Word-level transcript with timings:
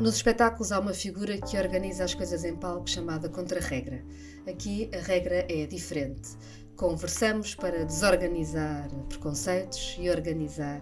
Nos 0.00 0.14
espetáculos 0.14 0.70
há 0.70 0.78
uma 0.78 0.94
figura 0.94 1.36
que 1.38 1.58
organiza 1.58 2.04
as 2.04 2.14
coisas 2.14 2.44
em 2.44 2.54
palco 2.54 2.88
chamada 2.88 3.28
contra-regra. 3.28 4.04
Aqui 4.46 4.88
a 4.94 4.98
regra 4.98 5.44
é 5.48 5.66
diferente. 5.66 6.36
Conversamos 6.76 7.56
para 7.56 7.84
desorganizar 7.84 8.88
preconceitos 9.08 9.96
e 9.98 10.08
organizar 10.08 10.80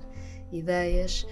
ideias. 0.52 1.26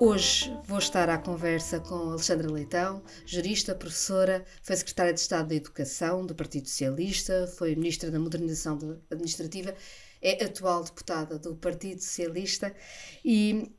Hoje 0.00 0.52
vou 0.64 0.78
estar 0.78 1.08
à 1.08 1.18
conversa 1.18 1.78
com 1.78 1.94
Alexandra 1.94 2.50
Leitão, 2.50 3.00
jurista, 3.24 3.76
professora, 3.76 4.44
foi 4.60 4.74
secretária 4.74 5.14
de 5.14 5.20
Estado 5.20 5.50
da 5.50 5.54
Educação 5.54 6.26
do 6.26 6.34
Partido 6.34 6.68
Socialista, 6.68 7.46
foi 7.46 7.76
ministra 7.76 8.10
da 8.10 8.18
Modernização 8.18 8.98
Administrativa, 9.08 9.72
é 10.20 10.44
atual 10.44 10.82
deputada 10.82 11.38
do 11.38 11.54
Partido 11.54 12.00
Socialista 12.00 12.74
e 13.24 13.70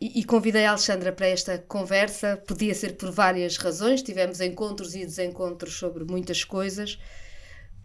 e, 0.00 0.20
e, 0.20 0.24
convidei 0.24 0.64
a 0.66 0.70
Alexandra 0.70 1.12
para 1.12 1.28
esta 1.28 1.58
conversa. 1.58 2.36
Podia 2.46 2.74
ser 2.74 2.96
por 2.96 3.10
várias 3.10 3.56
razões, 3.56 4.02
tivemos 4.02 4.40
encontros 4.40 4.94
e 4.94 5.04
desencontros 5.04 5.74
sobre 5.74 6.04
muitas 6.04 6.44
coisas, 6.44 6.98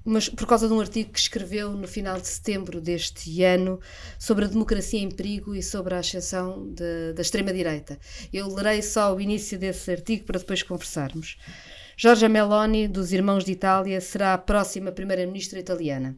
mas 0.03 0.27
por 0.27 0.47
causa 0.47 0.67
de 0.67 0.73
um 0.73 0.79
artigo 0.79 1.11
que 1.11 1.19
escreveu 1.19 1.71
no 1.73 1.87
final 1.87 2.19
de 2.19 2.27
setembro 2.27 2.81
deste 2.81 3.43
ano 3.43 3.79
sobre 4.17 4.45
a 4.45 4.47
democracia 4.47 4.99
em 4.99 5.11
perigo 5.11 5.55
e 5.55 5.61
sobre 5.61 5.93
a 5.93 5.99
ascensão 5.99 6.71
de, 6.73 7.13
da 7.13 7.21
extrema-direita. 7.21 7.99
Eu 8.33 8.47
lerei 8.53 8.81
só 8.81 9.13
o 9.13 9.21
início 9.21 9.57
desse 9.57 9.91
artigo 9.91 10.25
para 10.25 10.39
depois 10.39 10.63
conversarmos. 10.63 11.37
Giorgia 11.95 12.29
Meloni, 12.29 12.87
dos 12.87 13.11
Irmãos 13.11 13.43
de 13.43 13.51
Itália, 13.51 13.99
será 13.99 14.33
a 14.33 14.37
próxima 14.37 14.91
primeira-ministra 14.91 15.59
italiana. 15.59 16.17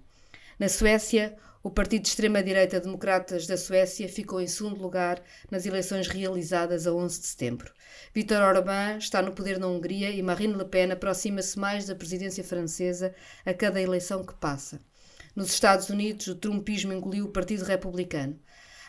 Na 0.60 0.70
Suécia, 0.70 1.36
o 1.64 1.70
partido 1.70 2.02
de 2.02 2.08
extrema-direita 2.08 2.80
Democratas 2.80 3.46
da 3.46 3.56
Suécia 3.56 4.10
ficou 4.10 4.42
em 4.42 4.48
segundo 4.48 4.82
lugar 4.82 5.22
nas 5.50 5.66
eleições 5.66 6.08
realizadas 6.08 6.88
a 6.88 6.94
11 6.94 7.22
de 7.22 7.28
setembro. 7.28 7.72
Vítor 8.14 8.42
Orbán 8.42 8.98
está 8.98 9.22
no 9.22 9.32
poder 9.32 9.60
na 9.60 9.68
Hungria 9.68 10.10
e 10.10 10.24
Marine 10.24 10.56
Le 10.56 10.66
Pen 10.66 10.92
aproxima-se 10.92 11.60
mais 11.60 11.86
da 11.86 11.94
presidência 11.94 12.44
francesa 12.44 13.14
a 13.46 13.54
cada 13.54 13.80
eleição 13.80 14.24
que 14.24 14.34
passa. 14.34 14.80
Nos 15.36 15.54
Estados 15.54 15.90
Unidos, 15.90 16.28
o 16.28 16.36
trumpismo 16.36 16.92
engoliu 16.92 17.26
o 17.26 17.32
Partido 17.32 17.64
Republicano. 17.64 18.40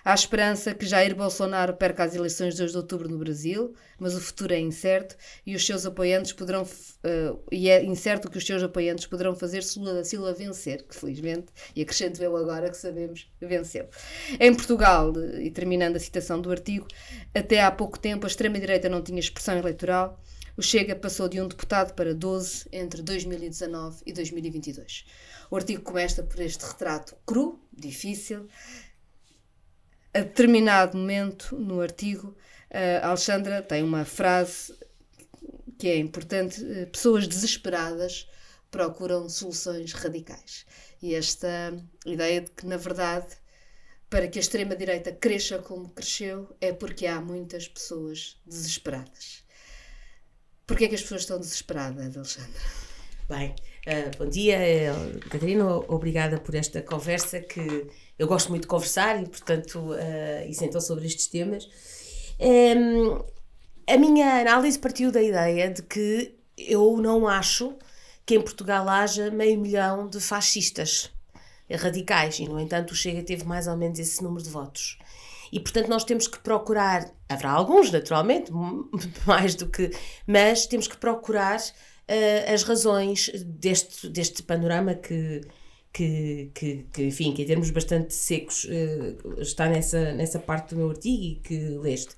Há 0.05 0.14
esperança 0.14 0.75
que 0.75 0.84
Jair 0.84 1.14
Bolsonaro 1.14 1.75
perca 1.75 2.03
as 2.03 2.14
eleições 2.14 2.55
de 2.55 2.58
2 2.58 2.72
de 2.72 2.77
outubro 2.77 3.08
no 3.08 3.19
Brasil, 3.19 3.72
mas 3.98 4.17
o 4.17 4.20
futuro 4.20 4.53
é 4.53 4.58
incerto 4.58 5.17
e 5.47 5.55
os 5.55 5.64
seus 5.64 5.86
apoiantes 5.86 6.33
poderão 6.33 6.62
uh, 6.64 7.42
e 7.53 7.69
é 7.69 7.84
incerto 7.84 8.28
que 8.28 8.36
os 8.36 8.45
seus 8.45 8.64
apoiantes 8.64 9.06
poderão 9.06 9.34
fazer 9.36 9.62
Lula 9.77 9.95
da 9.95 10.05
Silva 10.05 10.33
vencer, 10.33 10.83
que 10.83 10.97
felizmente, 10.97 11.47
e 11.77 11.83
acrescento 11.83 12.20
eu 12.20 12.36
agora 12.36 12.69
que 12.69 12.77
sabemos, 12.77 13.30
venceu. 13.41 13.89
Em 14.41 14.53
Portugal, 14.53 15.12
e 15.41 15.50
terminando 15.50 15.97
a 15.97 16.00
citação 16.00 16.41
do 16.41 16.50
artigo, 16.50 16.89
até 17.33 17.62
há 17.62 17.70
pouco 17.70 17.98
tempo 17.98 18.27
a 18.27 18.28
extrema-direita 18.28 18.89
não 18.89 19.03
tinha 19.03 19.20
expressão 19.20 19.56
eleitoral. 19.56 20.20
O 20.56 20.62
Chega 20.62 20.95
passou 20.95 21.28
de 21.28 21.41
um 21.41 21.48
deputado 21.48 21.95
para 21.95 22.14
12 22.14 22.67
entre 22.73 23.03
2019 23.03 24.03
e 24.05 24.12
2022. 24.12 25.06
O 25.50 25.56
artigo 25.56 25.83
começa 25.83 26.23
por 26.23 26.41
este 26.41 26.64
retrato 26.64 27.17
cru, 27.25 27.58
difícil, 27.73 28.48
a 30.15 30.21
determinado 30.21 30.97
momento 30.97 31.57
no 31.57 31.81
artigo, 31.81 32.37
a 33.03 33.09
Alexandra 33.09 33.63
tem 33.63 33.83
uma 33.83 34.05
frase 34.05 34.75
que 35.79 35.89
é 35.89 35.97
importante: 35.99 36.65
eh, 36.65 36.87
pessoas 36.87 37.27
desesperadas 37.27 38.29
procuram 38.71 39.29
soluções 39.29 39.93
radicais. 39.93 40.65
E 41.03 41.15
esta 41.15 41.77
ideia 42.07 42.41
de 42.41 42.51
que, 42.53 42.65
na 42.67 42.77
verdade, 42.77 43.27
para 44.09 44.29
que 44.29 44.39
a 44.39 44.41
extrema-direita 44.41 45.11
cresça 45.11 45.59
como 45.59 45.89
cresceu, 45.89 46.55
é 46.61 46.73
porque 46.73 47.07
há 47.07 47.21
muitas 47.21 47.67
pessoas 47.67 48.41
desesperadas. 48.47 49.43
Porquê 50.67 50.85
é 50.85 50.89
que 50.89 50.95
as 50.95 51.03
pessoas 51.03 51.23
estão 51.23 51.41
desesperadas, 51.41 52.17
Alexandra? 52.17 52.61
Bem, 53.29 53.55
uh, 53.86 54.17
bom 54.19 54.29
dia, 54.29 54.59
Catarina, 55.31 55.67
obrigada 55.89 56.39
por 56.39 56.55
esta 56.55 56.81
conversa 56.81 57.41
que 57.41 57.89
eu 58.23 58.29
gosto 58.29 58.51
muito 58.51 58.63
de 58.63 58.69
conversar 58.69 59.21
e, 59.21 59.27
portanto, 59.27 59.79
uh, 59.81 60.49
e 60.49 60.81
sobre 60.81 61.07
estes 61.07 61.27
temas. 61.27 61.69
Um, 62.39 63.21
a 63.93 63.97
minha 63.99 64.41
análise 64.41 64.79
partiu 64.79 65.11
da 65.11 65.21
ideia 65.21 65.69
de 65.69 65.83
que 65.83 66.33
eu 66.57 66.97
não 66.99 67.27
acho 67.27 67.75
que 68.25 68.37
em 68.37 68.41
Portugal 68.41 68.89
haja 68.89 69.29
meio 69.33 69.59
milhão 69.59 70.09
de 70.09 70.21
fascistas 70.21 71.11
radicais 71.69 72.39
e, 72.39 72.45
no 72.45 72.61
entanto, 72.61 72.93
o 72.93 72.95
Chega 72.95 73.25
teve 73.25 73.45
mais 73.45 73.67
ou 73.67 73.77
menos 73.77 73.99
esse 73.99 74.23
número 74.23 74.45
de 74.45 74.51
votos. 74.51 74.99
E, 75.51 75.59
portanto, 75.59 75.89
nós 75.89 76.05
temos 76.05 76.29
que 76.29 76.39
procurar, 76.39 77.11
haverá 77.29 77.51
alguns, 77.51 77.91
naturalmente, 77.91 78.53
mais 79.27 79.57
do 79.57 79.67
que, 79.67 79.91
mas 80.25 80.65
temos 80.67 80.87
que 80.87 80.97
procurar 80.97 81.59
uh, 81.59 82.55
as 82.55 82.63
razões 82.63 83.31
deste, 83.45 84.09
deste 84.09 84.45
panorama 84.45 84.95
que, 84.95 85.41
que, 85.92 86.51
que, 86.55 86.86
que, 86.92 87.05
enfim, 87.05 87.33
que 87.33 87.42
em 87.42 87.47
termos 87.47 87.70
bastante 87.70 88.14
secos 88.14 88.64
uh, 88.64 89.41
está 89.41 89.69
nessa, 89.69 90.13
nessa 90.13 90.39
parte 90.39 90.70
do 90.70 90.77
meu 90.77 90.91
artigo 90.91 91.23
e 91.23 91.35
que 91.36 91.58
leste. 91.79 92.14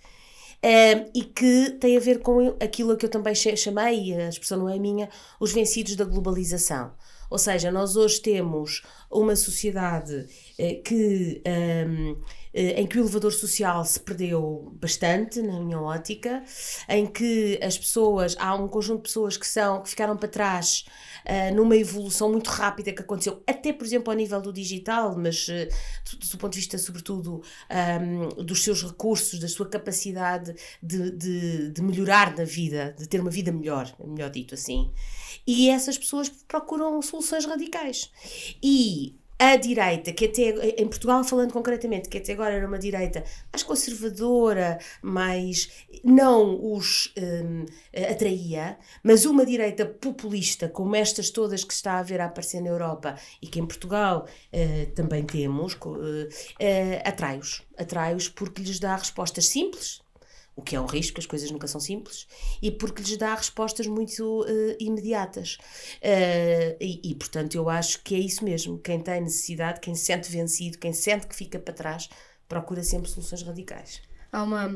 Uh, 0.65 1.11
e 1.15 1.25
que 1.25 1.71
tem 1.81 1.97
a 1.97 2.01
ver 2.01 2.21
com 2.21 2.57
aquilo 2.61 2.97
que 2.97 3.05
eu 3.05 3.11
também 3.11 3.35
chamei, 3.35 4.05
e 4.05 4.15
a 4.15 4.29
expressão 4.29 4.59
não 4.59 4.69
é 4.69 4.79
minha, 4.79 5.11
os 5.39 5.53
vencidos 5.53 5.97
da 5.97 6.05
globalização. 6.05 6.93
Ou 7.29 7.39
seja, 7.39 7.71
nós 7.71 7.97
hoje 7.97 8.21
temos 8.21 8.83
uma 9.11 9.37
sociedade 9.37 10.15
uh, 10.59 10.83
que. 10.83 11.43
Um, 11.47 12.17
em 12.55 12.87
que 12.87 12.99
o 12.99 13.03
elevador 13.03 13.33
social 13.33 13.85
se 13.85 13.99
perdeu 13.99 14.73
bastante, 14.81 15.43
na 15.43 15.59
minha 15.59 15.81
ótica, 15.81 16.43
em 16.89 17.05
que 17.05 17.59
as 17.61 17.77
pessoas, 17.77 18.37
há 18.39 18.55
um 18.55 18.69
conjunto 18.69 18.99
de 18.99 19.03
pessoas 19.09 19.37
que 19.37 19.47
são, 19.47 19.83
que 19.83 19.91
ficaram 19.91 20.17
para 20.17 20.29
trás 20.29 20.85
uh, 21.25 21.55
numa 21.55 21.77
evolução 21.77 22.31
muito 22.31 22.49
rápida 22.49 22.93
que 22.93 23.03
aconteceu, 23.03 23.43
até 23.47 23.73
por 23.73 23.85
exemplo 23.85 24.13
ao 24.13 24.17
nível 24.17 24.41
do 24.41 24.53
digital, 24.53 25.17
mas 25.19 25.49
uh, 25.49 25.53
do, 26.11 26.19
do, 26.19 26.39
ponto 26.39 26.53
de 26.53 26.61
vista 26.61 26.79
sobretudo 26.79 27.43
um, 28.01 28.45
dos 28.45 28.63
seus 28.63 28.83
recursos, 28.83 29.41
da 29.41 29.49
sua 29.49 29.69
capacidade 29.69 30.55
de, 30.83 31.11
de, 31.11 31.71
de 31.71 31.83
melhorar 31.83 32.37
na 32.37 32.45
vida, 32.45 32.95
de 32.97 33.09
ter 33.09 33.21
uma 33.21 33.31
vida 33.31 33.51
melhor, 33.51 33.93
melhor 33.99 34.31
dito 34.31 34.55
assim. 34.55 34.93
E 35.47 35.69
essas 35.71 35.99
pessoas 35.99 36.29
procuram 36.29 37.03
soluções 37.03 37.45
radicais. 37.45 38.11
E 38.63 39.19
a 39.39 39.57
direita, 39.57 40.13
que 40.13 40.27
até 40.27 40.81
em 40.81 40.87
Portugal, 40.87 41.25
falando 41.25 41.53
concretamente, 41.53 42.09
que 42.09 42.19
até 42.19 42.33
agora 42.33 42.55
era 42.55 42.67
uma 42.67 42.79
direita 42.79 43.25
mais 43.53 43.63
conservadora, 43.63 44.79
mais 45.03 45.87
não 46.05 46.73
os 46.73 47.13
um, 47.19 47.65
atraía, 48.11 48.79
mas 49.03 49.25
uma 49.25 49.45
direita 49.45 49.85
populista, 49.87 50.69
como 50.69 50.95
estas 50.95 51.31
todas 51.31 51.65
que 51.65 51.73
está 51.73 51.99
a 51.99 52.03
ver 52.03 52.21
a 52.21 52.27
aparecer 52.27 52.61
na 52.61 52.69
Europa 52.69 53.17
e 53.43 53.47
que 53.47 53.59
em 53.59 53.67
Portugal 53.67 54.27
uh, 54.53 54.93
também 54.95 55.25
temos, 55.25 55.75
uh, 55.75 55.89
uh, 55.89 56.29
atrai-os. 57.05 57.63
Atrai-os 57.77 58.29
porque 58.29 58.63
lhes 58.63 58.79
dá 58.79 58.95
respostas 58.95 59.49
simples, 59.49 60.04
o 60.57 60.63
que 60.63 60.77
é 60.77 60.81
um 60.81 60.87
risco, 60.87 61.19
as 61.19 61.27
coisas 61.27 61.51
nunca 61.51 61.67
são 61.67 61.81
simples, 61.81 62.27
e 62.63 62.71
porque 62.71 63.03
lhes 63.03 63.17
dá 63.17 63.35
respostas 63.35 63.87
muito 63.87 64.43
uh, 64.43 64.77
imediatas. 64.79 65.59
Uh, 65.97 66.77
e, 66.81 67.01
e, 67.11 67.15
portanto, 67.15 67.55
eu 67.55 67.69
acho 67.69 68.03
que 68.03 68.15
é 68.15 68.19
isso 68.19 68.45
mesmo. 68.45 68.79
Quem 68.79 69.01
tem 69.01 69.21
necessidade, 69.21 69.81
quem 69.81 69.95
se 69.95 70.05
sente 70.05 70.31
vencido, 70.31 70.79
quem 70.79 70.93
sente 70.93 71.27
que 71.27 71.35
fica 71.35 71.59
para 71.59 71.75
trás, 71.75 72.09
procura 72.49 72.83
sempre 72.83 73.11
soluções 73.11 73.43
radicais. 73.43 74.01
Há 74.31 74.43
uma 74.43 74.69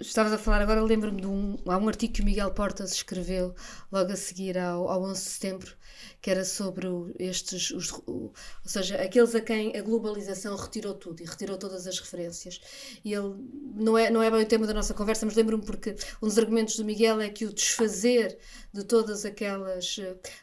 Estavas 0.00 0.32
a 0.32 0.38
falar 0.38 0.62
agora, 0.62 0.82
lembro-me 0.82 1.20
de 1.20 1.26
um, 1.26 1.58
há 1.66 1.76
um 1.76 1.88
artigo 1.88 2.14
que 2.14 2.22
o 2.22 2.24
Miguel 2.24 2.50
Portas 2.52 2.92
escreveu 2.92 3.54
logo 3.92 4.10
a 4.10 4.16
seguir 4.16 4.56
ao, 4.56 4.88
ao 4.88 5.02
11 5.02 5.22
de 5.22 5.28
setembro, 5.28 5.76
que 6.22 6.30
era 6.30 6.42
sobre 6.42 6.88
estes, 7.18 7.70
os, 7.72 7.92
ou 7.92 8.32
seja, 8.64 8.96
aqueles 8.96 9.34
a 9.34 9.42
quem 9.42 9.76
a 9.76 9.82
globalização 9.82 10.56
retirou 10.56 10.94
tudo 10.94 11.22
e 11.22 11.26
retirou 11.26 11.58
todas 11.58 11.86
as 11.86 11.98
referências. 11.98 12.62
E 13.04 13.12
ele, 13.12 13.34
não 13.74 13.98
é, 13.98 14.08
não 14.08 14.22
é 14.22 14.30
bem 14.30 14.42
o 14.42 14.46
tema 14.46 14.66
da 14.66 14.72
nossa 14.72 14.94
conversa, 14.94 15.26
mas 15.26 15.34
lembro-me 15.34 15.62
porque 15.62 15.94
um 16.22 16.26
dos 16.26 16.38
argumentos 16.38 16.76
do 16.76 16.84
Miguel 16.84 17.20
é 17.20 17.28
que 17.28 17.44
o 17.44 17.52
desfazer 17.52 18.38
de 18.72 18.84
todas 18.84 19.26
aquelas, 19.26 20.00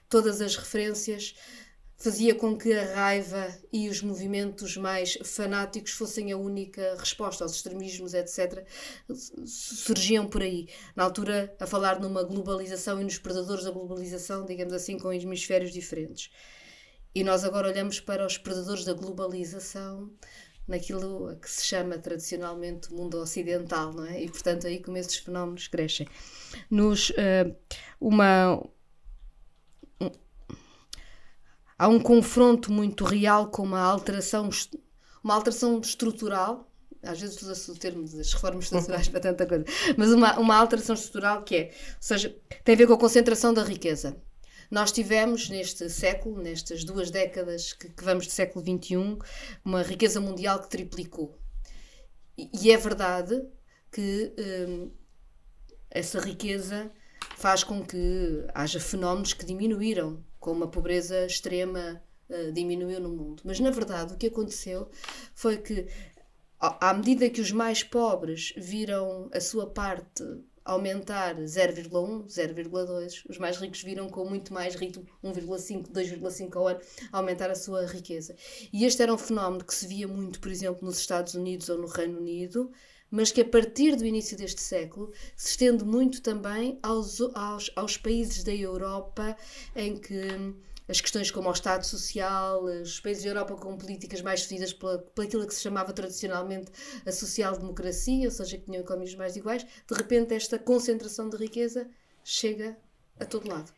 todas 0.07 0.39
as 0.39 0.56
referências 0.56 1.33
fazia 2.06 2.36
com 2.36 2.56
que 2.56 2.72
a 2.72 2.94
raiva 2.94 3.48
e 3.74 3.90
os 3.90 4.04
movimentos 4.04 4.78
mais 4.78 5.18
fanáticos 5.24 5.92
fossem 5.94 6.31
a 6.31 6.38
única 6.38 6.96
resposta 7.00 7.44
aos 7.44 7.56
extremismos, 7.56 8.13
etc. 8.13 8.63
Surgiam 9.44 10.28
por 10.28 10.44
aí. 10.44 10.68
Na 10.96 11.04
altura, 11.04 11.56
a 11.60 11.66
falar 11.66 12.00
numa 12.00 12.22
globalização 12.22 13.02
e 13.02 13.04
nos 13.04 13.18
predadores 13.18 13.63
da 13.63 13.72
globalização, 13.72 14.46
digamos 14.46 14.72
assim, 14.72 15.00
com 15.00 15.12
hemisférios 15.12 15.74
diferentes. 15.74 16.30
E 17.16 17.24
nós 17.24 17.44
agora 17.44 17.69
olhamos 17.69 18.00
para 18.00 18.24
os 18.24 18.38
predadores 18.38 18.86
da 18.86 18.94
globalização 18.94 20.13
naquilo 20.68 21.36
que 21.38 21.50
se 21.50 21.66
chama 21.66 21.98
tradicionalmente 21.98 22.94
mundo 22.94 23.18
ocidental, 23.18 23.94
não 23.94 24.06
é? 24.06 24.22
E 24.22 24.30
portanto 24.30 24.68
aí 24.68 24.80
como 24.80 24.98
esses 24.98 25.18
fenómenos 25.18 25.68
crescem. 25.68 26.07
Nos 26.69 27.10
uh, 27.10 27.56
uma 28.00 28.63
há 31.77 31.88
um 31.88 32.00
confronto 32.00 32.72
muito 32.72 33.04
real 33.04 33.48
com 33.48 33.63
uma 33.63 33.81
alteração, 33.81 34.50
uma 35.24 35.33
alteração 35.33 35.80
estrutural 35.80 36.69
às 37.06 37.22
vezes 37.22 37.42
usa-se 37.42 37.72
o 37.72 37.75
termo 37.75 38.04
das 38.04 38.33
reformas 38.33 38.66
estruturais 38.66 39.07
para 39.10 39.19
tanta 39.19 39.45
coisa, 39.45 39.63
mas 39.95 40.12
uma, 40.12 40.39
uma 40.39 40.56
alteração 40.56 40.95
estrutural 40.95 41.44
que 41.44 41.56
é, 41.56 41.63
ou 41.66 41.98
seja, 42.00 42.36
tem 42.63 42.74
a 42.74 42.77
ver 42.77 42.88
com 42.88 42.94
a 42.94 42.98
concentração 42.98 43.54
da 43.54 43.63
riqueza. 43.63 44.18
Nós 44.72 44.92
tivemos 44.92 45.48
neste 45.50 45.89
século, 45.89 46.42
nestas 46.42 46.83
duas 46.83 47.12
décadas 47.12 47.74
que, 47.74 47.89
que 47.89 48.04
vamos 48.04 48.25
do 48.25 48.31
século 48.31 48.66
XXI, 48.66 49.18
uma 49.63 49.83
riqueza 49.83 50.19
mundial 50.19 50.60
que 50.60 50.69
triplicou. 50.69 51.38
E, 52.38 52.50
e 52.51 52.71
é 52.71 52.78
verdade 52.78 53.44
que 53.92 54.33
hum, 54.68 54.92
essa 55.89 56.19
riqueza 56.19 56.92
faz 57.38 57.63
com 57.63 57.86
que 57.86 58.45
haja 58.54 58.80
fenómenos 58.80 59.33
que 59.33 59.45
diminuíram, 59.45 60.24
como 60.45 60.63
a 60.63 60.68
pobreza 60.68 61.25
extrema 61.25 62.00
uh, 62.30 62.51
diminuiu 62.51 63.00
no 63.00 63.09
mundo. 63.09 63.42
Mas 63.44 63.59
na 63.59 63.71
verdade 63.71 64.13
o 64.13 64.15
que 64.15 64.27
aconteceu 64.27 64.88
foi 65.33 65.57
que 65.57 65.88
à 66.59 66.94
medida 66.94 67.27
que 67.31 67.42
os 67.42 67.51
mais 67.51 67.81
pobres 67.81 68.53
viram 68.56 69.27
a 69.33 69.42
sua 69.42 69.65
parte 69.65 70.24
aumentar 70.63 71.36
0,1, 71.36 72.27
0,2, 72.27 73.24
os 73.27 73.39
mais 73.39 73.57
ricos 73.57 73.81
viram 73.81 74.07
com 74.07 74.24
muito 74.24 74.53
mais 74.53 74.75
ritmo, 74.75 75.03
1,5, 75.24 75.92
2,5 75.92 76.56
ao 76.56 76.68
ano, 76.68 76.80
aumentar 77.12 77.50
a 77.50 77.56
sua 77.56 77.83
riqueza. 77.88 78.36
E 78.71 78.86
este 78.86 79.01
era 79.01 79.13
um 79.13 79.18
fenómeno 79.18 79.63
que 79.63 79.74
se 79.74 79.88
via 79.88 80.07
muito, 80.07 80.39
por 80.39 80.51
exemplo, 80.51 80.86
nos 80.86 81.00
Estados 81.00 81.33
Unidos 81.33 81.69
ou 81.69 81.80
no 81.80 81.88
Reino 81.88 82.19
Unido, 82.19 82.71
mas 83.10 83.31
que 83.31 83.42
a 83.42 83.46
partir 83.46 83.96
do 83.96 84.06
início 84.06 84.38
deste 84.38 84.62
século 84.62 85.12
se 85.36 85.52
estende 85.52 85.84
muito 85.84 86.22
também 86.22 86.80
aos, 86.81 87.22
aos, 87.34 87.72
aos 87.75 87.98
países 87.98 88.44
da 88.44 88.54
Europa 88.54 89.36
em 89.75 89.98
que 89.98 90.56
as 90.88 91.02
questões 91.02 91.31
como 91.31 91.50
o 91.50 91.52
Estado 91.52 91.84
Social, 91.84 92.63
os 92.63 93.00
países 93.00 93.24
da 93.24 93.30
Europa 93.30 93.56
com 93.56 93.75
políticas 93.78 94.22
mais 94.22 94.42
definidas 94.42 94.74
pela 94.74 95.04
aquilo 95.19 95.48
que 95.48 95.54
se 95.54 95.62
chamava 95.62 95.92
tradicionalmente 95.94 96.72
a 97.06 97.12
social-democracia, 97.12 98.25
ou 98.25 98.31
seja, 98.31 98.57
que 98.57 98.66
tinham 98.66 98.81
economias 98.81 99.16
mais 99.16 99.36
iguais, 99.36 99.63
de 99.63 99.96
repente 99.96 100.34
esta 100.34 100.60
concentração 100.60 101.30
de 101.30 101.38
riqueza 101.38 101.90
chega 102.24 102.78
a 103.19 103.25
todo 103.25 103.50
lado. 103.50 103.72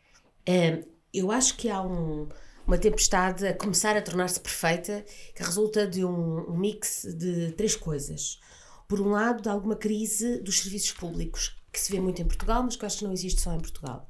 É, 0.44 0.84
eu 1.12 1.30
acho 1.30 1.56
que 1.56 1.68
há 1.68 1.80
um, 1.80 2.28
uma 2.66 2.76
tempestade 2.76 3.46
a 3.46 3.54
começar 3.54 3.96
a 3.96 4.02
tornar-se 4.02 4.40
perfeita 4.40 5.04
que 5.34 5.42
resulta 5.42 5.86
de 5.86 6.04
um, 6.04 6.50
um 6.50 6.56
mix 6.56 7.06
de 7.16 7.52
três 7.52 7.74
coisas. 7.74 8.38
Por 8.88 9.00
um 9.00 9.10
lado, 9.10 9.42
de 9.42 9.48
alguma 9.48 9.76
crise 9.76 10.40
dos 10.40 10.60
serviços 10.60 10.92
públicos, 10.92 11.56
que 11.70 11.78
se 11.78 11.92
vê 11.92 12.00
muito 12.00 12.20
em 12.20 12.26
Portugal, 12.26 12.62
mas 12.62 12.74
que 12.74 12.84
eu 12.84 12.86
acho 12.86 12.98
que 12.98 13.04
não 13.04 13.12
existe 13.12 13.40
só 13.40 13.52
em 13.52 13.60
Portugal 13.60 14.08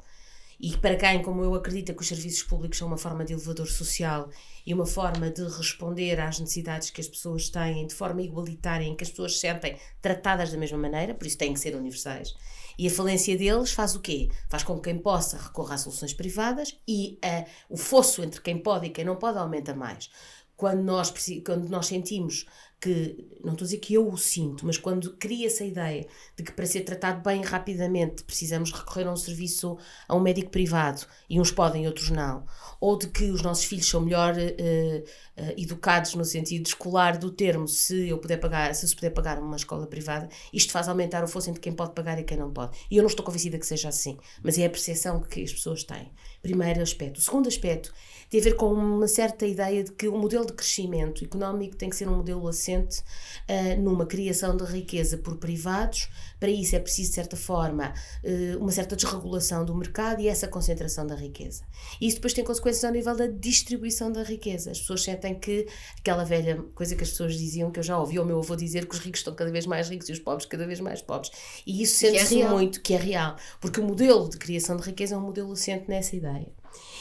e 0.61 0.77
para 0.77 0.97
quem, 0.97 1.23
como 1.23 1.45
eu, 1.45 1.55
acredita 1.55 1.95
que 1.95 2.01
os 2.01 2.09
serviços 2.09 2.43
públicos 2.43 2.79
são 2.79 2.89
uma 2.89 2.97
forma 2.99 3.25
de 3.25 3.33
elevador 3.33 3.69
social 3.69 4.29
e 4.67 4.75
uma 4.75 4.87
forma 4.87 5.31
de 5.31 5.43
responder 5.45 6.19
às 6.19 6.41
necessidades 6.41 6.91
que 6.91 7.01
as 7.01 7.07
pessoas 7.07 7.49
têm 7.49 7.87
de 7.87 7.95
forma 7.95 8.23
igualitária, 8.23 8.85
em 8.85 8.97
que 8.97 9.05
as 9.05 9.11
pessoas 9.11 9.35
se 9.35 9.41
sentem 9.41 9.79
tratadas 10.03 10.51
da 10.51 10.59
mesma 10.59 10.77
maneira, 10.77 11.15
por 11.15 11.27
isso 11.29 11.39
têm 11.39 11.55
que 11.55 11.61
ser 11.61 11.77
universais. 11.77 12.35
E 12.77 12.89
a 12.89 12.91
falência 12.91 13.39
deles 13.39 13.71
faz 13.71 13.95
o 13.95 14.01
quê? 14.01 14.31
Faz 14.49 14.65
com 14.65 14.77
que 14.77 14.91
quem 14.91 14.99
possa 14.99 15.39
recorra 15.39 15.77
a 15.77 15.79
soluções 15.79 16.13
privadas 16.13 16.77
e 16.87 17.19
uh, 17.25 17.45
o 17.69 17.77
fosso 17.77 18.23
entre 18.25 18.41
quem 18.41 18.59
pode 18.59 18.87
e 18.87 18.91
quem 18.91 19.05
não 19.05 19.15
pode 19.15 19.39
aumenta 19.39 19.75
mais. 19.75 20.11
Quando 20.57 20.83
nós, 20.83 21.15
quando 21.47 21.69
nós 21.69 21.87
sentimos 21.87 22.47
que, 22.81 23.27
não 23.43 23.53
estou 23.53 23.65
a 23.65 23.69
dizer 23.69 23.79
que 23.79 23.95
eu 23.95 24.09
o 24.09 24.17
sinto, 24.17 24.65
mas 24.65 24.79
quando 24.79 25.13
cria-se 25.15 25.63
a 25.63 25.67
ideia 25.67 26.07
de 26.37 26.43
que 26.45 26.53
para 26.53 26.65
ser 26.65 26.83
tratado 26.83 27.23
bem 27.23 27.43
rapidamente 27.43 28.23
precisamos 28.23 28.73
recorrer 28.73 29.07
a 29.07 29.13
um 29.13 29.17
serviço, 29.17 29.77
a 30.07 30.15
um 30.15 30.21
médico 30.21 30.51
privado, 30.51 31.05
e 31.29 31.41
uns 31.41 31.51
podem 31.51 31.85
e 31.85 31.87
outros 31.87 32.11
não, 32.11 32.45
ou 32.81 32.97
de 32.97 33.09
que 33.09 33.25
os 33.31 33.43
nossos 33.43 33.65
filhos 33.65 33.89
são 33.89 34.01
melhor 34.01 34.35
uh, 34.35 34.39
uh, 34.39 35.55
educados 35.57 36.15
no 36.15 36.25
sentido 36.25 36.67
escolar 36.67 37.19
do 37.19 37.31
termo, 37.33 37.67
se 37.67 38.09
eu 38.09 38.19
puder 38.19 38.39
pagar, 38.39 38.75
se 38.75 38.87
se 38.87 38.95
puder 38.95 39.11
pagar 39.11 39.41
uma 39.41 39.57
escola 39.57 39.87
privada, 39.87 40.29
isto 40.53 40.73
faz 40.73 40.89
aumentar 40.89 41.25
o 41.25 41.29
fosso 41.29 41.51
entre 41.51 41.61
quem 41.61 41.73
pode 41.73 41.93
pagar 41.93 42.19
e 42.21 42.25
quem 42.25 42.37
não 42.37 42.53
pode. 42.53 42.79
E 42.89 42.97
eu 42.97 43.03
não 43.03 43.09
estou 43.09 43.25
convencida 43.25 43.59
que 43.59 43.67
seja 43.67 43.89
assim, 43.89 44.19
mas 44.43 44.57
é 44.57 44.67
a 44.67 44.71
percepção 44.71 45.21
que 45.21 45.43
as 45.43 45.53
pessoas 45.53 45.83
têm. 45.83 46.13
Primeiro 46.41 46.81
aspecto. 46.81 47.19
O 47.19 47.21
segundo 47.21 47.49
aspecto 47.49 47.93
tem 48.31 48.41
a 48.41 48.45
ver 48.45 48.55
com 48.55 48.73
uma 48.73 49.09
certa 49.09 49.47
ideia 49.47 49.83
de 49.83 49.93
que 49.93 50.07
o 50.07 50.17
modelo 50.17 50.47
de 50.47 50.53
crescimento 50.53 51.25
económico 51.25 51.77
tem 51.77 51.91
que 51.91 51.97
ser 51.97 52.09
um 52.09 52.17
modelo 52.17 52.47
assente 52.69 53.01
uh, 53.49 53.81
numa 53.81 54.07
criação 54.07 54.57
de 54.57 54.65
riqueza 54.65 55.17
por 55.17 55.37
privados. 55.37 56.09
Para 56.39 56.51
isso 56.51 56.77
é 56.77 56.79
preciso, 56.79 57.09
de 57.09 57.15
certa 57.15 57.37
forma, 57.37 57.93
uh, 58.23 58.59
uma 58.59 58.71
certa 58.71 58.95
desregulação 58.95 59.65
do 59.65 59.75
mercado 59.75 60.21
e 60.21 60.29
essa 60.29 60.47
concentração 60.47 61.07
da 61.07 61.15
riqueza. 61.15 61.63
E 62.01 62.07
isso 62.07 62.17
depois 62.17 62.35
tem 62.35 62.45
consequências 62.45 62.85
ao 62.85 62.93
nível 62.93 63.17
da 63.17 63.27
distribuição 63.27 64.13
da 64.13 64.23
riqueza. 64.23 64.71
As 64.71 64.81
pessoas 64.81 65.03
sentem 65.03 65.35
que 65.35 65.67
aquela 65.99 66.25
velha 66.25 66.63
coisa 66.75 66.95
que 66.95 67.03
as 67.03 67.11
pessoas 67.11 67.37
diziam, 67.37 67.71
que 67.71 67.79
eu 67.79 67.85
já 67.85 67.99
ouvi 67.99 68.19
o 68.19 68.25
meu 68.25 68.39
avô 68.39 68.55
dizer, 68.55 68.87
que 68.87 68.95
os 68.95 69.01
ricos 69.01 69.21
estão 69.21 69.35
cada 69.35 69.51
vez 69.51 69.67
mais 69.67 69.89
ricos 69.89 70.09
e 70.09 70.13
os 70.13 70.19
pobres 70.19 70.47
cada 70.47 70.67
vez 70.67 70.81
mais 70.81 71.01
pobres. 71.01 71.31
E 71.67 71.83
isso 71.83 71.97
sente-se 71.97 72.43
é 72.43 72.49
muito, 72.49 72.81
que 72.81 72.95
é 72.95 72.99
real. 72.99 73.37
Porque 73.61 73.81
o 73.81 73.85
modelo 73.85 74.29
de 74.29 74.37
criação 74.37 74.77
de 74.77 74.83
riqueza 74.83 75.15
é 75.15 75.19
um 75.19 75.23
modelo 75.23 75.53
assente 75.53 75.89
nessa 75.89 76.15
ideia. 76.15 76.47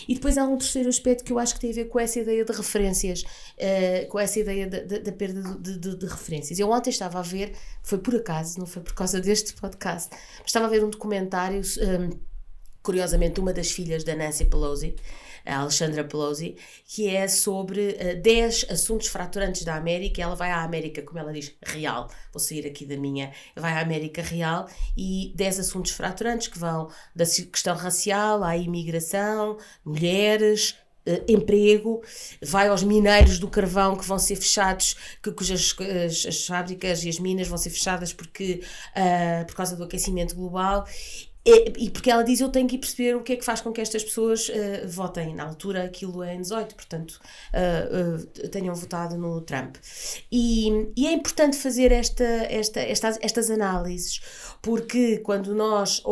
E 0.07 0.13
depois 0.13 0.37
há 0.37 0.43
um 0.45 0.57
terceiro 0.57 0.89
aspecto 0.89 1.23
que 1.23 1.31
eu 1.31 1.39
acho 1.39 1.53
que 1.55 1.59
tem 1.59 1.71
a 1.71 1.73
ver 1.73 1.85
com 1.85 1.99
essa 1.99 2.19
ideia 2.19 2.43
de 2.45 2.51
referências, 2.51 3.23
uh, 3.23 4.07
com 4.07 4.19
essa 4.19 4.39
ideia 4.39 4.67
da 4.67 5.11
perda 5.11 5.41
de, 5.59 5.77
de, 5.77 5.95
de, 5.97 6.05
referências. 6.05 6.57
Eu 6.59 6.69
ontem 6.69 6.89
estava 6.89 7.19
a 7.19 7.21
ver, 7.21 7.53
foi 7.83 7.97
por 7.97 8.15
acaso, 8.15 8.59
não 8.59 8.65
foi 8.65 8.81
por 8.81 8.93
causa 8.93 9.19
deste 9.19 9.53
podcast, 9.53 10.09
mas 10.11 10.47
estava 10.47 10.65
a 10.65 10.69
ver 10.69 10.83
um 10.83 10.89
documentário, 10.89 11.59
um, 11.59 11.81
eh, 11.81 12.17
curiosamente, 12.81 13.39
uma 13.39 13.51
das 13.51 13.71
filhas 13.71 14.03
da 14.03 14.15
Nancy 14.15 14.45
Pelosi, 14.45 14.95
a 15.47 15.59
Alexandra 15.59 16.03
Pelosi, 16.03 16.57
que 16.85 17.07
é 17.07 17.27
sobre 17.27 17.89
uh, 17.89 17.95
eh, 17.99 18.15
10 18.15 18.67
assuntos 18.69 19.07
fraturantes 19.07 19.63
da 19.63 19.75
América. 19.75 20.21
Ela 20.21 20.35
vai 20.35 20.51
à 20.51 20.63
América, 20.63 21.01
como 21.01 21.19
ela 21.19 21.31
diz, 21.31 21.53
real. 21.65 22.09
Vou 22.33 22.39
sair 22.39 22.67
aqui 22.67 22.85
da 22.85 22.97
minha. 22.97 23.31
Vai 23.55 23.73
à 23.73 23.79
América 23.79 24.21
real 24.21 24.67
e 24.95 25.31
10 25.35 25.61
assuntos 25.61 25.91
fraturantes 25.91 26.47
que 26.47 26.59
vão 26.59 26.89
da 27.15 27.25
questão 27.25 27.75
racial 27.75 28.43
à 28.43 28.57
imigração, 28.57 29.57
mulheres, 29.85 30.75
Uh, 31.07 31.23
emprego, 31.25 32.03
vai 32.43 32.67
aos 32.67 32.83
mineiros 32.83 33.39
do 33.39 33.47
carvão 33.47 33.95
que 33.95 34.03
vão 34.03 34.19
ser 34.19 34.35
fechados, 34.35 34.97
que, 35.23 35.31
cujas 35.31 35.73
as, 36.05 36.25
as 36.25 36.45
fábricas 36.45 37.01
e 37.05 37.07
as 37.07 37.17
minas 37.17 37.47
vão 37.47 37.57
ser 37.57 37.69
fechadas 37.69 38.11
porque, 38.11 38.61
uh, 38.91 39.45
por 39.45 39.55
causa 39.55 39.77
do 39.77 39.85
aquecimento 39.85 40.35
global 40.35 40.85
e 41.77 41.89
porque 41.89 42.11
ela 42.11 42.23
diz 42.23 42.41
eu 42.41 42.49
tenho 42.49 42.67
que 42.67 42.77
perceber 42.77 43.15
o 43.15 43.23
que 43.23 43.33
é 43.33 43.35
que 43.37 43.45
faz 43.45 43.61
com 43.61 43.71
que 43.71 43.79
estas 43.79 44.03
pessoas 44.03 44.49
uh, 44.49 44.87
votem. 44.87 45.33
Na 45.33 45.45
altura 45.45 45.83
aquilo 45.83 46.21
é 46.21 46.35
em 46.35 46.41
18, 46.41 46.75
portanto 46.75 47.19
uh, 47.53 48.45
uh, 48.45 48.49
tenham 48.49 48.75
votado 48.75 49.17
no 49.17 49.39
Trump. 49.41 49.77
E, 50.31 50.91
e, 50.95 51.07
é 51.07 51.11
importante 51.13 51.55
fazer 51.55 51.91
esta, 51.91 52.23
esta, 52.23 52.81
estas, 52.81 53.17
estas 53.21 53.49
análises, 53.49 54.19
porque 54.61 55.17
quando 55.19 55.53
nós 55.55 56.03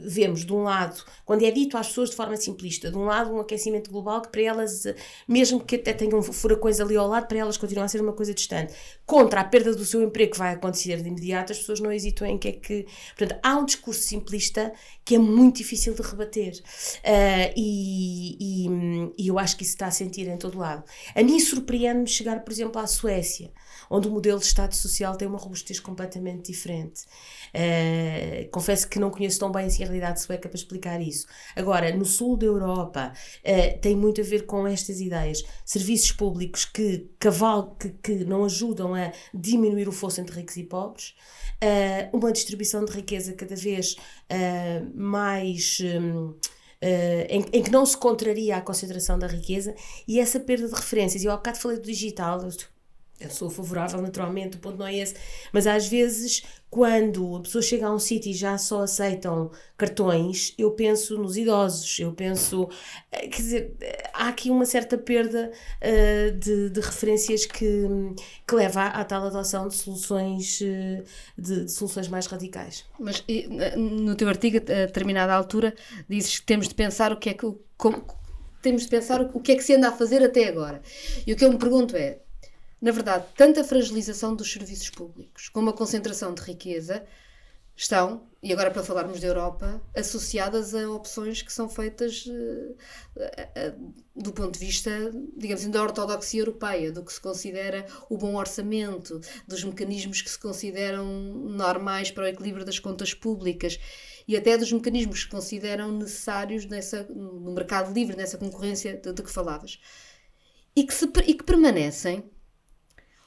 vemos 0.00 0.44
de 0.44 0.52
um 0.52 0.62
lado, 0.62 1.02
quando 1.24 1.44
é 1.44 1.50
dito 1.50 1.76
às 1.76 1.88
pessoas 1.88 2.10
de 2.10 2.16
forma 2.16 2.36
simplista, 2.36 2.90
de 2.90 2.96
um 2.96 3.04
lado 3.04 3.32
um 3.32 3.40
aquecimento 3.40 3.90
global 3.90 4.22
que 4.22 4.28
para 4.28 4.42
elas, 4.42 4.84
mesmo 5.26 5.60
que 5.60 5.76
até 5.76 5.92
tenham 5.92 6.22
furacões 6.22 6.80
ali 6.80 6.96
ao 6.96 7.08
lado, 7.08 7.26
para 7.26 7.38
elas 7.38 7.56
continua 7.56 7.84
a 7.84 7.88
ser 7.88 8.00
uma 8.00 8.12
coisa 8.12 8.32
distante, 8.34 8.74
contra 9.04 9.40
a 9.40 9.44
perda 9.44 9.74
do 9.74 9.84
seu 9.84 10.02
emprego 10.02 10.32
que 10.32 10.38
vai 10.38 10.54
acontecer 10.54 11.00
de 11.02 11.08
imediato, 11.08 11.52
as 11.52 11.58
pessoas 11.58 11.80
não 11.80 11.92
hesitam 11.92 12.26
em 12.26 12.38
que 12.38 12.48
é 12.48 12.52
que. 12.52 12.86
Portanto, 13.16 13.38
há 13.42 13.56
um 13.56 13.64
discurso 13.64 14.02
simplista 14.02 14.72
que 15.04 15.14
é 15.14 15.18
muito 15.18 15.56
difícil 15.56 15.94
de 15.94 16.02
rebater. 16.02 16.52
Uh, 16.98 17.52
e, 17.56 18.36
e, 18.38 19.12
e, 19.18 19.28
eu 19.28 19.38
acho 19.38 19.56
que 19.56 19.62
isso 19.62 19.72
está 19.72 19.86
a 19.86 19.90
sentir 19.90 20.28
em 20.28 20.36
todo 20.36 20.58
lado. 20.58 20.84
A 21.14 21.22
mim 21.22 21.38
surpreende-me 21.40 22.06
chegar, 22.06 22.40
por 22.40 22.52
exemplo, 22.52 22.80
à 22.80 22.86
Suécia, 22.86 23.50
onde 23.90 24.08
o 24.08 24.10
modelo 24.10 24.38
de 24.38 24.46
Estado 24.46 24.74
Social 24.74 25.16
tem 25.16 25.26
uma 25.26 25.38
robustez 25.38 25.80
completamente 25.80 26.52
diferente. 26.52 27.02
Uh, 27.54 28.48
confesso 28.50 28.88
que 28.88 28.98
não 28.98 29.10
conheço 29.10 29.38
tão 29.38 29.50
bem 29.50 29.66
assim 29.66 29.82
a 29.82 29.86
realidade 29.86 30.20
sueca 30.20 30.48
para 30.48 30.58
explicar 30.58 31.00
isso. 31.00 31.26
Agora, 31.56 31.94
no 31.94 32.04
sul 32.04 32.36
da 32.36 32.46
Europa, 32.46 33.12
uh, 33.12 33.80
tem 33.80 33.96
muito 33.96 34.20
a 34.20 34.24
ver 34.24 34.46
com 34.46 34.66
estas 34.66 35.00
ideias. 35.00 35.42
Serviços 35.64 36.12
públicos 36.12 36.64
que, 36.64 37.08
caval 37.18 37.76
que, 37.76 37.90
que 37.90 38.24
não 38.24 38.44
ajudam 38.44 38.94
a 38.94 39.12
diminuir 39.32 39.88
o 39.88 39.92
fosso 39.92 40.20
entre 40.20 40.36
ricos 40.36 40.56
e 40.56 40.64
pobres 40.64 41.14
uh, 41.62 42.16
uma 42.16 42.32
distribuição 42.32 42.84
de 42.84 42.92
riqueza 42.92 43.32
cada 43.32 43.56
vez 43.56 43.96
mais. 44.94 45.78
Um, 45.80 46.34
Uh, 46.80 47.26
em, 47.28 47.44
em, 47.54 47.62
que 47.64 47.72
não 47.72 47.84
se 47.84 47.96
contraria 47.96 48.56
a 48.56 48.60
concentração 48.60 49.18
da 49.18 49.26
riqueza 49.26 49.74
e 50.06 50.20
essa 50.20 50.38
perda 50.38 50.68
de 50.68 50.74
referências. 50.76 51.24
Eu 51.24 51.32
há 51.32 51.36
bocado 51.36 51.58
falei 51.58 51.76
do 51.78 51.82
digital, 51.82 52.38
eu 53.20 53.30
sou 53.30 53.50
favorável, 53.50 54.00
naturalmente, 54.00 54.56
o 54.56 54.60
ponto 54.60 54.78
não 54.78 54.86
é 54.86 54.96
esse, 54.96 55.14
mas 55.52 55.66
às 55.66 55.88
vezes, 55.88 56.42
quando 56.70 57.36
a 57.36 57.40
pessoa 57.40 57.60
chega 57.60 57.86
a 57.86 57.92
um 57.92 57.98
sítio 57.98 58.30
e 58.30 58.34
já 58.34 58.56
só 58.56 58.82
aceitam 58.82 59.50
cartões, 59.76 60.54
eu 60.56 60.70
penso 60.70 61.18
nos 61.18 61.36
idosos, 61.36 61.98
eu 61.98 62.12
penso. 62.12 62.68
Eh, 63.10 63.26
quer 63.28 63.42
dizer, 63.42 63.76
há 64.12 64.28
aqui 64.28 64.50
uma 64.50 64.64
certa 64.64 64.96
perda 64.96 65.50
uh, 65.50 66.38
de, 66.38 66.70
de, 66.70 66.80
referências 66.80 67.44
que, 67.44 67.88
que 68.46 68.54
leva 68.54 68.82
à, 68.82 69.00
à 69.00 69.04
tal 69.04 69.26
adoção 69.26 69.66
de 69.66 69.74
soluções, 69.74 70.60
uh, 70.60 71.04
de, 71.36 71.64
de, 71.64 71.72
soluções 71.72 72.06
mais 72.06 72.26
radicais. 72.26 72.84
Mas 73.00 73.24
no 73.76 74.14
teu 74.14 74.28
artigo, 74.28 74.58
a 74.58 74.86
determinada 74.86 75.34
altura, 75.34 75.74
dizes 76.08 76.38
que 76.38 76.46
temos 76.46 76.68
de 76.68 76.74
pensar 76.74 77.12
o 77.12 77.16
que 77.16 77.30
é 77.30 77.34
que. 77.34 77.46
Como, 77.76 78.04
temos 78.60 78.82
de 78.82 78.88
pensar 78.88 79.20
o 79.20 79.40
que 79.40 79.52
é 79.52 79.56
que 79.56 79.62
se 79.62 79.74
anda 79.74 79.88
a 79.88 79.92
fazer 79.92 80.22
até 80.22 80.48
agora. 80.48 80.82
E 81.26 81.32
o 81.32 81.36
que 81.36 81.44
eu 81.44 81.52
me 81.52 81.58
pergunto 81.58 81.96
é 81.96 82.18
na 82.80 82.92
verdade, 82.92 83.24
tanto 83.36 83.60
a 83.60 83.64
fragilização 83.64 84.34
dos 84.34 84.50
serviços 84.52 84.90
públicos 84.90 85.48
como 85.48 85.70
a 85.70 85.72
concentração 85.72 86.32
de 86.32 86.42
riqueza 86.42 87.04
estão, 87.78 88.26
e 88.42 88.52
agora 88.52 88.72
para 88.72 88.82
falarmos 88.82 89.20
da 89.20 89.28
Europa, 89.28 89.80
associadas 89.94 90.74
a 90.74 90.90
opções 90.90 91.42
que 91.42 91.52
são 91.52 91.68
feitas 91.68 92.26
uh, 92.26 92.76
do 94.16 94.32
ponto 94.32 94.58
de 94.58 94.66
vista, 94.66 94.90
digamos 95.36 95.62
assim, 95.62 95.70
da 95.70 95.80
ortodoxia 95.80 96.40
europeia, 96.40 96.90
do 96.90 97.04
que 97.04 97.12
se 97.12 97.20
considera 97.20 97.86
o 98.10 98.18
bom 98.18 98.34
orçamento, 98.34 99.20
dos 99.46 99.62
mecanismos 99.62 100.20
que 100.20 100.30
se 100.30 100.38
consideram 100.38 101.06
normais 101.06 102.10
para 102.10 102.24
o 102.24 102.26
equilíbrio 102.26 102.64
das 102.64 102.80
contas 102.80 103.14
públicas 103.14 103.78
e 104.26 104.36
até 104.36 104.58
dos 104.58 104.72
mecanismos 104.72 105.22
que 105.24 105.30
consideram 105.30 105.92
necessários 105.92 106.64
nessa, 106.64 107.04
no 107.04 107.52
mercado 107.52 107.92
livre, 107.92 108.16
nessa 108.16 108.38
concorrência 108.38 108.96
de, 108.96 109.12
de 109.12 109.22
que 109.22 109.30
falavas. 109.30 109.78
E 110.74 110.84
que, 110.84 110.92
se, 110.92 111.06
e 111.26 111.34
que 111.34 111.44
permanecem, 111.44 112.28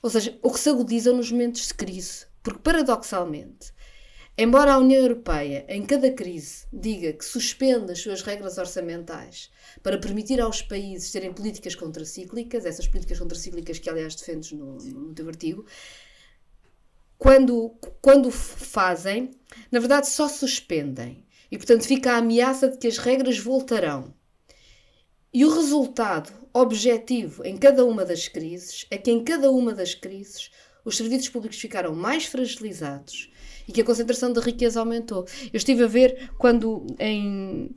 ou 0.01 0.09
seja, 0.09 0.37
ou 0.41 0.51
que 0.51 0.59
se 0.59 0.69
agudizam 0.69 1.15
nos 1.15 1.31
momentos 1.31 1.67
de 1.67 1.73
crise. 1.73 2.25
Porque, 2.43 2.59
paradoxalmente, 2.59 3.71
Embora 4.37 4.73
a 4.73 4.79
União 4.79 5.01
Europeia, 5.01 5.65
em 5.67 5.85
cada 5.85 6.09
crise, 6.09 6.65
diga 6.71 7.11
que 7.13 7.23
suspende 7.23 7.91
as 7.91 7.99
suas 7.99 8.21
regras 8.21 8.57
orçamentais 8.57 9.51
para 9.83 9.99
permitir 9.99 10.39
aos 10.39 10.61
países 10.61 11.11
terem 11.11 11.33
políticas 11.33 11.75
contracíclicas, 11.75 12.65
essas 12.65 12.87
políticas 12.87 13.19
contracíclicas 13.19 13.77
que, 13.77 13.89
aliás, 13.89 14.15
defendes 14.15 14.53
no, 14.53 14.77
no 14.77 15.13
teu 15.13 15.27
artigo, 15.27 15.65
quando, 17.17 17.75
quando 18.01 18.31
fazem, 18.31 19.31
na 19.69 19.79
verdade 19.79 20.07
só 20.07 20.27
suspendem. 20.27 21.23
E, 21.51 21.57
portanto, 21.57 21.85
fica 21.85 22.13
a 22.13 22.17
ameaça 22.17 22.69
de 22.69 22.77
que 22.77 22.87
as 22.87 22.97
regras 22.97 23.37
voltarão. 23.37 24.13
E 25.33 25.45
o 25.45 25.53
resultado 25.53 26.31
objetivo 26.53 27.45
em 27.45 27.55
cada 27.55 27.85
uma 27.85 28.03
das 28.03 28.27
crises 28.27 28.85
é 28.91 28.97
que, 28.97 29.11
em 29.11 29.23
cada 29.23 29.49
uma 29.49 29.73
das 29.73 29.95
crises, 29.95 30.51
os 30.83 30.97
serviços 30.97 31.29
públicos 31.29 31.57
ficaram 31.57 31.95
mais 31.95 32.25
fragilizados 32.25 33.31
e 33.67 33.71
que 33.71 33.81
a 33.81 33.85
concentração 33.85 34.33
de 34.33 34.41
riqueza 34.41 34.79
aumentou. 34.79 35.25
Eu 35.45 35.57
estive 35.57 35.83
a 35.83 35.87
ver 35.87 36.31
quando, 36.37 36.85
em, 36.99 37.73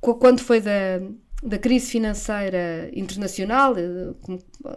quando 0.00 0.40
foi 0.40 0.60
da, 0.60 1.00
da 1.42 1.58
crise 1.58 1.90
financeira 1.90 2.88
internacional, 2.94 3.74
eh, 3.76 4.14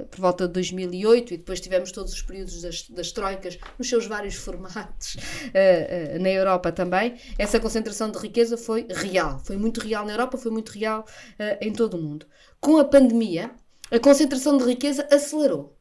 por 0.10 0.20
volta 0.20 0.48
de 0.48 0.54
2008, 0.54 1.34
e 1.34 1.38
depois 1.38 1.62
tivemos 1.62 1.92
todos 1.92 2.12
os 2.12 2.22
períodos 2.24 2.62
das, 2.62 2.90
das 2.90 3.12
troicas, 3.12 3.60
nos 3.78 3.88
seus 3.88 4.08
vários 4.08 4.34
formatos, 4.34 5.16
uh, 5.16 6.18
uh, 6.18 6.22
na 6.22 6.30
Europa 6.30 6.72
também, 6.72 7.16
essa 7.38 7.60
concentração 7.60 8.10
de 8.10 8.18
riqueza 8.18 8.58
foi 8.58 8.88
real. 8.90 9.40
Foi 9.46 9.58
muito 9.58 9.80
real 9.80 10.06
na 10.06 10.14
Europa, 10.14 10.38
foi 10.38 10.52
muito 10.52 10.72
real 10.72 11.06
uh, 11.40 11.58
em 11.62 11.72
todo 11.72 11.98
o 11.98 12.02
mundo. 12.02 12.26
Com 12.60 12.78
a 12.78 12.86
pandemia, 12.86 13.52
a 13.92 14.00
concentração 14.00 14.58
de 14.58 14.64
riqueza 14.64 15.08
acelerou. 15.12 15.78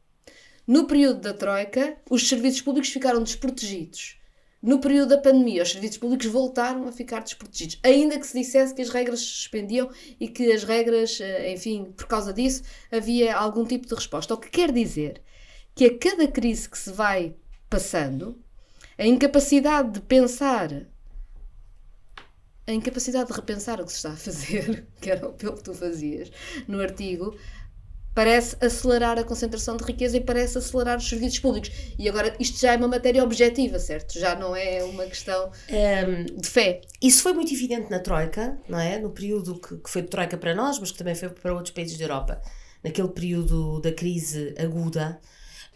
No 0.67 0.85
período 0.85 1.21
da 1.21 1.33
Troika, 1.33 1.97
os 2.09 2.27
serviços 2.27 2.61
públicos 2.61 2.89
ficaram 2.89 3.23
desprotegidos. 3.23 4.19
No 4.65 4.79
período 4.79 5.09
da 5.09 5.19
pandemia, 5.19 5.61
os 5.61 5.71
serviços 5.71 5.99
públicos 5.99 6.25
voltaram 6.25 6.87
a 6.87 6.91
ficar 6.91 7.21
desprotegidos, 7.21 7.79
ainda 7.83 8.17
que 8.17 8.25
se 8.25 8.35
dissesse 8.35 8.73
que 8.73 8.81
as 8.81 8.89
regras 8.89 9.19
se 9.19 9.27
suspendiam 9.27 9.91
e 10.19 10.27
que 10.27 10.51
as 10.51 10.63
regras, 10.63 11.21
eh, 11.21 11.53
enfim, 11.53 11.93
por 11.95 12.07
causa 12.07 12.33
disso, 12.33 12.63
havia 12.91 13.35
algum 13.35 13.63
tipo 13.63 13.85
de 13.85 13.93
resposta. 13.93 14.33
O 14.33 14.37
que 14.39 14.49
quer 14.49 14.71
dizer 14.71 15.21
que 15.75 15.85
a 15.85 15.95
cada 15.95 16.27
crise 16.27 16.67
que 16.67 16.79
se 16.79 16.91
vai 16.91 17.35
passando, 17.69 18.41
a 18.97 19.05
incapacidade 19.05 19.91
de 19.91 20.01
pensar, 20.01 20.87
a 22.65 22.71
incapacidade 22.71 23.27
de 23.27 23.35
repensar 23.35 23.79
o 23.79 23.85
que 23.85 23.91
se 23.91 23.97
está 23.97 24.13
a 24.13 24.17
fazer, 24.17 24.87
que 24.99 25.11
era 25.11 25.27
o 25.27 25.33
que 25.33 25.45
tu 25.63 25.75
fazias 25.75 26.31
no 26.67 26.81
artigo, 26.81 27.37
parece 28.15 28.55
acelerar 28.61 29.19
a 29.19 29.23
concentração 29.25 29.75
de 29.75 29.83
riqueza 29.83 30.15
e 30.15 30.21
parece 30.21 30.57
acelerar 30.57 30.97
os 30.97 31.07
serviços 31.07 31.37
públicos. 31.37 31.69
E 31.99 32.07
agora 32.07 32.33
isto 32.39 32.57
já 32.59 32.73
é 32.73 32.77
uma 32.77 32.87
matéria 32.87 33.21
objetiva, 33.21 33.77
certo? 33.77 34.17
Já 34.17 34.35
não 34.35 34.55
é 34.55 34.81
uma 34.85 35.05
questão 35.05 35.51
um, 35.69 36.39
de 36.39 36.47
fé. 36.47 36.79
Isso 37.01 37.21
foi 37.21 37.33
muito 37.33 37.53
evidente 37.53 37.91
na 37.91 37.99
Troika, 37.99 38.57
não 38.69 38.79
é? 38.79 38.97
No 38.97 39.09
período 39.09 39.59
que, 39.59 39.75
que 39.77 39.89
foi 39.89 40.01
de 40.01 40.07
Troika 40.07 40.37
para 40.37 40.55
nós, 40.55 40.79
mas 40.79 40.91
que 40.91 40.97
também 40.97 41.13
foi 41.13 41.29
para 41.29 41.53
outros 41.53 41.73
países 41.73 41.97
da 41.97 42.05
Europa. 42.05 42.41
Naquele 42.81 43.09
período 43.09 43.81
da 43.81 43.91
crise 43.91 44.55
aguda, 44.57 45.19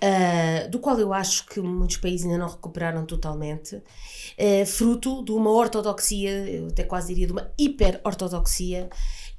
Uh, 0.02 0.70
do 0.70 0.80
qual 0.80 0.98
eu 0.98 1.12
acho 1.12 1.46
que 1.46 1.60
muitos 1.60 1.98
países 1.98 2.26
ainda 2.26 2.38
não 2.38 2.48
recuperaram 2.48 3.06
totalmente, 3.06 3.76
uh, 3.76 4.66
fruto 4.66 5.22
de 5.26 5.34
uma 5.34 5.50
ortodoxia, 5.50 6.32
eu 6.50 6.68
até 6.68 6.86
quase 6.86 7.10
diria 7.10 7.28
de 7.28 7.34
uma 7.34 7.52
hiper-ortodoxia 7.58 8.90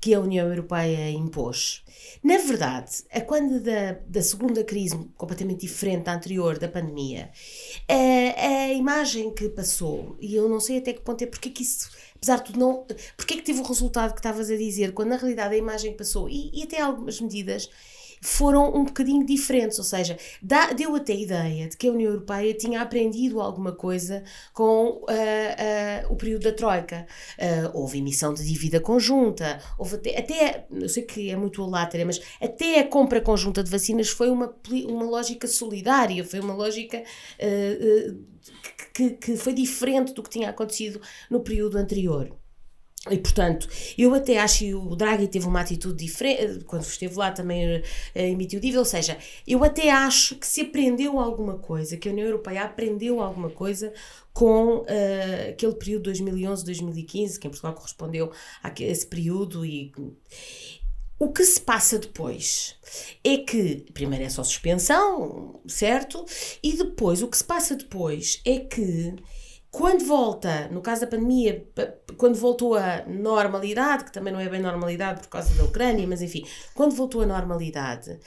que 0.01 0.15
a 0.15 0.21
União 0.21 0.49
Europeia 0.49 1.11
impôs. 1.11 1.85
Na 2.23 2.39
verdade, 2.39 3.05
a 3.13 3.21
quando 3.21 3.61
da, 3.61 3.93
da 4.07 4.23
segunda 4.23 4.65
crise, 4.65 4.97
completamente 5.17 5.61
diferente 5.61 6.05
da 6.05 6.15
anterior, 6.15 6.59
da 6.59 6.69
pandemia, 6.69 7.31
a, 7.89 8.47
a 8.47 8.73
imagem 8.73 9.33
que 9.35 9.49
passou, 9.49 10.17
e 10.19 10.35
eu 10.35 10.49
não 10.49 10.59
sei 10.59 10.79
até 10.79 10.93
que 10.95 11.03
ponto 11.03 11.23
é 11.23 11.27
porque 11.27 11.51
que 11.51 11.63
isso, 11.63 11.91
apesar 12.17 12.37
de 12.37 12.45
tudo, 12.45 12.59
não. 12.59 12.87
porque 13.17 13.35
é 13.35 13.37
que 13.37 13.43
teve 13.43 13.61
o 13.61 13.65
resultado 13.65 14.13
que 14.13 14.21
estavas 14.21 14.51
a 14.51 14.57
dizer, 14.57 14.93
quando 14.93 15.11
na 15.11 15.17
realidade 15.17 15.55
a 15.55 15.59
imagem 15.59 15.95
passou, 15.95 16.29
e, 16.29 16.51
e 16.55 16.63
até 16.63 16.81
algumas 16.81 17.21
medidas 17.21 17.69
foram 18.21 18.75
um 18.75 18.85
bocadinho 18.85 19.25
diferentes, 19.25 19.79
ou 19.79 19.85
seja, 19.85 20.19
dá, 20.43 20.73
deu 20.73 20.95
até 20.95 21.15
ideia 21.15 21.69
de 21.69 21.77
que 21.77 21.89
a 21.89 21.93
União 21.93 22.13
Europeia 22.13 22.53
tinha 22.55 22.83
aprendido 22.83 23.41
alguma 23.41 23.73
coisa 23.73 24.23
com 24.53 24.89
uh, 24.89 25.05
uh, 25.05 26.13
o 26.13 26.17
período 26.17 26.43
da 26.43 26.53
Troika. 26.53 27.07
Uh, 27.39 27.79
houve 27.79 27.99
emissão 27.99 28.35
de 28.35 28.45
dívida 28.45 28.81
conjunta, 28.81 29.61
houve 29.79 29.97
até, 29.97 30.19
até, 30.19 30.67
eu 30.71 30.89
sei 30.89 31.03
que 31.03 31.31
é 31.31 31.37
muito 31.37 31.63
alátera, 31.63 32.05
mas 32.05 32.21
até 32.41 32.81
a 32.81 32.87
compra 32.87 33.21
conjunta 33.21 33.63
de 33.63 33.71
vacinas 33.71 34.09
foi 34.09 34.31
uma, 34.31 34.55
uma 34.89 35.05
lógica 35.05 35.47
solidária, 35.47 36.25
foi 36.25 36.41
uma 36.41 36.55
lógica 36.55 37.03
que, 38.95 39.11
que 39.11 39.37
foi 39.37 39.53
diferente 39.53 40.13
do 40.13 40.23
que 40.23 40.31
tinha 40.31 40.51
acontecido 40.51 41.01
no 41.31 41.41
período 41.41 41.79
anterior. 41.79 42.40
E 43.09 43.17
portanto, 43.17 43.67
eu 43.97 44.13
até 44.15 44.39
acho 44.39 44.59
que 44.59 44.75
o 44.75 44.95
Draghi 44.95 45.27
teve 45.27 45.47
uma 45.47 45.63
atitude 45.63 46.05
diferente, 46.05 46.65
quando 46.67 46.83
esteve 46.83 47.15
lá 47.17 47.33
também 47.33 47.79
uh, 47.79 47.83
emitiu 48.15 48.61
dívida, 48.61 48.81
ou 48.81 48.85
seja, 48.85 49.17
eu 49.47 49.65
até 49.65 49.91
acho 49.91 50.37
que 50.37 50.47
se 50.47 50.61
aprendeu 50.61 51.19
alguma 51.19 51.57
coisa, 51.57 51.97
que 51.97 52.11
a 52.11 52.13
União 52.13 52.27
Europeia 52.27 52.63
aprendeu 52.63 53.23
alguma 53.23 53.49
coisa 53.49 53.91
com 54.35 54.81
uh, 54.81 54.85
aquele 55.49 55.75
período 55.77 56.11
2011-2015, 56.11 57.39
que 57.39 57.47
em 57.47 57.51
Portugal 57.51 57.73
correspondeu 57.73 58.33
a 58.63 58.71
esse 58.79 59.07
período 59.07 59.65
e 59.65 59.91
o 61.19 61.33
que 61.33 61.45
se 61.45 61.61
passa 61.61 61.99
depois 61.99 62.77
é 63.25 63.39
que, 63.39 63.87
primeiro 63.95 64.25
é 64.25 64.29
só 64.29 64.45
suspensão, 64.45 65.61
certo? 65.67 66.25
E 66.63 66.75
depois, 66.75 67.23
o 67.23 67.29
que 67.29 67.37
se 67.37 67.45
passa 67.45 67.77
depois 67.77 68.43
é 68.45 68.59
que 68.59 69.15
quando 69.71 70.05
volta, 70.05 70.69
no 70.69 70.81
caso 70.81 71.03
da 71.03 71.07
pandemia, 71.07 71.65
quando 72.17 72.35
voltou 72.35 72.75
à 72.75 73.05
normalidade, 73.07 74.05
que 74.05 74.13
também 74.13 74.33
não 74.33 74.41
é 74.41 74.49
bem 74.49 74.61
normalidade 74.61 75.21
por 75.21 75.29
causa 75.29 75.55
da 75.55 75.63
Ucrânia, 75.63 76.07
mas 76.09 76.21
enfim, 76.21 76.45
quando 76.75 76.93
voltou 76.93 77.23
à 77.23 77.27
normalidade, 77.27 78.19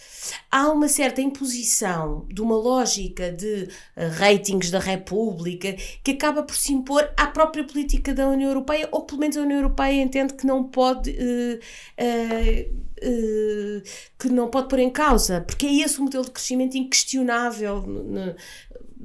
há 0.49 0.69
uma 0.69 0.87
certa 0.87 1.21
imposição 1.21 2.25
de 2.29 2.41
uma 2.41 2.55
lógica 2.55 3.29
de 3.29 3.67
uh, 3.97 4.09
ratings 4.17 4.71
da 4.71 4.79
República 4.79 5.75
que 6.01 6.11
acaba 6.11 6.43
por 6.43 6.55
se 6.55 6.71
impor 6.71 7.11
à 7.17 7.27
própria 7.27 7.65
política 7.65 8.13
da 8.13 8.27
União 8.29 8.49
Europeia, 8.49 8.87
ou 8.89 9.01
pelo 9.01 9.19
menos 9.19 9.35
a 9.35 9.41
União 9.41 9.57
Europeia 9.59 10.01
entende 10.01 10.33
que 10.33 10.47
não 10.47 10.63
pode. 10.63 11.11
Uh, 11.11 11.59
uh, 11.99 13.83
que 14.17 14.29
não 14.29 14.47
pode 14.47 14.69
pôr 14.69 14.79
em 14.79 14.89
causa, 14.89 15.41
porque 15.41 15.65
é 15.65 15.73
esse 15.81 15.99
o 15.99 16.03
modelo 16.03 16.23
de 16.23 16.31
crescimento 16.31 16.77
inquestionável 16.77 17.83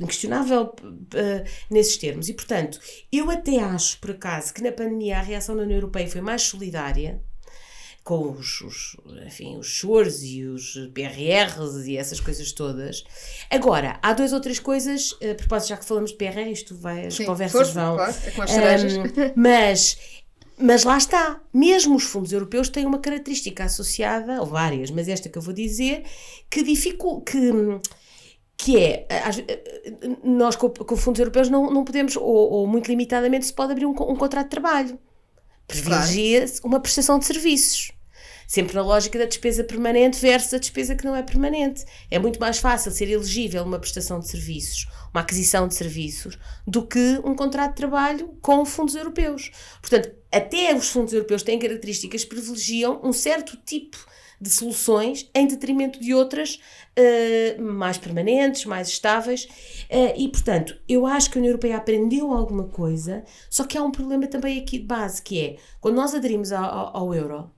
inquestionável 0.00 0.74
uh, 0.82 1.48
nesses 1.70 1.96
termos. 1.96 2.28
E, 2.28 2.34
portanto, 2.34 2.80
eu 3.12 3.30
até 3.30 3.58
acho, 3.58 3.98
por 4.00 4.12
acaso, 4.12 4.54
que 4.54 4.62
na 4.62 4.72
pandemia 4.72 5.18
a 5.18 5.22
reação 5.22 5.56
da 5.56 5.62
União 5.62 5.76
Europeia 5.76 6.08
foi 6.08 6.20
mais 6.20 6.42
solidária, 6.42 7.20
com 8.08 8.30
os, 8.30 8.62
os, 8.62 8.96
enfim, 9.26 9.58
os 9.58 9.80
SURES 9.80 10.22
e 10.22 10.44
os 10.44 10.72
PRRs 10.94 11.86
e 11.86 11.94
essas 11.98 12.18
coisas 12.18 12.52
todas. 12.52 13.04
Agora, 13.50 13.98
há 14.02 14.14
duas 14.14 14.32
ou 14.32 14.40
três 14.40 14.58
coisas, 14.58 15.14
a 15.20 15.34
propósito, 15.34 15.68
já 15.68 15.76
que 15.76 15.84
falamos 15.84 16.12
de 16.12 16.16
PRR, 16.16 16.50
isto 16.50 16.74
vai, 16.74 17.04
as 17.06 17.14
Sim, 17.14 17.26
conversas 17.26 17.70
vão. 17.74 17.96
Claro, 17.96 18.14
é 18.24 18.30
com 18.30 18.42
as 18.42 18.50
um, 18.50 19.02
mas. 19.36 19.98
Mas 20.60 20.82
lá 20.82 20.98
está, 20.98 21.40
mesmo 21.54 21.94
os 21.94 22.02
fundos 22.02 22.32
europeus 22.32 22.68
têm 22.68 22.84
uma 22.84 22.98
característica 22.98 23.62
associada, 23.62 24.40
ou 24.40 24.46
várias, 24.46 24.90
mas 24.90 25.06
esta 25.06 25.28
que 25.28 25.38
eu 25.38 25.42
vou 25.42 25.54
dizer, 25.54 26.02
que 26.50 26.64
dificulta, 26.64 27.30
que 27.30 27.52
que 28.58 28.76
é, 28.76 29.06
nós 30.22 30.56
com, 30.56 30.68
com 30.68 30.96
fundos 30.96 31.20
europeus 31.20 31.48
não, 31.48 31.70
não 31.70 31.84
podemos, 31.84 32.16
ou, 32.16 32.24
ou, 32.24 32.66
muito 32.66 32.88
limitadamente 32.88 33.46
se 33.46 33.52
pode 33.52 33.70
abrir 33.70 33.86
um, 33.86 33.90
um 33.90 34.16
contrato 34.16 34.46
de 34.46 34.50
trabalho. 34.50 34.98
Privilegia-se 35.66 36.60
uma 36.64 36.80
prestação 36.80 37.20
de 37.20 37.24
serviços. 37.24 37.92
Sempre 38.48 38.74
na 38.74 38.82
lógica 38.82 39.18
da 39.18 39.26
despesa 39.26 39.62
permanente 39.62 40.18
versus 40.18 40.54
a 40.54 40.58
despesa 40.58 40.96
que 40.96 41.04
não 41.04 41.14
é 41.14 41.22
permanente. 41.22 41.84
É 42.10 42.18
muito 42.18 42.40
mais 42.40 42.58
fácil 42.58 42.90
ser 42.90 43.08
elegível 43.08 43.62
uma 43.62 43.78
prestação 43.78 44.18
de 44.18 44.26
serviços, 44.26 44.88
uma 45.12 45.20
aquisição 45.20 45.68
de 45.68 45.74
serviços, 45.74 46.36
do 46.66 46.84
que 46.84 47.20
um 47.22 47.36
contrato 47.36 47.70
de 47.70 47.76
trabalho 47.76 48.28
com 48.40 48.64
fundos 48.64 48.94
europeus. 48.94 49.52
Portanto, 49.80 50.10
até 50.32 50.74
os 50.74 50.88
fundos 50.88 51.12
europeus 51.12 51.42
têm 51.42 51.58
características 51.58 52.24
que 52.24 52.30
privilegiam 52.30 53.00
um 53.04 53.12
certo 53.12 53.56
tipo 53.64 53.98
de 54.40 54.50
soluções 54.50 55.28
em 55.34 55.46
detrimento 55.46 56.00
de 56.00 56.14
outras 56.14 56.60
uh, 56.98 57.62
mais 57.62 57.98
permanentes, 57.98 58.64
mais 58.64 58.88
estáveis. 58.88 59.44
Uh, 59.90 60.14
e, 60.16 60.28
portanto, 60.28 60.76
eu 60.88 61.06
acho 61.06 61.30
que 61.30 61.38
a 61.38 61.40
União 61.40 61.50
Europeia 61.50 61.76
aprendeu 61.76 62.32
alguma 62.32 62.64
coisa, 62.64 63.24
só 63.50 63.64
que 63.64 63.76
há 63.76 63.82
um 63.82 63.90
problema 63.90 64.26
também 64.26 64.60
aqui 64.60 64.78
de 64.78 64.84
base, 64.84 65.22
que 65.22 65.40
é, 65.40 65.56
quando 65.80 65.96
nós 65.96 66.14
aderimos 66.14 66.52
ao, 66.52 66.64
ao, 66.64 66.96
ao 66.96 67.14
euro, 67.14 67.50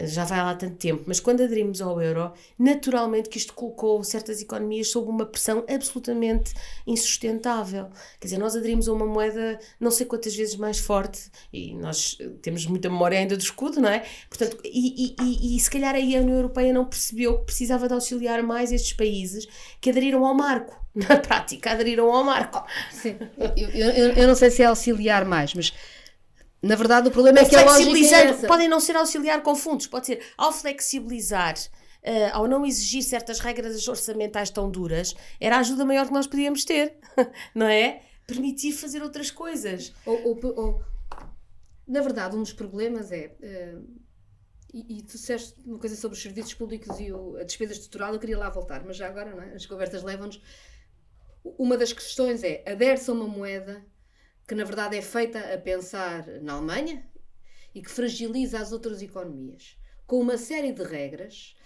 já 0.00 0.24
vai 0.24 0.42
lá 0.42 0.54
tanto 0.54 0.76
tempo, 0.76 1.04
mas 1.06 1.20
quando 1.20 1.42
aderimos 1.42 1.80
ao 1.80 2.00
euro, 2.00 2.32
naturalmente 2.58 3.28
que 3.28 3.38
isto 3.38 3.52
colocou 3.52 4.02
certas 4.02 4.40
economias 4.40 4.88
sob 4.88 5.08
uma 5.08 5.26
pressão 5.26 5.64
absolutamente 5.68 6.52
insustentável. 6.86 7.88
Quer 8.18 8.26
dizer, 8.26 8.38
nós 8.38 8.56
aderimos 8.56 8.88
a 8.88 8.92
uma 8.92 9.06
moeda 9.06 9.58
não 9.78 9.90
sei 9.90 10.06
quantas 10.06 10.34
vezes 10.34 10.56
mais 10.56 10.78
forte, 10.78 11.30
e 11.52 11.74
nós 11.74 12.18
temos 12.40 12.66
muita 12.66 12.88
memória 12.88 13.18
ainda 13.18 13.36
do 13.36 13.42
escudo, 13.42 13.80
não 13.80 13.88
é? 13.88 14.04
Portanto, 14.28 14.58
e, 14.64 15.14
e, 15.20 15.22
e, 15.22 15.56
e 15.56 15.60
se 15.60 15.70
calhar 15.70 15.94
aí 15.94 16.16
a 16.16 16.20
União 16.20 16.36
Europeia 16.36 16.72
não 16.72 16.84
percebeu 16.84 17.38
que 17.38 17.46
precisava 17.46 17.86
de 17.86 17.94
auxiliar 17.94 18.42
mais 18.42 18.72
estes 18.72 18.92
países 18.92 19.46
que 19.80 19.90
aderiram 19.90 20.24
ao 20.24 20.34
marco. 20.34 20.80
Na 20.94 21.16
prática, 21.16 21.70
aderiram 21.70 22.12
ao 22.12 22.22
marco. 22.22 22.64
Sim, 22.90 23.16
eu, 23.56 23.70
eu, 23.70 24.12
eu 24.12 24.28
não 24.28 24.34
sei 24.34 24.50
se 24.50 24.62
é 24.62 24.66
auxiliar 24.66 25.24
mais, 25.24 25.54
mas 25.54 25.72
na 26.62 26.76
verdade, 26.76 27.08
o 27.08 27.10
problema 27.10 27.40
é 27.40 27.44
que 27.44 27.56
a 27.56 27.64
lógica 27.64 28.16
é 28.16 28.46
Podem 28.46 28.68
não 28.68 28.78
ser 28.78 28.94
auxiliar 28.94 29.42
com 29.42 29.56
fundos, 29.56 29.88
pode 29.88 30.06
ser 30.06 30.24
ao 30.38 30.52
flexibilizar, 30.52 31.56
uh, 31.56 32.30
ao 32.32 32.46
não 32.46 32.64
exigir 32.64 33.02
certas 33.02 33.40
regras 33.40 33.88
orçamentais 33.88 34.48
tão 34.48 34.70
duras, 34.70 35.12
era 35.40 35.56
a 35.56 35.58
ajuda 35.58 35.84
maior 35.84 36.06
que 36.06 36.12
nós 36.12 36.28
podíamos 36.28 36.64
ter, 36.64 36.96
não 37.52 37.66
é? 37.66 38.02
Permitir 38.28 38.72
fazer 38.72 39.02
outras 39.02 39.28
coisas. 39.28 39.92
Ou, 40.06 40.28
ou, 40.28 40.40
ou, 40.56 40.84
na 41.88 42.00
verdade, 42.00 42.36
um 42.36 42.42
dos 42.42 42.52
problemas 42.52 43.10
é. 43.10 43.34
Uh, 43.40 44.02
e, 44.72 44.98
e, 44.98 45.02
tu 45.02 45.16
disseste 45.16 45.54
uma 45.66 45.78
coisa 45.78 45.96
sobre 45.96 46.16
os 46.16 46.22
serviços 46.22 46.54
públicos 46.54 46.98
e 46.98 47.12
o, 47.12 47.36
a 47.36 47.42
despesa 47.42 47.72
estrutural, 47.72 48.14
eu 48.14 48.20
queria 48.20 48.38
lá 48.38 48.48
voltar, 48.48 48.82
mas 48.86 48.96
já 48.96 49.08
agora, 49.08 49.34
não 49.34 49.42
é? 49.42 49.54
As 49.54 49.66
conversas 49.66 50.02
levam-nos. 50.02 50.40
Uma 51.44 51.76
das 51.76 51.92
questões 51.92 52.42
é 52.44 52.62
adere-se 52.66 53.10
a 53.10 53.12
uma 53.12 53.26
moeda 53.26 53.84
que 54.52 54.56
na 54.56 54.64
verdade 54.64 54.98
é 54.98 55.00
feita 55.00 55.38
a 55.54 55.56
pensar 55.56 56.26
na 56.42 56.52
Alemanha 56.52 57.02
e 57.74 57.80
que 57.80 57.88
fragiliza 57.88 58.58
as 58.58 58.70
outras 58.70 59.00
economias, 59.00 59.78
com 60.06 60.20
uma 60.20 60.36
série 60.36 60.72
de 60.72 60.82
regras 60.82 61.56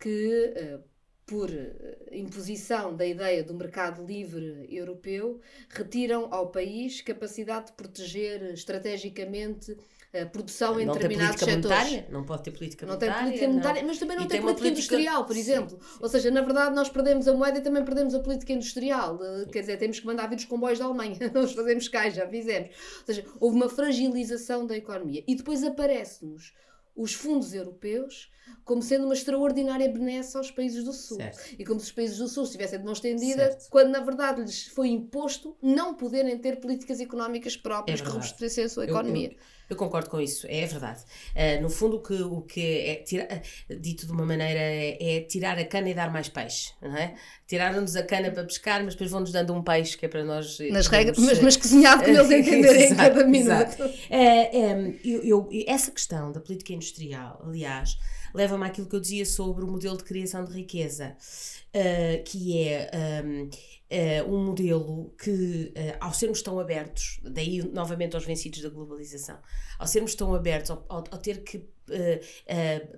que, 0.00 0.52
eh, 0.56 0.80
por 1.24 1.48
eh, 1.48 2.08
imposição 2.10 2.96
da 2.96 3.06
ideia 3.06 3.44
do 3.44 3.54
mercado 3.54 4.04
livre 4.04 4.66
europeu, 4.68 5.40
retiram 5.68 6.26
ao 6.34 6.50
país 6.50 7.00
capacidade 7.02 7.66
de 7.66 7.74
proteger 7.74 8.42
estrategicamente 8.52 9.76
a 10.14 10.24
produção 10.24 10.80
em 10.80 10.86
não 10.86 10.94
determinados 10.94 11.38
setores. 11.38 11.64
Monetária, 11.64 12.08
não 12.10 12.24
pode 12.24 12.42
ter 12.42 12.50
política 12.50 12.86
não 12.86 12.94
monetária. 12.94 13.14
Não 13.14 13.20
tem 13.20 13.38
política 13.38 13.52
monetária, 13.52 13.84
mas 13.86 13.98
também 13.98 14.16
não 14.16 14.22
tem, 14.26 14.30
tem, 14.30 14.40
política, 14.40 14.62
política, 14.62 14.94
industrial, 14.94 15.24
por 15.26 15.36
exemplo. 15.36 15.70
Sim, 15.70 15.92
sim. 15.92 15.98
Ou 16.00 16.08
seja, 16.08 16.30
na 16.30 16.40
verdade, 16.40 16.74
nós 16.74 16.88
perdemos 16.88 17.28
a 17.28 17.34
moeda 17.34 17.58
e 17.58 17.62
também 17.62 17.84
perdemos 17.84 18.14
a 18.14 18.20
política 18.20 18.52
industrial. 18.52 19.18
Sim. 19.18 19.50
Quer 19.52 19.60
dizer, 19.60 19.76
temos 19.76 20.00
que 20.00 20.06
mandar 20.06 20.26
vir 20.28 20.36
os 20.36 20.44
comboios 20.46 20.78
da 20.78 20.86
Alemanha. 20.86 21.18
Nós 21.34 21.52
fazemos 21.52 21.88
cá, 21.88 22.08
já 22.08 22.26
fizemos. 22.26 22.70
Ou 23.00 23.06
seja, 23.06 23.24
houve 23.38 23.56
uma 23.56 23.68
fragilização 23.68 24.66
da 24.66 24.76
economia. 24.76 25.22
E 25.26 25.34
depois 25.34 25.62
aparece-nos 25.62 26.54
os 26.98 27.14
fundos 27.14 27.54
europeus 27.54 28.30
como 28.68 28.82
sendo 28.82 29.06
uma 29.06 29.14
extraordinária 29.14 29.88
benesse 29.88 30.36
aos 30.36 30.50
países 30.50 30.84
do 30.84 30.92
Sul. 30.92 31.16
Certo. 31.16 31.54
E 31.58 31.64
como 31.64 31.80
se 31.80 31.86
os 31.86 31.92
países 31.92 32.18
do 32.18 32.28
Sul 32.28 32.44
estivessem 32.44 32.78
de 32.78 32.84
mão 32.84 32.92
estendida, 32.92 33.44
certo. 33.44 33.70
quando 33.70 33.88
na 33.88 34.00
verdade 34.00 34.42
lhes 34.42 34.66
foi 34.66 34.88
imposto 34.88 35.56
não 35.62 35.94
poderem 35.94 36.36
ter 36.38 36.60
políticas 36.60 37.00
económicas 37.00 37.56
próprias 37.56 38.00
é 38.00 38.04
que 38.04 38.10
robustecessem 38.10 38.64
a 38.64 38.68
sua 38.68 38.84
economia. 38.84 39.28
Eu, 39.28 39.32
eu, 39.32 39.38
eu, 39.70 39.76
concordo 39.76 40.10
com 40.10 40.20
isso, 40.20 40.46
é 40.50 40.66
verdade. 40.66 41.02
Uh, 41.34 41.62
no 41.62 41.70
fundo, 41.70 41.96
o 41.96 42.02
que, 42.02 42.22
o 42.22 42.42
que 42.42 42.60
é, 42.60 42.94
tira, 42.96 43.42
dito 43.80 44.06
de 44.06 44.12
uma 44.12 44.26
maneira, 44.26 44.60
é, 44.60 45.16
é, 45.16 45.20
tirar 45.22 45.58
a 45.58 45.64
cana 45.64 45.88
e 45.88 45.94
dar 45.94 46.12
mais 46.12 46.28
peixe. 46.28 46.72
Não 46.82 46.94
é? 46.94 47.14
Tiraram-nos 47.46 47.96
a 47.96 48.02
cana 48.02 48.30
para 48.30 48.44
pescar, 48.44 48.84
mas 48.84 48.94
depois 48.94 49.10
vão-nos 49.10 49.32
dando 49.32 49.54
um 49.54 49.62
peixe 49.62 49.96
que 49.96 50.04
é 50.04 50.08
para 50.08 50.24
nós. 50.24 50.58
Nas 50.70 50.88
regras, 50.88 51.18
mas, 51.18 51.40
mas 51.40 51.56
cozinhado 51.56 52.04
como 52.04 52.18
eles 52.18 52.30
entenderem 52.46 52.92
em 52.92 52.94
cada 52.94 53.26
minuto. 53.26 53.82
É, 54.10 54.56
é, 54.58 54.94
eu, 55.02 55.22
eu, 55.24 55.48
essa 55.66 55.90
questão 55.90 56.32
da 56.32 56.40
política 56.40 56.74
industrial, 56.74 56.87
aliás 57.44 57.98
leva-me 58.34 58.64
àquilo 58.66 58.86
que 58.86 58.96
eu 58.96 59.00
dizia 59.00 59.24
sobre 59.24 59.64
o 59.64 59.68
modelo 59.68 59.96
de 59.96 60.04
criação 60.04 60.44
de 60.44 60.52
riqueza, 60.52 61.16
uh, 61.74 62.24
que 62.24 62.62
é 62.62 62.90
um, 63.24 63.48
uh, 63.90 64.32
um 64.32 64.46
modelo 64.46 65.14
que, 65.18 65.72
uh, 65.76 65.96
ao 66.00 66.12
sermos 66.12 66.42
tão 66.42 66.58
abertos, 66.58 67.20
daí 67.22 67.62
novamente 67.62 68.14
aos 68.14 68.24
vencidos 68.24 68.60
da 68.62 68.68
globalização, 68.68 69.38
ao 69.78 69.86
sermos 69.86 70.14
tão 70.14 70.34
abertos, 70.34 70.70
ao, 70.70 70.84
ao, 70.88 71.04
ao 71.10 71.18
ter 71.18 71.42
que 71.42 71.66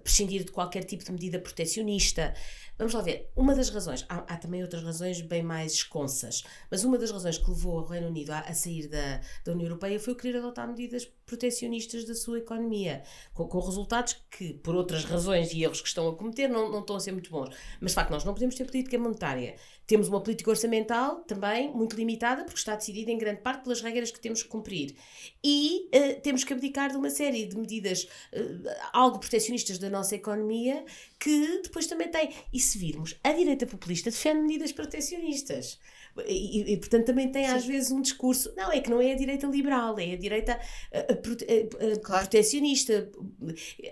prescindir 0.03 0.43
de 0.43 0.51
qualquer 0.51 0.83
tipo 0.83 1.05
de 1.05 1.13
medida 1.13 1.39
proteccionista, 1.39 2.35
Vamos 2.81 2.95
lá 2.95 3.03
ver. 3.03 3.31
Uma 3.37 3.55
das 3.55 3.69
razões, 3.69 4.07
há, 4.09 4.21
há, 4.21 4.39
também 4.39 4.63
outras 4.63 4.83
razões 4.83 5.21
bem 5.21 5.43
mais 5.43 5.75
esconsas, 5.75 6.43
mas 6.71 6.83
uma 6.83 6.97
das 6.97 7.11
razões 7.11 7.37
que 7.37 7.51
levou 7.51 7.75
o 7.75 7.85
Reino 7.85 8.07
Unido 8.07 8.31
a, 8.31 8.39
a 8.39 8.55
sair 8.55 8.89
da, 8.89 9.21
da 9.45 9.53
União 9.53 9.67
Europeia 9.67 10.01
foi 10.01 10.15
o 10.15 10.17
querer 10.17 10.39
adotar 10.39 10.67
medidas 10.67 11.05
protecionistas 11.27 12.07
da 12.07 12.15
sua 12.15 12.39
economia, 12.39 13.03
com, 13.35 13.47
com, 13.47 13.61
resultados 13.61 14.17
que, 14.31 14.55
por 14.55 14.75
outras 14.75 15.05
razões 15.05 15.53
e 15.53 15.63
erros 15.63 15.83
que 15.83 15.89
estão 15.89 16.09
a 16.09 16.17
cometer, 16.17 16.49
não, 16.49 16.73
não 16.73 16.81
estão 16.81 16.97
a 16.97 17.01
ser 17.01 17.13
muito 17.13 17.31
bons. 17.31 17.55
Mas, 17.83 17.91
de 17.91 17.97
facto, 17.97 18.13
nós 18.13 18.25
não 18.25 18.33
podemos 18.33 18.55
ter 18.55 18.65
política 18.65 18.99
monetária. 18.99 19.57
Temos 19.91 20.07
uma 20.07 20.21
política 20.21 20.49
orçamental 20.51 21.17
também 21.27 21.69
muito 21.75 21.97
limitada, 21.97 22.45
porque 22.45 22.61
está 22.61 22.77
decidida 22.77 23.11
em 23.11 23.19
grande 23.19 23.41
parte 23.41 23.65
pelas 23.65 23.81
regras 23.81 24.13
que 24.13 24.21
temos 24.21 24.41
que 24.41 24.49
cumprir. 24.49 24.95
E 25.43 25.89
uh, 25.93 26.21
temos 26.21 26.45
que 26.45 26.53
abdicar 26.53 26.93
de 26.93 26.97
uma 26.97 27.11
série 27.11 27.45
de 27.45 27.57
medidas 27.57 28.05
uh, 28.05 28.69
algo 28.93 29.19
protecionistas 29.19 29.79
da 29.79 29.91
nossa 29.91 30.15
economia 30.15 30.85
que 31.19 31.61
depois 31.65 31.89
também 31.89 32.07
tem. 32.07 32.33
E 32.53 32.61
se 32.61 32.79
virmos, 32.79 33.17
a 33.25 33.33
direita 33.33 33.67
populista 33.67 34.13
defende 34.13 34.43
medidas 34.43 34.71
protecionistas. 34.71 35.81
E, 36.25 36.73
e, 36.73 36.77
portanto 36.77 37.07
também 37.07 37.33
tem 37.33 37.47
Sim. 37.47 37.53
às 37.53 37.67
vezes 37.67 37.91
um 37.91 38.01
discurso 38.01 38.53
não 38.57 38.71
é 38.71 38.81
que 38.81 38.91
não 38.91 39.01
é 39.01 39.13
a 39.13 39.17
direita 39.17 39.47
liberal 39.47 39.97
é 39.97 40.13
a 40.13 40.17
direita 40.17 40.59
uh, 40.93 41.17
prote, 41.17 41.45
uh, 41.45 42.01
claro. 42.01 42.23
protecionista 42.23 43.09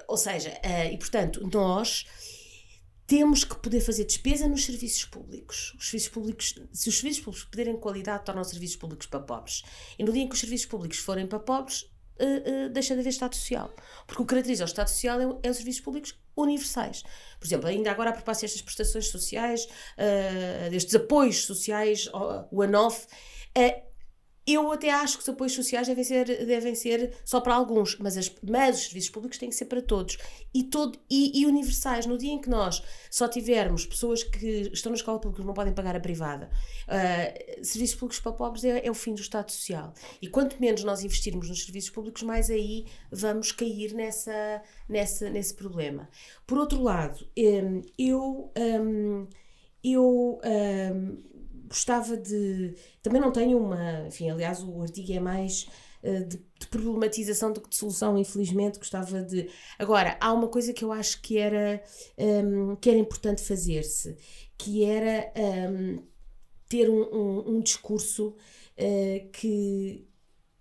ou 0.08 0.16
seja 0.16 0.50
uh, 0.50 0.92
e 0.92 0.98
portanto 0.98 1.48
nós 1.52 2.04
temos 3.08 3.42
que 3.42 3.56
poder 3.56 3.80
fazer 3.80 4.04
despesa 4.04 4.46
nos 4.46 4.66
serviços 4.66 5.06
públicos. 5.06 5.74
Os 5.78 5.86
serviços 5.86 6.10
públicos, 6.10 6.54
se 6.74 6.90
os 6.90 6.98
serviços 6.98 7.24
públicos 7.24 7.48
perderem 7.50 7.80
qualidade, 7.80 8.22
tornam 8.22 8.42
os 8.42 8.48
serviços 8.48 8.76
públicos 8.76 9.06
para 9.06 9.20
pobres. 9.20 9.62
E 9.98 10.04
no 10.04 10.12
dia 10.12 10.22
em 10.22 10.28
que 10.28 10.34
os 10.34 10.40
serviços 10.40 10.66
públicos 10.66 10.98
forem 10.98 11.26
para 11.26 11.38
pobres, 11.38 11.84
uh, 11.84 12.66
uh, 12.66 12.68
deixa 12.68 12.92
de 12.92 13.00
haver 13.00 13.08
Estado 13.08 13.34
Social. 13.34 13.74
Porque 14.06 14.20
o 14.20 14.26
que 14.26 14.28
caracteriza 14.28 14.64
o 14.64 14.66
Estado 14.66 14.88
Social 14.88 15.20
é, 15.20 15.48
é 15.48 15.50
os 15.50 15.56
serviços 15.56 15.80
públicos 15.80 16.18
universais. 16.36 17.02
Por 17.40 17.46
exemplo, 17.46 17.66
ainda 17.66 17.90
agora 17.90 18.10
a 18.10 18.12
propósito 18.12 18.42
destas 18.42 18.60
prestações 18.60 19.08
sociais, 19.08 19.64
uh, 19.64 20.68
destes 20.68 20.94
apoios 20.94 21.46
sociais, 21.46 22.10
o 22.50 22.60
ANOF, 22.60 23.06
uh, 23.56 23.87
eu 24.54 24.72
até 24.72 24.90
acho 24.90 25.18
que 25.18 25.22
os 25.22 25.28
apoios 25.28 25.52
sociais 25.52 25.86
devem 25.86 26.02
ser, 26.02 26.46
devem 26.46 26.74
ser 26.74 27.12
só 27.24 27.40
para 27.40 27.54
alguns, 27.54 27.98
mas, 27.98 28.16
as, 28.16 28.32
mas 28.42 28.78
os 28.78 28.84
serviços 28.84 29.10
públicos 29.10 29.36
têm 29.36 29.50
que 29.50 29.54
ser 29.54 29.66
para 29.66 29.82
todos 29.82 30.16
e, 30.54 30.64
todo, 30.64 30.98
e, 31.10 31.40
e, 31.40 31.46
universais. 31.46 32.06
No 32.06 32.16
dia 32.16 32.32
em 32.32 32.40
que 32.40 32.48
nós 32.48 32.82
só 33.10 33.28
tivermos 33.28 33.84
pessoas 33.84 34.22
que 34.22 34.70
estão 34.72 34.90
na 34.90 34.96
escola 34.96 35.20
pública 35.20 35.44
não 35.44 35.52
podem 35.52 35.74
pagar 35.74 35.94
a 35.94 36.00
privada, 36.00 36.50
uh, 36.86 37.64
serviços 37.64 37.96
públicos 37.96 38.20
para 38.20 38.32
pobres 38.32 38.64
é, 38.64 38.86
é, 38.86 38.90
o 38.90 38.94
fim 38.94 39.14
do 39.14 39.20
Estado 39.20 39.52
Social. 39.52 39.92
E 40.22 40.28
quanto 40.28 40.58
menos 40.60 40.82
nós 40.82 41.04
investirmos 41.04 41.48
nos 41.48 41.64
serviços 41.64 41.90
públicos, 41.90 42.22
mais 42.22 42.48
aí 42.48 42.86
vamos 43.10 43.52
cair 43.52 43.92
nessa, 43.92 44.62
nessa, 44.88 45.28
nesse 45.28 45.54
problema. 45.54 46.08
Por 46.46 46.58
outro 46.58 46.82
lado, 46.82 47.26
um, 47.36 47.82
eu. 47.98 48.52
Um, 48.56 49.26
eu 49.84 50.40
um, 50.44 51.37
gostava 51.68 52.16
de. 52.16 52.74
Também 53.02 53.20
não 53.20 53.30
tenho 53.30 53.58
uma. 53.58 54.06
Enfim, 54.06 54.30
aliás, 54.30 54.62
o 54.62 54.82
artigo 54.82 55.12
é 55.12 55.20
mais 55.20 55.68
uh, 56.02 56.24
de, 56.26 56.38
de, 56.38 56.66
problematização 56.68 57.52
do 57.52 57.60
que 57.60 57.68
de 57.68 57.76
solução, 57.76 58.16
infelizmente. 58.18 58.78
Gostava 58.78 59.22
de. 59.22 59.48
Agora, 59.78 60.16
há 60.20 60.32
uma 60.32 60.48
coisa 60.48 60.72
que 60.72 60.84
eu 60.84 60.92
acho 60.92 61.20
que 61.20 61.38
era, 61.38 61.82
um, 62.18 62.76
que 62.76 62.90
era 62.90 62.98
importante 62.98 63.42
fazer-se, 63.42 64.16
que 64.56 64.84
era 64.84 65.32
um, 65.70 66.02
ter 66.68 66.88
um, 66.90 67.02
um, 67.02 67.56
um 67.56 67.60
discurso 67.60 68.28
uh, 68.28 69.30
que, 69.32 70.08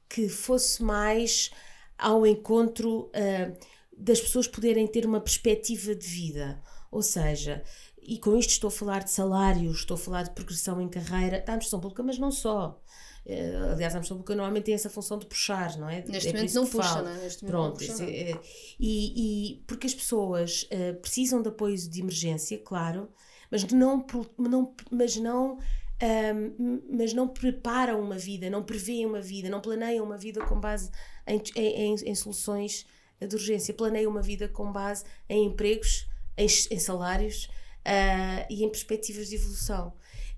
que 0.10 0.30
fosse 0.30 0.84
mais 0.84 1.52
ao 1.98 2.26
encontro 2.26 3.06
uh, 3.08 3.58
das 3.98 4.22
pessoas 4.22 4.48
poderem 4.48 4.86
ter 4.88 5.06
uma 5.06 5.20
perspectiva 5.20 5.96
de 5.96 6.06
vida. 6.06 6.62
Ou 6.91 7.02
seja, 7.02 7.63
e 8.08 8.17
com 8.17 8.38
isto 8.38 8.52
estou 8.52 8.70
a 8.70 8.72
falar 8.72 9.04
de 9.04 9.12
salários, 9.12 9.80
estou 9.80 9.96
a 9.96 9.98
falar 9.98 10.24
de 10.24 10.32
progressão 10.32 10.82
em 10.82 10.88
carreira, 10.88 11.39
da 11.39 11.43
administração 11.43 11.82
pública, 11.82 12.02
mas 12.02 12.17
não 12.17 12.32
só. 12.32 12.82
Uh, 13.26 13.74
aliás, 13.74 13.93
a 13.93 13.98
administração 13.98 14.17
pública 14.17 14.34
normalmente 14.34 14.63
tem 14.63 14.74
essa 14.74 14.89
função 14.89 15.20
de 15.20 15.26
puxar, 15.26 15.78
não 15.78 15.89
é? 15.89 16.02
Neste 16.08 16.30
é 16.30 16.34
momento 16.34 16.54
não 16.54 16.65
puxa, 16.65 17.02
não 17.02 17.12
é? 17.12 17.17
Neste 17.17 17.46
Pronto, 17.46 17.82
não 17.82 17.88
puxa, 17.88 18.04
é, 18.06 18.39
e, 18.80 19.52
e, 19.52 19.63
porque 19.67 19.86
as 19.86 19.93
pessoas 19.93 20.63
uh, 20.72 20.96
precisam 21.02 21.41
de 21.41 21.50
apoio 21.50 21.76
de 21.76 22.00
emergência, 22.00 22.58
claro, 22.58 23.10
mas 23.52 23.65
não, 23.65 24.06
não, 24.38 24.74
mas 24.89 25.17
não 25.17 25.60
um, 26.02 26.80
mas 26.89 27.13
não 27.13 27.28
preparam 27.28 28.00
uma 28.00 28.17
vida, 28.17 28.50
não 28.50 28.63
prevêem 28.63 29.06
uma 29.06 29.20
vida, 29.20 29.50
não 29.50 29.60
planeiam 29.60 30.06
uma 30.06 30.17
vida 30.17 30.46
com 30.46 30.58
base 30.58 30.89
em, 31.26 31.41
em, 31.56 31.91
em, 31.91 31.96
em 31.96 32.15
soluções 32.15 32.86
de 33.20 33.36
urgência, 33.36 33.74
planeiam 33.74 34.12
uma 34.12 34.22
vida 34.22 34.48
com 34.48 34.72
base 34.72 35.04
em 35.28 35.46
empregos 35.46 36.08
em, 36.38 36.46
em 36.46 36.80
salários 36.80 37.50
uh, 37.88 38.45
e 38.50 38.63
em 38.63 38.69
perspectivas 38.69 39.30
de 39.30 39.36
evolução. 39.36 39.93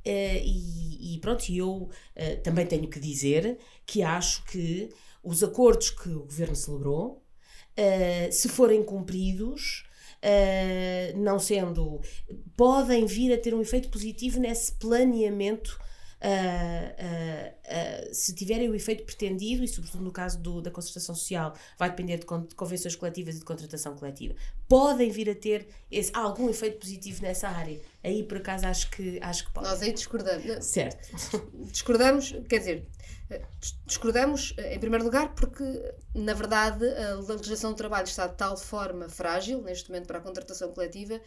Uh, 0.05 0.41
e, 0.43 1.15
e, 1.15 1.19
pronto, 1.19 1.51
eu 1.51 1.69
uh, 1.71 1.89
também 2.43 2.65
tenho 2.65 2.88
que 2.88 2.99
dizer 2.99 3.57
que 3.85 4.03
acho 4.03 4.45
que 4.45 4.89
os 5.23 5.43
acordos 5.43 5.89
que 5.89 6.09
o 6.09 6.21
governo 6.21 6.55
celebrou, 6.55 7.23
se 8.31 8.49
forem 8.49 8.83
cumpridos, 8.83 9.85
não 11.15 11.39
sendo, 11.39 12.01
podem 12.55 13.05
vir 13.05 13.33
a 13.33 13.38
ter 13.38 13.53
um 13.53 13.62
efeito 13.62 13.89
positivo 13.89 14.39
nesse 14.39 14.73
planeamento 14.73 15.79
uh, 16.21 18.10
uh, 18.10 18.13
se 18.13 18.34
tiverem 18.34 18.69
o 18.69 18.75
efeito 18.75 19.03
pretendido, 19.03 19.63
e 19.63 19.67
sobretudo 19.67 20.03
no 20.03 20.12
caso 20.12 20.39
do, 20.39 20.62
da 20.62 20.71
concertação 20.71 21.15
social, 21.15 21.53
vai 21.77 21.89
depender 21.89 22.17
de, 22.17 22.25
con 22.25 22.43
de, 22.43 22.55
convenções 22.55 22.95
coletivas 22.95 23.36
e 23.36 23.39
de 23.39 23.45
contratação 23.45 23.95
coletiva, 23.95 24.36
podem 24.67 25.10
vir 25.10 25.29
a 25.29 25.36
ter 25.36 25.67
esse, 25.91 26.12
algum 26.13 26.49
efeito 26.49 26.79
positivo 26.79 27.21
nessa 27.21 27.47
área. 27.47 27.79
Aí, 28.03 28.23
por 28.23 28.38
acaso, 28.38 28.67
acho 28.67 28.89
que, 28.91 29.19
acho 29.21 29.45
que 29.45 29.51
pode. 29.51 29.67
Nós 29.67 29.82
aí 29.82 29.93
discordamos. 29.93 30.65
Certo. 30.65 31.10
Discordamos, 31.71 32.36
quer 32.47 32.60
dizer, 32.60 32.88
discordamos, 33.86 34.55
em 34.58 34.79
primeiro 34.79 35.05
lugar, 35.05 35.34
porque, 35.36 35.63
na 36.15 36.34
verdade, 36.34 36.86
a 36.86 37.15
legislação 37.15 37.71
do 37.71 37.77
trabalho 37.77 38.05
está 38.05 38.27
de 38.27 38.36
tal 38.36 38.58
forma 38.58 39.08
frágil, 39.08 39.62
neste 39.62 39.89
momento, 39.89 40.08
para 40.08 40.17
a 40.17 40.21
contratação 40.21 40.71
coletiva, 40.71 41.21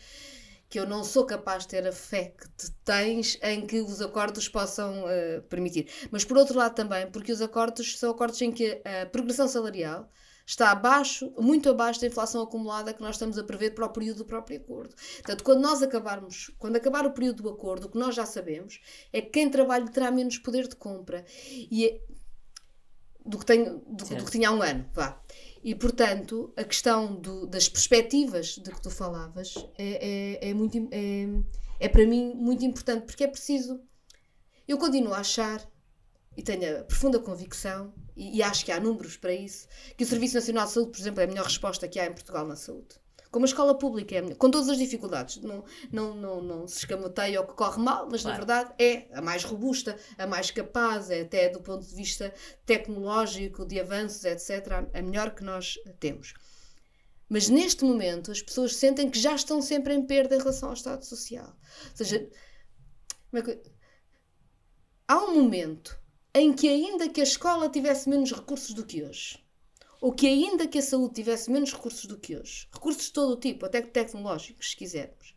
que 0.73 0.81
eu 0.81 0.87
não 0.87 1.05
sou 1.05 1.27
capaz 1.27 1.65
de 1.65 1.69
ter 1.69 1.87
a 1.87 1.93
fé 1.93 2.35
que 2.35 2.49
tu 2.49 2.73
tens 2.83 3.39
em 3.43 3.67
que 3.67 3.83
os 3.83 4.01
acordos 4.01 4.49
possam 4.49 5.05
uh, 5.05 5.43
permitir. 5.43 5.87
Mas 6.11 6.25
por 6.25 6.39
outro 6.39 6.57
lado 6.57 6.75
também, 6.75 7.11
porque 7.11 7.31
os 7.31 7.43
acordos 7.43 7.99
são 7.99 8.11
acordos 8.11 8.41
em 8.41 8.51
que 8.51 8.81
a 8.83 9.05
progressão 9.05 9.47
salarial 9.47 10.09
está 10.47 10.71
abaixo, 10.71 11.31
muito 11.39 11.69
abaixo 11.69 12.01
da 12.01 12.07
inflação 12.07 12.41
acumulada 12.41 12.95
que 12.95 13.03
nós 13.03 13.17
estamos 13.17 13.37
a 13.37 13.45
prever 13.45 13.75
para 13.75 13.85
o 13.85 13.91
período 13.91 14.19
do 14.19 14.25
próprio 14.25 14.57
acordo. 14.57 14.95
Portanto, 15.17 15.45
quando 15.45 15.61
nós 15.61 15.83
acabarmos, 15.83 16.51
quando 16.59 16.77
acabar 16.77 17.05
o 17.05 17.13
período 17.13 17.43
do 17.43 17.51
acordo, 17.51 17.87
o 17.87 17.91
que 17.91 17.99
nós 17.99 18.15
já 18.15 18.25
sabemos 18.25 18.81
é 19.13 19.21
que 19.21 19.29
quem 19.29 19.51
trabalha 19.51 19.87
terá 19.89 20.11
menos 20.11 20.39
poder 20.39 20.69
de 20.69 20.77
compra 20.77 21.23
e 21.71 21.85
é, 21.85 22.01
do, 23.27 23.39
que 23.39 23.45
tem, 23.45 23.65
do, 23.65 24.05
do, 24.07 24.25
que 24.25 24.31
tinha 24.31 24.49
há 24.49 24.53
um 24.53 24.63
ano, 24.63 24.89
vá. 24.95 25.21
E, 25.63 25.75
portanto, 25.75 26.53
a 26.57 26.65
questão 26.65 27.15
do, 27.15 27.47
das 27.47 27.69
perspectivas 27.69 28.57
de 28.57 28.71
que 28.71 28.83
tu 28.83 28.91
falavas 28.91 29.55
é, 29.79 30.41
é, 30.41 30.51
é, 30.51 30.55
muito, 30.55 30.77
é, 30.91 31.27
é 31.79 31.89
para 31.89 32.05
mim 32.05 32.35
muito 32.35 32.65
importante, 32.65 33.07
porque 33.07 33.25
é 33.25 33.29
preciso. 33.29 33.81
Eu 34.67 34.77
continuo 34.77 35.15
a 35.15 35.19
achar, 35.19 35.65
e 36.37 36.43
tenho 36.43 36.81
a 36.81 36.85
profunda 36.85 37.21
convicção, 37.21 37.95
e, 38.17 38.39
e 38.39 38.43
acho 38.43 38.65
que 38.65 38.73
há 38.73 38.81
números 38.81 39.17
para 39.17 39.33
isso, 39.33 39.69
que 39.97 40.03
o 40.03 40.07
Serviço 40.07 40.35
Nacional 40.35 40.67
de 40.67 40.73
Saúde, 40.73 40.91
por 40.91 41.01
exemplo, 41.01 41.21
é 41.21 41.25
a 41.25 41.29
melhor 41.29 41.45
resposta 41.45 41.87
que 41.87 42.01
há 42.01 42.07
em 42.07 42.13
Portugal 42.13 42.47
na 42.47 42.57
saúde 42.57 43.02
como 43.33 43.47
a 43.47 43.49
escola 43.49 43.75
pública 43.75 44.15
é 44.15 44.35
com 44.35 44.51
todas 44.51 44.69
as 44.69 44.77
dificuldades. 44.77 45.39
Não, 45.39 45.65
não, 45.91 46.15
não, 46.15 46.43
não 46.43 46.69
se 46.69 46.81
escamoteia 46.81 47.41
ou 47.41 47.47
que 47.47 47.55
corre 47.55 47.83
mal, 47.83 48.07
mas 48.09 48.23
claro. 48.23 48.39
na 48.39 48.45
verdade 48.45 48.75
é 48.79 49.09
a 49.13 49.23
mais 49.23 49.43
robusta, 49.43 49.97
a 50.19 50.27
mais 50.27 50.51
capaz, 50.51 51.11
é 51.11 51.23
até 51.23 51.49
do 51.49 51.61
ponto 51.61 51.85
de 51.85 51.95
vista 51.95 52.33
tecnológico, 52.67 53.65
de 53.65 53.81
avanços, 53.81 54.25
etc., 54.25 54.87
a 54.93 55.03
melhor 55.03 55.35
que 55.35 55.43
nós 55.43 55.79
temos. 55.99 56.35
Mas 57.27 57.49
neste 57.49 57.85
momento 57.85 58.31
as 58.31 58.43
pessoas 58.43 58.77
sentem 58.77 59.09
que 59.09 59.19
já 59.19 59.35
estão 59.35 59.63
sempre 59.63 59.95
em 59.95 60.07
perda 60.07 60.37
em 60.37 60.39
relação 60.39 60.69
ao 60.69 60.75
Estado 60.75 61.03
Social. 61.03 61.57
Ou 61.91 61.97
seja, 61.97 62.29
há 65.09 65.19
um 65.25 65.43
momento 65.43 65.99
em 66.35 66.53
que, 66.53 66.69
ainda 66.69 67.09
que 67.09 67.21
a 67.21 67.25
escola 67.25 67.71
tivesse 67.71 68.11
menos 68.11 68.31
recursos 68.31 68.75
do 68.75 68.85
que 68.85 69.03
hoje, 69.03 69.43
ou 70.03 70.13
que 70.13 70.27
ainda 70.27 70.67
que 70.67 70.79
a 70.79 70.83
saúde 70.83 71.15
tivesse 71.15 71.49
menos 71.49 71.73
recursos 71.73 72.07
do 72.07 72.19
que 72.19 72.37
hoje, 72.37 72.67
recursos 72.73 73.05
de 73.05 73.13
todo 73.13 73.35
o 73.35 73.37
tipo, 73.37 73.65
até 73.65 73.81
tecnológicos, 73.81 74.71
se 74.71 74.77
quisermos, 74.77 75.33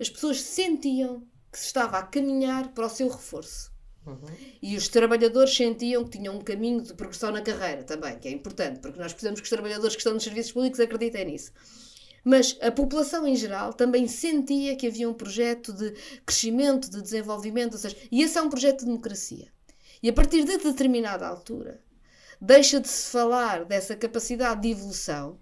as 0.00 0.08
pessoas 0.08 0.40
sentiam 0.40 1.20
que 1.52 1.58
se 1.58 1.66
estava 1.66 1.98
a 1.98 2.02
caminhar 2.02 2.72
para 2.72 2.86
o 2.86 2.88
seu 2.88 3.06
reforço. 3.06 3.70
Uhum. 4.06 4.16
E 4.62 4.74
os 4.76 4.88
trabalhadores 4.88 5.54
sentiam 5.54 6.04
que 6.04 6.18
tinham 6.18 6.36
um 6.36 6.40
caminho 6.40 6.80
de 6.80 6.94
progressão 6.94 7.30
na 7.30 7.42
carreira 7.42 7.84
também, 7.84 8.18
que 8.18 8.26
é 8.26 8.30
importante, 8.30 8.80
porque 8.80 8.98
nós 8.98 9.12
precisamos 9.12 9.40
que 9.40 9.44
os 9.44 9.50
trabalhadores 9.50 9.94
que 9.94 10.00
estão 10.00 10.14
nos 10.14 10.24
serviços 10.24 10.52
públicos 10.52 10.80
acreditem 10.80 11.26
nisso. 11.26 11.52
Mas 12.24 12.56
a 12.62 12.72
população 12.72 13.26
em 13.26 13.36
geral 13.36 13.74
também 13.74 14.08
sentia 14.08 14.74
que 14.74 14.86
havia 14.86 15.08
um 15.08 15.14
projeto 15.14 15.70
de 15.70 15.92
crescimento, 16.24 16.90
de 16.90 17.02
desenvolvimento, 17.02 17.74
ou 17.74 17.78
seja, 17.78 17.96
e 18.10 18.22
esse 18.22 18.38
é 18.38 18.42
um 18.42 18.48
projeto 18.48 18.80
de 18.80 18.86
democracia. 18.86 19.52
E 20.02 20.08
a 20.08 20.12
partir 20.14 20.44
de 20.44 20.56
determinada 20.56 21.26
altura, 21.26 21.78
deixa 22.42 22.80
de 22.80 22.88
se 22.88 23.08
falar 23.08 23.64
dessa 23.64 23.94
capacidade 23.94 24.62
de 24.62 24.70
evolução, 24.72 25.38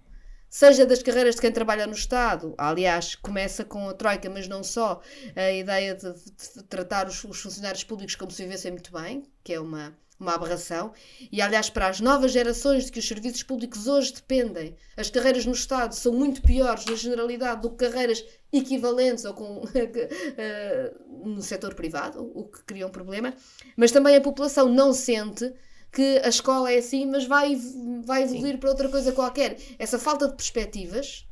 seja 0.50 0.84
das 0.84 1.02
carreiras 1.02 1.34
de 1.34 1.40
quem 1.40 1.50
trabalha 1.50 1.86
no 1.86 1.94
Estado, 1.94 2.54
aliás, 2.58 3.14
começa 3.14 3.64
com 3.64 3.88
a 3.88 3.94
Troika, 3.94 4.28
mas 4.28 4.46
não 4.46 4.62
só, 4.62 5.00
a 5.34 5.50
ideia 5.50 5.94
de, 5.94 6.12
de 6.12 6.62
tratar 6.64 7.06
os, 7.08 7.24
os, 7.24 7.40
funcionários 7.40 7.84
públicos 7.84 8.14
como 8.16 8.30
se 8.30 8.42
vivessem 8.42 8.72
muito 8.72 8.92
bem, 8.92 9.22
que 9.42 9.54
é 9.54 9.58
uma, 9.58 9.96
uma 10.18 10.34
aberração, 10.34 10.92
e 11.32 11.40
aliás, 11.40 11.70
para 11.70 11.88
as 11.88 12.00
novas 12.00 12.32
gerações 12.32 12.84
de 12.84 12.92
que 12.92 12.98
os 12.98 13.08
serviços 13.08 13.44
públicos 13.44 13.86
hoje 13.86 14.12
dependem, 14.12 14.76
as 14.94 15.08
carreiras 15.08 15.46
no 15.46 15.52
Estado 15.52 15.94
são 15.94 16.12
muito 16.12 16.42
piores, 16.42 16.84
na 16.84 16.96
generalidade, 16.96 17.62
do 17.62 17.70
que 17.70 17.88
carreiras 17.88 18.22
equivalentes 18.52 19.24
ou 19.24 19.32
com, 19.32 19.62
uh, 19.62 19.64
no 21.26 21.40
setor 21.40 21.72
privado, 21.74 22.30
o 22.34 22.44
que 22.44 22.62
cria 22.64 22.86
um 22.86 22.90
problema, 22.90 23.32
mas 23.74 23.90
também 23.90 24.16
a 24.16 24.20
população 24.20 24.68
não 24.68 24.92
sente 24.92 25.50
que 25.92 26.18
a 26.18 26.28
escola 26.28 26.72
é 26.72 26.78
assim, 26.78 27.06
mas 27.06 27.26
vai, 27.26 27.56
vai 28.04 28.22
evoluir 28.22 28.54
Sim. 28.54 28.58
para 28.58 28.70
outra 28.70 28.88
coisa 28.88 29.12
qualquer. 29.12 29.58
Essa 29.78 29.98
falta 29.98 30.28
de 30.28 30.34
perspectivas 30.34 31.26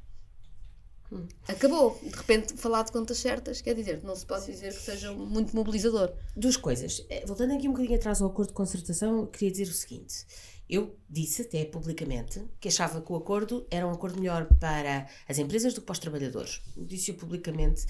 hum. 1.13 1.27
acabou. 1.47 1.99
De 2.03 2.17
repente, 2.17 2.55
falar 2.55 2.83
de 2.83 2.93
contas 2.93 3.19
certas, 3.19 3.61
quer 3.61 3.75
dizer, 3.75 4.03
não 4.03 4.17
se 4.17 4.27
pode 4.27 4.47
dizer 4.47 4.75
que 4.75 4.83
seja 4.83 5.13
muito 5.13 5.55
mobilizador. 5.55 6.13
Duas 6.37 6.57
coisas. 6.57 7.05
Eh, 7.09 7.25
voltando 7.27 7.55
aqui 7.55 7.69
um 7.69 7.73
bocadinho 7.73 7.97
atrás 7.97 8.21
ao 8.21 8.29
acordo 8.29 8.49
de 8.49 8.55
concertação, 8.55 9.27
queria 9.27 9.51
dizer 9.51 9.69
o 9.69 9.75
seguinte. 9.75 10.27
Eu 10.69 10.95
disse 11.09 11.43
até 11.43 11.65
publicamente 11.65 12.43
que 12.61 12.69
achava 12.69 13.01
que 13.01 13.13
o 13.13 13.17
acordo 13.17 13.67
era 13.71 13.87
um 13.87 13.91
acordo 13.91 14.21
melhor 14.21 14.47
para 14.61 15.07
as 15.29 15.39
empresas 15.39 15.73
do 15.75 15.81
que 15.81 15.87
para 15.87 15.95
os 15.95 15.99
trabalhadores. 15.99 16.61
Disse-o 16.77 17.15
publicamente. 17.15 17.85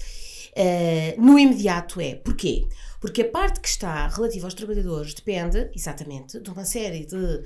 Uh, 0.49 1.21
no 1.21 1.37
imediato 1.37 1.99
é. 1.99 2.15
Porquê? 2.15 2.67
Porque 2.99 3.21
a 3.21 3.29
parte 3.29 3.61
que 3.61 3.67
está 3.67 4.07
relativa 4.07 4.45
aos 4.45 4.53
trabalhadores 4.53 5.13
depende, 5.13 5.69
exatamente, 5.73 6.39
de 6.39 6.49
uma 6.49 6.65
série 6.65 7.05
de 7.05 7.15
uh, 7.15 7.43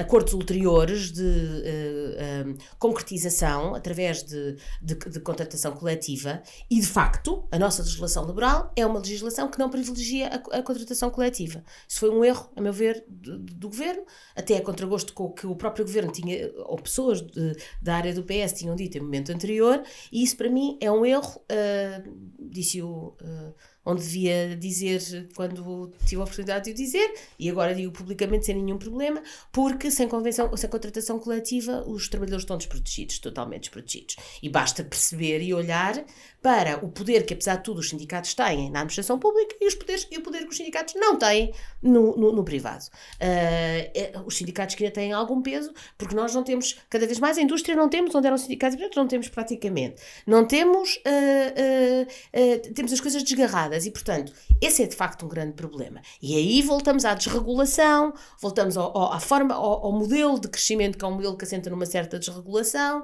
acordos 0.00 0.32
ulteriores 0.34 1.10
de 1.10 1.22
uh, 1.22 2.56
concretização 2.78 3.74
através 3.74 4.22
de, 4.22 4.56
de, 4.80 4.94
de, 4.94 5.20
contratação 5.20 5.72
coletiva 5.72 6.42
e, 6.70 6.80
de 6.80 6.86
facto, 6.86 7.44
a 7.50 7.58
nossa 7.58 7.82
legislação 7.82 8.24
laboral 8.24 8.72
é 8.76 8.86
uma 8.86 9.00
legislação 9.00 9.48
que 9.48 9.58
não 9.58 9.68
privilegia 9.68 10.28
a, 10.28 10.58
a 10.58 10.62
contratação 10.62 11.10
coletiva. 11.10 11.64
Isso 11.88 11.98
foi 11.98 12.10
um 12.10 12.24
erro, 12.24 12.48
a 12.54 12.60
meu 12.60 12.72
ver, 12.72 13.04
do, 13.08 13.38
do 13.38 13.68
governo, 13.68 14.04
até 14.36 14.56
a 14.56 14.62
contragosto 14.62 15.03
com 15.12 15.24
o 15.24 15.32
que 15.32 15.46
o 15.46 15.54
próprio 15.54 15.84
governo 15.84 16.10
tinha, 16.10 16.50
ou 16.66 16.76
pessoas 16.76 17.20
de, 17.20 17.56
da 17.82 17.96
área 17.96 18.14
do 18.14 18.22
PS 18.22 18.52
tinham 18.54 18.74
dito 18.74 18.96
em 18.96 19.00
momento 19.00 19.32
anterior, 19.32 19.82
e 20.10 20.22
isso 20.22 20.36
para 20.36 20.48
mim 20.48 20.78
é 20.80 20.90
um 20.90 21.04
erro, 21.04 21.40
uh, 21.50 22.36
disse-o. 22.38 23.16
Uh, 23.20 23.54
onde 23.84 24.02
devia 24.02 24.56
dizer 24.56 25.28
quando 25.34 25.92
tive 26.06 26.20
a 26.20 26.24
oportunidade 26.24 26.64
de 26.66 26.70
o 26.70 26.74
dizer, 26.74 27.14
e 27.38 27.50
agora 27.50 27.74
digo 27.74 27.92
publicamente 27.92 28.46
sem 28.46 28.54
nenhum 28.54 28.78
problema, 28.78 29.22
porque 29.52 29.90
sem 29.90 30.08
convenção, 30.08 30.56
sem 30.56 30.70
contratação 30.70 31.18
coletiva, 31.18 31.84
os 31.86 32.08
trabalhadores 32.08 32.44
estão 32.44 32.56
desprotegidos, 32.56 33.18
totalmente 33.18 33.62
desprotegidos. 33.62 34.16
E 34.42 34.48
basta 34.48 34.82
perceber 34.82 35.42
e 35.42 35.52
olhar 35.52 36.02
para 36.44 36.84
o 36.84 36.90
poder 36.90 37.24
que, 37.24 37.32
apesar 37.32 37.56
de 37.56 37.62
tudo, 37.62 37.78
os 37.78 37.88
sindicatos 37.88 38.34
têm 38.34 38.70
na 38.70 38.80
administração 38.80 39.18
pública 39.18 39.56
e, 39.58 39.66
os 39.66 39.74
poderes, 39.74 40.06
e 40.10 40.18
o 40.18 40.20
poder 40.20 40.42
que 40.42 40.50
os 40.50 40.56
sindicatos 40.58 40.92
não 40.94 41.16
têm 41.16 41.54
no, 41.82 42.14
no, 42.18 42.32
no 42.32 42.44
privado. 42.44 42.84
Uh, 43.14 44.26
os 44.26 44.36
sindicatos 44.36 44.74
que 44.74 44.84
ainda 44.84 44.92
têm 44.92 45.10
algum 45.14 45.40
peso, 45.40 45.72
porque 45.96 46.14
nós 46.14 46.34
não 46.34 46.44
temos, 46.44 46.76
cada 46.90 47.06
vez 47.06 47.18
mais 47.18 47.38
a 47.38 47.40
indústria 47.40 47.74
não 47.74 47.88
temos, 47.88 48.14
onde 48.14 48.26
eram 48.26 48.36
sindicatos 48.36 48.78
não 48.94 49.08
temos 49.08 49.30
praticamente. 49.30 50.02
Não 50.26 50.46
temos, 50.46 50.96
uh, 50.96 52.74
temos 52.74 52.92
as 52.92 53.00
coisas 53.00 53.22
desgarradas 53.22 53.86
e, 53.86 53.90
portanto, 53.90 54.30
esse 54.60 54.82
é 54.82 54.86
de 54.86 54.94
facto 54.94 55.24
um 55.24 55.28
grande 55.30 55.54
problema. 55.54 56.02
E 56.20 56.36
aí 56.36 56.60
voltamos 56.60 57.06
à 57.06 57.14
desregulação, 57.14 58.12
voltamos 58.38 58.76
ao, 58.76 58.94
ao 58.94 59.14
à 59.14 59.18
forma, 59.18 59.54
ao, 59.54 59.86
ao, 59.86 59.92
modelo 59.92 60.38
de 60.38 60.48
crescimento, 60.48 60.98
que 60.98 61.04
é 61.06 61.08
um 61.08 61.12
modelo 61.12 61.38
que 61.38 61.44
assenta 61.46 61.70
numa 61.70 61.86
certa 61.86 62.18
desregulação, 62.18 63.02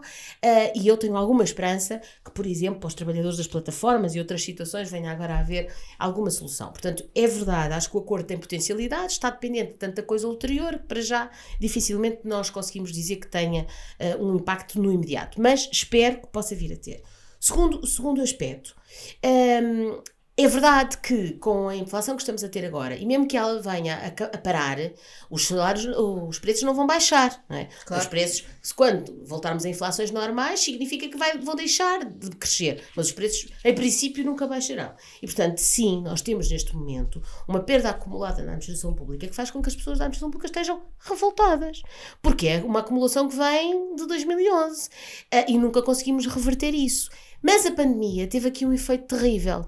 e 0.74 0.87
eu 0.87 0.98
tenho 0.98 1.16
alguma 1.16 1.42
esperança 1.42 2.03
que, 2.22 2.31
por 2.33 2.44
exemplo, 2.44 2.81
para 2.81 2.88
os 2.88 2.94
trabalhadores 2.94 3.30
das 3.37 3.47
plataformas 3.47 4.14
e 4.14 4.19
outras 4.19 4.43
situações 4.43 4.90
venha 4.90 5.11
agora 5.11 5.35
a 5.35 5.38
haver 5.40 5.73
alguma 5.99 6.31
solução. 6.31 6.71
Portanto, 6.71 7.09
é 7.14 7.27
verdade, 7.27 7.75
acho 7.75 7.90
que 7.90 7.97
o 7.97 8.01
acordo 8.01 8.27
tem 8.27 8.38
potencialidade, 8.38 9.12
está 9.12 9.31
dependente 9.31 9.73
de 9.73 9.79
tanta 9.79 10.03
coisa 10.03 10.27
ulterior 10.27 10.79
para 10.87 11.01
já 11.01 11.31
dificilmente 11.59 12.21
nós 12.25 12.51
conseguimos 12.51 12.93
dizer 12.93 13.16
que 13.16 13.27
tenha 13.27 13.66
uh, 13.99 14.25
um 14.25 14.37
impacto 14.37 14.81
no 14.81 14.93
imediato, 14.93 15.40
mas 15.40 15.69
espero 15.73 16.21
que 16.21 16.27
possa 16.29 16.55
vir 16.55 16.73
a 16.73 16.77
ter. 16.77 17.03
Segundo, 17.38 17.87
segundo 17.87 18.21
aspecto, 18.21 18.77
um, 19.25 19.29
ehm, 19.29 20.03
É 20.40 20.48
verdade 20.48 20.96
que 20.96 21.35
com 21.35 21.68
a 21.68 21.76
inflação 21.76 22.16
que 22.16 22.22
estamos 22.22 22.42
a 22.42 22.48
ter 22.48 22.64
agora, 22.64 22.96
e 22.96 23.05
mesmo 23.05 23.26
que 23.26 23.37
ela 23.37 23.61
venha 23.61 23.94
a, 23.96 24.24
a 24.24 24.38
parar, 24.38 24.79
os 25.29 25.46
salários, 25.46 25.85
os 25.94 26.38
preços 26.38 26.62
não 26.62 26.74
vão 26.74 26.87
baixar. 26.87 27.44
Não 27.46 27.59
é? 27.59 27.68
claro. 27.85 28.03
Os 28.03 28.09
preços, 28.09 28.46
se 28.62 28.72
quando 28.72 29.22
voltarmos 29.22 29.66
a 29.66 29.68
inflações 29.68 30.11
normais, 30.11 30.61
significa 30.61 31.07
que 31.11 31.18
vai, 31.18 31.37
vão 31.37 31.55
deixar 31.55 32.07
de 32.07 32.31
crescer. 32.31 32.83
Mas 32.96 33.09
os 33.09 33.12
preços, 33.12 33.50
em 33.62 33.74
princípio, 33.74 34.24
nunca 34.24 34.46
baixarão. 34.46 34.94
E, 35.20 35.26
portanto, 35.26 35.59
sim, 35.59 36.00
nós 36.00 36.22
temos 36.22 36.50
neste 36.50 36.74
momento 36.74 37.22
uma 37.46 37.61
perda 37.61 37.90
acumulada 37.90 38.38
na 38.38 38.53
administração 38.53 38.94
pública 38.94 39.29
que 39.29 39.37
faz 39.37 39.50
com 39.50 39.61
que 39.61 39.68
as 39.68 39.76
pessoas 39.76 39.98
da 39.98 40.07
administração 40.07 40.31
pública 40.31 40.46
estejam 40.46 40.81
revoltadas. 41.00 41.83
Porque 42.22 42.48
é 42.48 42.62
uma 42.64 42.81
acumulação 42.81 43.29
que 43.29 43.37
vem 43.37 43.94
de 43.94 44.07
2011. 44.07 44.88
Eh, 45.31 45.53
e 45.53 45.59
nunca 45.59 45.83
conseguimos 45.83 46.26
reverter 46.26 46.74
isso. 46.74 47.11
Mas 47.42 47.66
a 47.66 47.72
pandemia 47.72 48.26
teve 48.26 48.48
aqui 48.48 48.64
um 48.64 48.72
efeito 48.72 49.05
terrível 49.14 49.66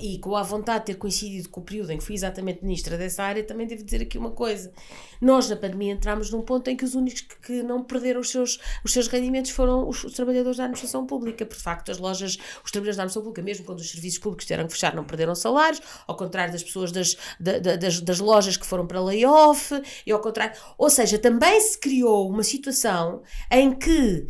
e 0.00 0.18
com 0.18 0.36
a 0.36 0.42
vontade 0.42 0.80
de 0.80 0.86
ter 0.86 0.94
coincidido 0.94 1.48
com 1.48 1.60
o 1.60 1.64
período 1.64 1.90
em 1.92 1.98
que 1.98 2.04
fui 2.04 2.14
exatamente 2.14 2.62
ministra 2.62 2.96
dessa 2.96 3.22
área, 3.22 3.42
também 3.42 3.66
devo 3.66 3.84
dizer 3.84 4.02
aqui 4.02 4.18
uma 4.18 4.30
coisa. 4.30 4.72
Nós, 5.20 5.48
na 5.48 5.56
pandemia, 5.56 5.92
entramos 5.92 6.30
num 6.30 6.42
ponto 6.42 6.68
em 6.68 6.76
que 6.76 6.84
os 6.84 6.94
únicos 6.94 7.22
que 7.22 7.62
não 7.62 7.82
perderam 7.82 8.20
os 8.20 8.30
seus, 8.30 8.58
os 8.84 8.92
seus 8.92 9.08
rendimentos 9.08 9.50
foram 9.50 9.88
os, 9.88 10.04
os 10.04 10.12
trabalhadores 10.12 10.58
da 10.58 10.64
administração 10.64 11.06
pública. 11.06 11.46
Por 11.46 11.56
facto, 11.56 11.90
as 11.90 11.98
lojas, 11.98 12.38
os 12.64 12.70
trabalhadores 12.70 12.96
da 12.96 13.02
administração 13.02 13.22
pública, 13.22 13.42
mesmo 13.42 13.64
quando 13.64 13.80
os 13.80 13.90
serviços 13.90 14.18
públicos 14.18 14.46
tiveram 14.46 14.66
que 14.66 14.72
fechar, 14.72 14.94
não 14.94 15.04
perderam 15.04 15.34
salários, 15.34 15.80
ao 16.06 16.16
contrário 16.16 16.52
das 16.52 16.62
pessoas 16.62 16.92
das, 16.92 17.16
da, 17.40 17.58
das, 17.58 18.00
das 18.00 18.18
lojas 18.18 18.56
que 18.56 18.66
foram 18.66 18.86
para 18.86 19.00
layoff, 19.00 19.72
e 20.06 20.12
ao 20.12 20.20
contrário. 20.20 20.56
Ou 20.76 20.90
seja, 20.90 21.18
também 21.18 21.60
se 21.60 21.78
criou 21.78 22.28
uma 22.28 22.42
situação 22.42 23.22
em 23.50 23.72
que 23.72 24.26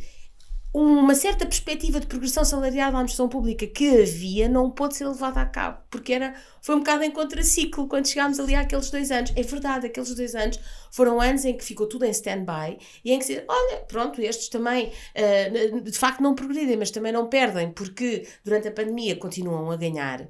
uma 0.78 1.14
certa 1.14 1.46
perspectiva 1.46 1.98
de 1.98 2.06
progressão 2.06 2.44
salarial 2.44 2.90
da 2.90 2.98
administração 2.98 3.30
pública 3.30 3.66
que 3.66 4.02
havia 4.02 4.46
não 4.46 4.70
pôde 4.70 4.94
ser 4.94 5.06
levada 5.06 5.40
a 5.40 5.46
cabo, 5.46 5.78
porque 5.90 6.12
era, 6.12 6.34
foi 6.60 6.74
um 6.74 6.80
bocado 6.80 7.02
em 7.02 7.10
contraciclo 7.10 7.88
quando 7.88 8.06
chegámos 8.06 8.38
ali 8.38 8.54
àqueles 8.54 8.90
dois 8.90 9.10
anos. 9.10 9.32
É 9.34 9.42
verdade, 9.42 9.86
aqueles 9.86 10.14
dois 10.14 10.34
anos 10.34 10.60
foram 10.90 11.18
anos 11.18 11.46
em 11.46 11.56
que 11.56 11.64
ficou 11.64 11.86
tudo 11.86 12.04
em 12.04 12.10
stand-by 12.10 12.78
e 13.02 13.12
em 13.12 13.18
que 13.18 13.24
se 13.24 13.42
olha, 13.48 13.78
pronto, 13.88 14.20
estes 14.20 14.48
também 14.48 14.92
uh, 15.14 15.80
de 15.80 15.98
facto 15.98 16.22
não 16.22 16.34
progredem, 16.34 16.76
mas 16.76 16.90
também 16.90 17.10
não 17.10 17.26
perdem, 17.26 17.70
porque 17.70 18.28
durante 18.44 18.68
a 18.68 18.72
pandemia 18.72 19.16
continuam 19.16 19.70
a 19.70 19.76
ganhar. 19.76 20.20
Uh, 20.20 20.26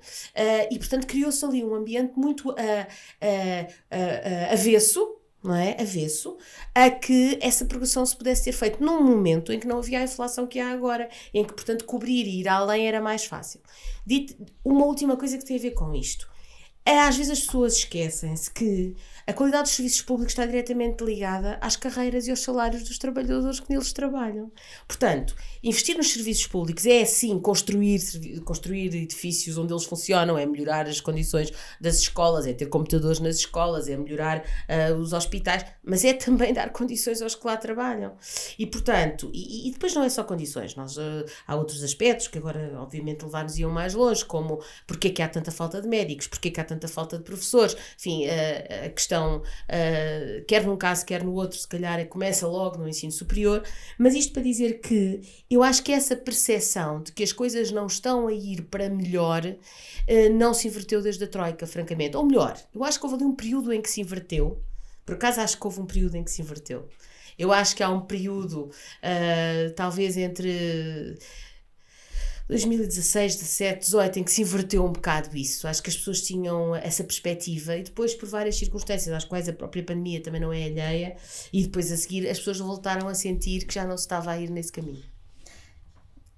e 0.70 0.78
portanto 0.78 1.08
criou-se 1.08 1.44
ali 1.44 1.64
um 1.64 1.74
ambiente 1.74 2.12
muito 2.16 2.50
uh, 2.50 2.56
avesso 4.52 5.15
não 5.46 5.54
é? 5.54 5.76
Avesso, 5.80 6.36
a 6.74 6.90
que 6.90 7.38
essa 7.40 7.64
progressão 7.64 8.04
se 8.04 8.16
pudesse 8.16 8.44
ter 8.44 8.52
feito 8.52 8.82
num 8.82 9.02
momento 9.02 9.52
em 9.52 9.58
que 9.58 9.66
não 9.66 9.78
havia 9.78 10.00
a 10.00 10.04
inflação 10.04 10.46
que 10.46 10.58
há 10.58 10.70
agora, 10.70 11.08
em 11.32 11.44
que, 11.44 11.54
portanto, 11.54 11.84
cobrir 11.84 12.26
e 12.26 12.40
ir 12.40 12.48
além 12.48 12.86
era 12.86 13.00
mais 13.00 13.24
fácil. 13.24 13.60
Dito, 14.04 14.36
uma 14.64 14.84
última 14.84 15.16
coisa 15.16 15.38
que 15.38 15.44
tem 15.44 15.56
a 15.56 15.60
ver 15.60 15.72
com 15.72 15.94
isto. 15.94 16.28
É, 16.86 17.00
às 17.00 17.16
vezes 17.16 17.32
as 17.32 17.40
pessoas 17.40 17.78
esquecem-se 17.78 18.48
que 18.48 18.94
a 19.26 19.32
qualidade 19.32 19.64
dos 19.64 19.72
serviços 19.72 20.02
públicos 20.02 20.32
está 20.32 20.46
diretamente 20.46 21.02
ligada 21.02 21.58
às 21.60 21.74
carreiras 21.74 22.28
e 22.28 22.30
aos 22.30 22.38
salários 22.38 22.84
dos 22.84 22.96
trabalhadores 22.96 23.58
que 23.58 23.68
neles 23.68 23.92
trabalham. 23.92 24.52
Portanto, 24.86 25.34
investir 25.64 25.96
nos 25.96 26.12
serviços 26.12 26.46
públicos 26.46 26.86
é 26.86 27.04
sim 27.04 27.36
construir, 27.40 28.00
construir 28.44 28.94
edifícios 28.94 29.58
onde 29.58 29.72
eles 29.72 29.82
funcionam, 29.82 30.38
é 30.38 30.46
melhorar 30.46 30.86
as 30.86 31.00
condições 31.00 31.52
das 31.80 31.98
escolas, 31.98 32.46
é 32.46 32.52
ter 32.52 32.66
computadores 32.66 33.18
nas 33.18 33.38
escolas, 33.38 33.88
é 33.88 33.96
melhorar 33.96 34.44
uh, 34.44 34.94
os 34.94 35.12
hospitais, 35.12 35.64
mas 35.82 36.04
é 36.04 36.12
também 36.12 36.52
dar 36.54 36.70
condições 36.70 37.20
aos 37.20 37.34
que 37.34 37.44
lá 37.44 37.56
trabalham. 37.56 38.12
E 38.56 38.64
portanto, 38.64 39.28
e, 39.34 39.66
e 39.68 39.72
depois 39.72 39.92
não 39.92 40.04
é 40.04 40.08
só 40.08 40.22
condições, 40.22 40.76
nós, 40.76 40.96
uh, 40.98 41.24
há 41.48 41.56
outros 41.56 41.82
aspectos 41.82 42.28
que 42.28 42.38
agora 42.38 42.74
obviamente 42.78 43.24
levar-nos 43.24 43.58
iam 43.58 43.72
mais 43.72 43.92
longe, 43.92 44.24
como 44.24 44.62
porque 44.86 45.08
é 45.08 45.10
que 45.10 45.20
há 45.20 45.28
tanta 45.28 45.50
falta 45.50 45.82
de 45.82 45.88
médicos, 45.88 46.28
porque 46.28 46.46
é 46.46 46.50
que 46.52 46.60
há 46.60 46.64
tanta 46.64 46.75
falta 46.88 47.18
de 47.18 47.24
professores, 47.24 47.76
enfim, 47.98 48.26
a 48.26 48.88
questão 48.90 49.42
quer 50.46 50.64
num 50.64 50.76
caso, 50.76 51.04
quer 51.04 51.22
no 51.22 51.32
outro, 51.32 51.58
se 51.58 51.66
calhar 51.66 52.04
começa 52.06 52.46
logo 52.46 52.78
no 52.78 52.88
ensino 52.88 53.12
superior, 53.12 53.62
mas 53.98 54.14
isto 54.14 54.32
para 54.32 54.42
dizer 54.42 54.80
que 54.80 55.20
eu 55.50 55.62
acho 55.62 55.82
que 55.82 55.92
essa 55.92 56.16
percepção 56.16 57.02
de 57.02 57.12
que 57.12 57.22
as 57.22 57.32
coisas 57.32 57.70
não 57.70 57.86
estão 57.86 58.26
a 58.26 58.32
ir 58.32 58.62
para 58.62 58.88
melhor 58.88 59.44
uh, 59.46 60.32
não 60.34 60.52
se 60.52 60.68
inverteu 60.68 61.02
desde 61.02 61.24
a 61.24 61.26
Troika, 61.26 61.66
francamente. 61.66 62.16
Ou 62.16 62.24
melhor, 62.24 62.56
eu 62.74 62.84
acho 62.84 62.98
que 62.98 63.06
houve 63.06 63.16
ali 63.16 63.24
um 63.24 63.34
período 63.34 63.72
em 63.72 63.80
que 63.80 63.90
se 63.90 64.00
inverteu, 64.00 64.62
por 65.04 65.14
acaso 65.14 65.40
acho 65.40 65.58
que 65.58 65.66
houve 65.66 65.80
um 65.80 65.86
período 65.86 66.16
em 66.16 66.24
que 66.24 66.30
se 66.30 66.42
inverteu. 66.42 66.88
Eu 67.38 67.52
acho 67.52 67.76
que 67.76 67.82
há 67.82 67.90
um 67.90 68.00
período, 68.00 68.70
uh, 69.02 69.70
talvez 69.74 70.16
entre 70.16 71.18
2016, 72.48 73.36
17, 73.36 73.80
18, 73.80 74.18
em 74.20 74.24
que 74.24 74.30
se 74.30 74.42
inverteu 74.42 74.84
um 74.84 74.92
bocado 74.92 75.36
isso. 75.36 75.66
Acho 75.66 75.82
que 75.82 75.90
as 75.90 75.96
pessoas 75.96 76.22
tinham 76.22 76.76
essa 76.76 77.02
perspectiva 77.02 77.76
e 77.76 77.82
depois, 77.82 78.14
por 78.14 78.28
várias 78.28 78.56
circunstâncias, 78.56 79.12
às 79.14 79.24
quais 79.24 79.48
a 79.48 79.52
própria 79.52 79.82
pandemia 79.82 80.22
também 80.22 80.40
não 80.40 80.52
é 80.52 80.64
alheia, 80.64 81.16
e 81.52 81.62
depois 81.62 81.90
a 81.90 81.96
seguir 81.96 82.28
as 82.28 82.38
pessoas 82.38 82.58
voltaram 82.58 83.08
a 83.08 83.14
sentir 83.14 83.66
que 83.66 83.74
já 83.74 83.84
não 83.84 83.96
se 83.96 84.04
estava 84.04 84.30
a 84.30 84.40
ir 84.40 84.50
nesse 84.50 84.70
caminho. 84.70 85.02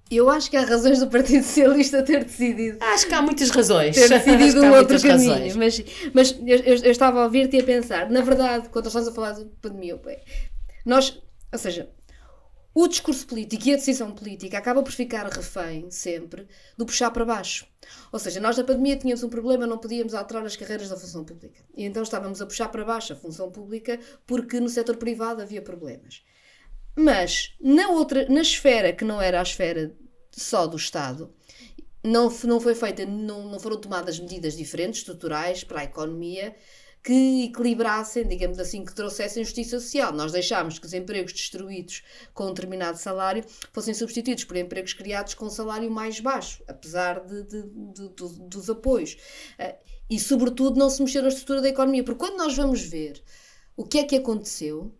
Eu 0.09 0.27
acho 0.27 0.49
que 0.49 0.57
há 0.57 0.65
razões 0.65 0.99
do 0.99 1.07
Partido 1.07 1.43
Socialista 1.45 2.01
ter 2.01 2.23
decidido. 2.23 2.79
Acho 2.81 3.07
que 3.07 3.13
há 3.13 3.21
muitas 3.21 3.51
razões. 3.51 3.95
Ter 3.95 4.09
decidido 4.09 4.63
um 4.63 4.73
outro 4.73 4.99
caminho. 4.99 5.33
Razões. 5.33 5.55
Mas, 5.55 5.83
mas 6.11 6.31
eu, 6.31 6.57
eu, 6.57 6.75
eu, 6.77 6.91
estava 6.91 7.21
a 7.21 7.25
ouvir-te 7.25 7.57
e 7.57 7.61
a 7.61 7.63
pensar, 7.63 8.09
na 8.09 8.21
verdade, 8.21 8.69
quando 8.69 8.87
estamos 8.87 9.07
a 9.07 9.11
falar 9.11 9.33
de 9.33 9.45
pandemia, 9.61 10.01
nós, 10.83 11.21
ou 11.53 11.59
seja, 11.59 11.91
o 12.81 12.87
discurso 12.87 13.27
político 13.27 13.67
e 13.67 13.73
a 13.73 13.75
decisão 13.75 14.11
política 14.11 14.57
acaba 14.57 14.81
por 14.81 14.93
ficar 14.93 15.27
refém, 15.27 15.91
sempre, 15.91 16.47
do 16.77 16.85
puxar 16.85 17.11
para 17.11 17.25
baixo. 17.25 17.67
Ou 18.09 18.17
seja, 18.17 18.39
nós 18.39 18.57
na 18.57 18.63
pandemia 18.63 18.95
tínhamos 18.95 19.21
um 19.21 19.27
problema, 19.27 19.67
não 19.67 19.77
podíamos 19.77 20.13
alterar 20.13 20.45
as 20.45 20.55
carreiras 20.55 20.87
da 20.87 20.95
função 20.95 21.25
pública. 21.25 21.61
E 21.75 21.83
então 21.83 22.01
estávamos 22.01 22.41
a 22.41 22.45
puxar 22.45 22.69
para 22.69 22.85
baixo 22.85 23.11
a 23.11 23.17
função 23.17 23.51
pública 23.51 23.99
porque 24.25 24.61
no 24.61 24.69
setor 24.69 24.95
privado 24.95 25.41
havia 25.41 25.61
problemas. 25.61 26.23
Mas 26.95 27.53
na 27.59 27.89
outra, 27.89 28.29
na 28.29 28.41
esfera 28.41 28.93
que 28.93 29.03
não 29.03 29.21
era 29.21 29.39
a 29.39 29.43
esfera 29.43 29.93
só 30.31 30.65
do 30.65 30.77
Estado, 30.77 31.33
não, 32.01 32.29
não 32.45 32.61
foi 32.61 32.75
feita, 32.75 33.05
não, 33.05 33.43
não 33.49 33.59
foram 33.59 33.75
tomadas 33.75 34.17
medidas 34.19 34.55
diferentes, 34.55 34.99
estruturais, 34.99 35.65
para 35.65 35.81
a 35.81 35.83
economia, 35.83 36.55
que 37.03 37.45
equilibrassem, 37.45 38.27
digamos 38.27 38.59
assim, 38.59 38.83
que 38.83 38.93
trouxessem 38.93 39.43
justiça 39.43 39.79
social. 39.79 40.11
Nós 40.11 40.31
deixámos 40.31 40.77
que 40.77 40.85
os 40.85 40.93
empregos 40.93 41.33
destruídos 41.33 42.03
com 42.33 42.45
um 42.45 42.53
determinado 42.53 42.97
salário 42.97 43.43
fossem 43.71 43.93
substituídos 43.93 44.43
por 44.43 44.57
empregos 44.57 44.93
criados 44.93 45.33
com 45.33 45.45
um 45.45 45.49
salário 45.49 45.89
mais 45.89 46.19
baixo, 46.19 46.61
apesar 46.67 47.21
de, 47.21 47.43
de, 47.43 47.63
de, 47.63 48.09
dos 48.47 48.69
apoios. 48.69 49.17
Eh, 49.57 49.75
e, 50.09 50.19
sobretudo, 50.19 50.77
não 50.77 50.89
se 50.89 51.01
mexer 51.01 51.21
na 51.21 51.29
estrutura 51.29 51.61
da 51.61 51.69
economia, 51.69 52.03
porque 52.03 52.19
quando 52.19 52.37
nós 52.37 52.55
vamos 52.55 52.81
ver 52.81 53.21
o 53.77 53.85
que 53.85 53.99
é 53.99 54.03
que 54.03 54.15
aconteceu, 54.15 54.91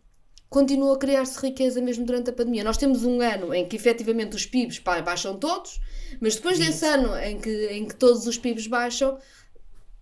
continua 0.50 0.96
a 0.96 0.98
criar-se 0.98 1.40
riqueza 1.40 1.82
mesmo 1.82 2.06
durante 2.06 2.30
a 2.30 2.34
pandemia. 2.34 2.64
Nós 2.64 2.78
temos 2.78 3.04
um 3.04 3.22
ano 3.22 3.54
em 3.54 3.68
que 3.68 3.76
efetivamente 3.76 4.36
os 4.36 4.46
PIBs 4.46 4.80
baixam 4.80 5.38
todos, 5.38 5.80
mas 6.22 6.36
depois 6.36 6.58
desse 6.58 6.86
ano 6.86 7.16
em 7.18 7.40
que, 7.40 7.68
em 7.68 7.88
que 7.88 7.96
todos 7.96 8.26
os 8.26 8.38
PIBs 8.38 8.68
baixam, 8.68 9.18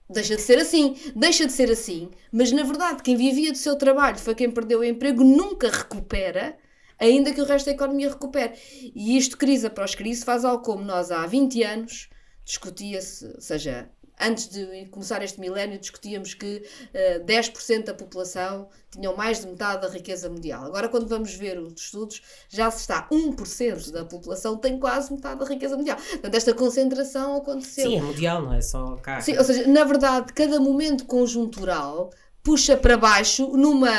Deixa 0.10 0.36
de 0.36 0.42
ser 0.42 0.58
assim, 0.60 0.96
deixa 1.16 1.46
de 1.46 1.52
ser 1.52 1.70
assim, 1.70 2.10
mas 2.32 2.52
na 2.52 2.64
verdade 2.64 3.04
quem 3.04 3.18
vivia 3.18 3.52
do 3.52 3.58
seu 3.58 3.76
trabalho 3.76 4.18
foi 4.18 4.34
quem 4.34 4.50
perdeu 4.50 4.80
o 4.80 4.84
emprego, 4.84 5.24
nunca 5.24 5.70
recupera, 5.70 6.58
ainda 6.98 7.34
que 7.34 7.42
o 7.42 7.46
resto 7.46 7.66
da 7.66 7.74
economia 7.74 8.10
recupere. 8.10 8.54
E 8.96 9.18
isto, 9.18 9.38
crise 9.38 9.68
após 9.68 9.96
crise, 9.96 10.24
faz 10.24 10.46
algo 10.46 10.64
como 10.64 10.84
nós 10.84 11.12
há 11.12 11.26
20 11.26 11.62
anos 11.64 12.10
discutia-se, 12.48 13.26
ou 13.26 13.42
seja, 13.42 13.90
Antes 14.20 14.50
de 14.50 14.86
começar 14.88 15.24
este 15.24 15.40
milénio, 15.40 15.78
discutíamos 15.78 16.34
que 16.34 16.58
uh, 16.58 16.90
eh, 16.94 17.20
10% 17.20 17.84
da 17.84 17.94
população 17.94 18.68
tinham 18.90 19.16
mais 19.16 19.42
de 19.42 19.48
metade 19.48 19.82
da 19.82 19.90
riqueza 19.90 20.28
mundial. 20.28 20.66
Agora, 20.66 20.90
quando 20.90 21.08
vamos 21.08 21.36
ver 21.36 21.60
os 21.60 21.80
estudos, 21.80 22.24
já 22.50 22.72
se 22.72 22.82
está 22.82 23.08
1% 23.12 23.92
da 23.92 24.06
população 24.06 24.58
tem 24.58 24.80
quase 24.80 25.14
metade 25.14 25.40
da 25.40 25.46
riqueza 25.46 25.78
mundial. 25.78 25.98
Portanto, 25.98 26.34
esta 26.34 26.54
concentração 26.54 27.38
aconteceu. 27.38 27.92
Sim, 27.92 27.98
é 27.98 28.02
mundial, 28.02 28.42
não 28.42 28.54
é 28.54 28.62
só 28.62 28.96
cá. 28.96 29.22
Sim, 29.22 29.38
ou 29.38 29.44
seja, 29.44 29.68
na 29.68 29.84
verdade, 29.84 30.34
cada 30.34 30.60
momento 30.60 31.06
conjuntural 31.06 32.10
puxa 32.48 32.78
para 32.78 32.98
baixo 32.98 33.46
numa, 33.58 33.92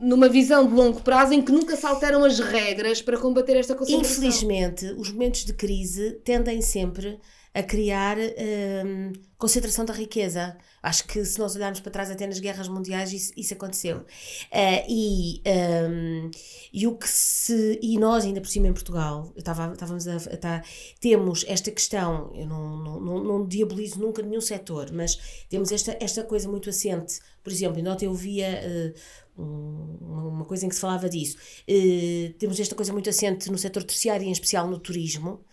numa 0.00 0.26
visão 0.26 0.66
de 0.66 0.72
longo 0.72 1.02
prazo 1.02 1.34
em 1.34 1.42
que 1.42 1.52
nunca 1.52 1.76
se 1.76 1.84
alteram 1.84 2.24
as 2.24 2.38
regras 2.38 3.02
para 3.02 3.18
combater 3.18 3.58
esta 3.58 3.74
concentração. 3.74 4.10
Infelizmente, 4.10 4.86
os 4.96 5.12
momentos 5.12 5.44
de 5.44 5.52
crise 5.52 6.12
tendem 6.24 6.62
sempre 6.62 7.20
a 7.54 7.62
criar 7.62 8.16
um, 8.18 9.12
concentração 9.38 9.84
da 9.84 9.94
riqueza. 9.94 10.56
Acho 10.82 11.06
que 11.06 11.24
se 11.24 11.38
nós 11.38 11.54
olharmos 11.54 11.80
para 11.80 11.92
trás 11.92 12.10
até 12.10 12.26
nas 12.26 12.40
guerras 12.40 12.68
mundiais 12.68 13.12
isso, 13.12 13.32
isso 13.36 13.54
aconteceu. 13.54 13.98
Uh, 13.98 14.84
e, 14.88 15.40
um, 15.46 16.30
e 16.72 16.86
o 16.86 16.96
que 16.96 17.08
se 17.08 17.78
e 17.80 17.96
nós 17.96 18.24
ainda 18.24 18.40
por 18.40 18.48
cima 18.48 18.66
em 18.66 18.72
Portugal 18.72 19.32
estávamos 19.36 20.08
a, 20.08 20.16
a, 20.16 20.36
tá, 20.36 20.62
temos 21.00 21.44
esta 21.46 21.70
questão 21.70 22.32
eu 22.34 22.46
não, 22.46 22.76
não, 22.76 23.00
não, 23.00 23.24
não 23.24 23.46
diabolizo 23.46 24.00
nunca 24.00 24.22
nenhum 24.22 24.40
setor 24.40 24.90
mas 24.92 25.46
temos 25.48 25.72
esta, 25.72 25.96
esta 26.00 26.22
coisa 26.24 26.48
muito 26.48 26.68
assente 26.68 27.20
por 27.44 27.52
exemplo, 27.52 27.86
ontem 27.90 28.06
eu 28.06 28.14
via 28.14 28.62
uh, 28.64 28.98
uma 29.36 30.44
coisa 30.44 30.66
em 30.66 30.68
que 30.68 30.74
se 30.74 30.80
falava 30.80 31.08
disso. 31.08 31.36
Uh, 31.68 32.32
temos 32.38 32.58
esta 32.60 32.74
coisa 32.74 32.92
muito 32.92 33.08
assente 33.08 33.50
no 33.50 33.58
setor 33.58 33.82
terciário, 33.82 34.26
em 34.26 34.30
especial 34.30 34.68
no 34.68 34.78
turismo, 34.78 35.44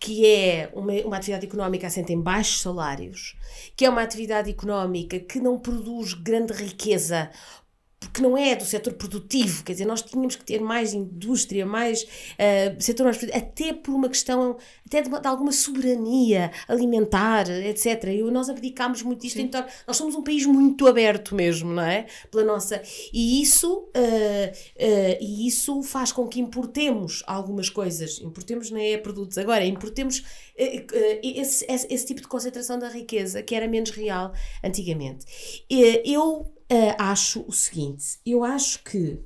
que 0.00 0.26
é 0.26 0.70
uma, 0.74 0.92
uma 1.04 1.16
atividade 1.16 1.46
económica 1.46 1.86
assente 1.86 2.12
em 2.12 2.20
baixos 2.20 2.60
salários, 2.60 3.36
que 3.76 3.84
é 3.84 3.90
uma 3.90 4.02
atividade 4.02 4.50
económica 4.50 5.20
que 5.20 5.38
não 5.38 5.58
produz 5.58 6.14
grande 6.14 6.52
riqueza 6.52 7.30
porque 8.00 8.22
não 8.22 8.36
é 8.36 8.54
do 8.54 8.64
setor 8.64 8.92
produtivo, 8.92 9.64
quer 9.64 9.72
dizer, 9.72 9.84
nós 9.84 10.02
tínhamos 10.02 10.36
que 10.36 10.44
ter 10.44 10.60
mais 10.60 10.94
indústria, 10.94 11.66
mais 11.66 12.02
uh, 12.02 12.80
setor 12.80 13.04
mais 13.04 13.16
produtivo, 13.16 13.44
até 13.44 13.72
por 13.72 13.92
uma 13.92 14.08
questão, 14.08 14.56
até 14.86 15.02
de, 15.02 15.10
de 15.10 15.26
alguma 15.26 15.50
soberania 15.50 16.52
alimentar, 16.68 17.50
etc. 17.50 18.04
E 18.04 18.22
nós 18.30 18.48
abdicámos 18.48 19.02
muito 19.02 19.22
disto, 19.22 19.40
então 19.40 19.64
nós 19.86 19.96
somos 19.96 20.14
um 20.14 20.22
país 20.22 20.46
muito 20.46 20.86
aberto 20.86 21.34
mesmo, 21.34 21.72
não 21.72 21.82
é? 21.82 22.06
Pela 22.30 22.44
nossa, 22.44 22.80
e 23.12 23.42
isso, 23.42 23.78
uh, 23.78 23.80
uh, 23.88 25.18
e 25.20 25.48
isso 25.48 25.82
faz 25.82 26.12
com 26.12 26.28
que 26.28 26.40
importemos 26.40 27.24
algumas 27.26 27.68
coisas, 27.68 28.20
importemos 28.20 28.70
não 28.70 28.78
é 28.78 28.96
produtos 28.96 29.38
agora, 29.38 29.64
importemos 29.64 30.22
esse, 30.56 31.64
esse, 31.68 31.86
esse 31.92 32.06
tipo 32.06 32.20
de 32.20 32.28
concentração 32.28 32.78
da 32.78 32.88
riqueza 32.88 33.42
que 33.42 33.54
era 33.54 33.66
menos 33.66 33.90
real 33.90 34.32
antigamente. 34.62 35.26
eu 36.04 36.52
uh, 36.70 36.94
acho 36.98 37.44
o 37.46 37.52
seguinte: 37.52 38.18
eu 38.24 38.44
acho 38.44 38.82
que 38.84 39.20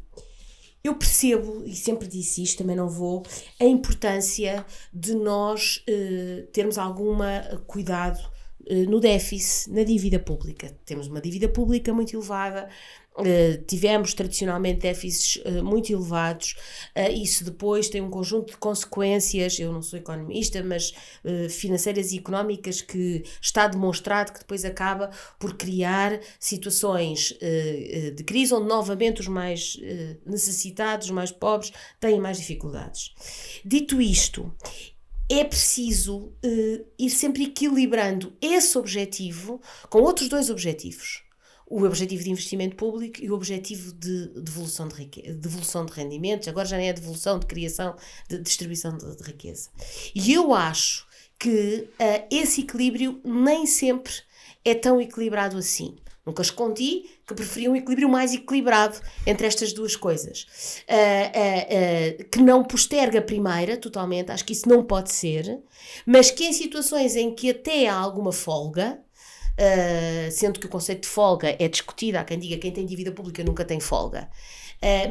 eu 0.82 0.96
percebo, 0.96 1.62
e 1.64 1.76
sempre 1.76 2.08
disse 2.08 2.42
isto, 2.42 2.58
também 2.58 2.74
não 2.74 2.88
vou, 2.88 3.22
a 3.60 3.64
importância 3.64 4.66
de 4.92 5.14
nós 5.14 5.84
uh, 5.88 6.46
termos 6.52 6.76
alguma 6.76 7.40
cuidado 7.66 8.18
uh, 8.18 8.32
no 8.88 9.00
déficit, 9.00 9.70
na 9.70 9.82
dívida 9.82 10.18
pública. 10.18 10.76
Temos 10.84 11.06
uma 11.06 11.20
dívida 11.20 11.48
pública 11.48 11.92
muito 11.92 12.14
elevada, 12.16 12.68
Uh, 13.14 13.62
tivemos 13.66 14.14
tradicionalmente 14.14 14.80
déficits 14.80 15.36
uh, 15.44 15.62
muito 15.62 15.92
elevados, 15.92 16.54
isso 17.14 17.44
depois 17.44 17.90
tem 17.90 18.00
um 18.00 18.08
conjunto 18.08 18.52
de 18.52 18.56
consequências, 18.56 19.58
eu 19.58 19.70
não 19.70 19.82
sou 19.82 19.98
economista, 19.98 20.64
mas 20.64 20.94
financeiras 21.50 22.10
e 22.12 22.16
económicas 22.16 22.80
que 22.80 23.22
está 23.38 23.66
demonstrado 23.66 24.32
que 24.32 24.38
depois 24.38 24.64
acaba 24.64 25.10
por 25.38 25.58
criar 25.58 26.20
situações 26.40 27.36
de 28.16 28.24
crise 28.24 28.54
onde 28.54 28.68
novamente 28.68 29.20
os 29.20 29.28
mais 29.28 29.78
necessitados, 30.24 31.08
os 31.08 31.12
mais 31.12 31.30
pobres, 31.30 31.70
têm 32.00 32.18
mais 32.18 32.38
dificuldades. 32.38 33.12
Dito 33.62 34.00
isto, 34.00 34.50
é 35.32 35.44
preciso 35.44 36.32
ir 36.98 37.10
sempre 37.10 37.44
equilibrando 37.44 38.32
esse 38.40 38.76
objetivo 38.76 39.60
com 39.88 40.00
outros 40.02 40.28
dois 40.28 40.50
objetivos 40.50 41.22
o 41.72 41.84
objetivo 41.84 42.22
de 42.22 42.30
investimento 42.30 42.76
público 42.76 43.24
e 43.24 43.30
o 43.30 43.34
objetivo 43.34 43.94
de 43.94 44.28
devolução 44.38 44.86
de, 44.86 44.94
riqueza, 44.94 45.38
devolução 45.38 45.86
de 45.86 45.92
rendimentos, 45.94 46.46
agora 46.46 46.68
já 46.68 46.76
nem 46.76 46.90
é 46.90 46.92
devolução, 46.92 47.38
de 47.38 47.46
criação, 47.46 47.96
de 48.28 48.38
distribuição 48.40 48.94
de, 48.98 49.16
de 49.16 49.22
riqueza. 49.22 49.70
E 50.14 50.34
eu 50.34 50.52
acho 50.52 51.06
que 51.38 51.88
uh, 51.98 52.26
esse 52.30 52.60
equilíbrio 52.60 53.22
nem 53.24 53.64
sempre 53.64 54.12
é 54.62 54.74
tão 54.74 55.00
equilibrado 55.00 55.56
assim. 55.56 55.96
Nunca 56.24 56.40
escondi 56.40 57.10
que 57.26 57.34
preferia 57.34 57.68
um 57.68 57.74
equilíbrio 57.74 58.08
mais 58.08 58.32
equilibrado 58.32 58.96
entre 59.26 59.44
estas 59.44 59.72
duas 59.72 59.96
coisas. 59.96 60.46
Uh, 60.88 62.20
uh, 62.20 62.22
uh, 62.22 62.28
que 62.30 62.38
não 62.40 62.62
posterga 62.62 63.18
a 63.18 63.22
primeira 63.22 63.76
totalmente, 63.76 64.30
acho 64.30 64.44
que 64.44 64.52
isso 64.52 64.68
não 64.68 64.84
pode 64.84 65.12
ser, 65.12 65.58
mas 66.06 66.30
que 66.30 66.44
em 66.44 66.52
situações 66.52 67.16
em 67.16 67.34
que 67.34 67.50
até 67.50 67.88
há 67.88 67.96
alguma 67.96 68.30
folga, 68.30 69.00
sendo 70.32 70.58
que 70.58 70.66
o 70.66 70.68
conceito 70.68 71.02
de 71.02 71.08
folga 71.08 71.56
é 71.58 71.68
discutido, 71.68 72.18
há 72.18 72.24
quem 72.24 72.38
diga 72.38 72.54
que 72.54 72.62
quem 72.62 72.72
tem 72.72 72.86
dívida 72.86 73.12
pública 73.12 73.44
nunca 73.44 73.64
tem 73.64 73.78
folga. 73.78 74.28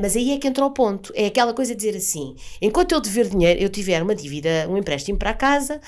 Mas 0.01 0.15
aí 0.15 0.31
é 0.31 0.37
que 0.37 0.47
entra 0.47 0.65
o 0.65 0.71
ponto. 0.71 1.13
É 1.15 1.27
aquela 1.27 1.53
coisa 1.53 1.73
de 1.73 1.85
dizer 1.85 1.95
assim: 1.97 2.35
enquanto 2.61 2.91
eu 2.91 2.99
dever 2.99 3.29
dinheiro, 3.29 3.61
eu 3.61 3.69
tiver 3.69 4.01
uma 4.01 4.15
dívida, 4.15 4.67
um 4.67 4.77
empréstimo 4.77 5.17
para 5.17 5.33
casa, 5.33 5.79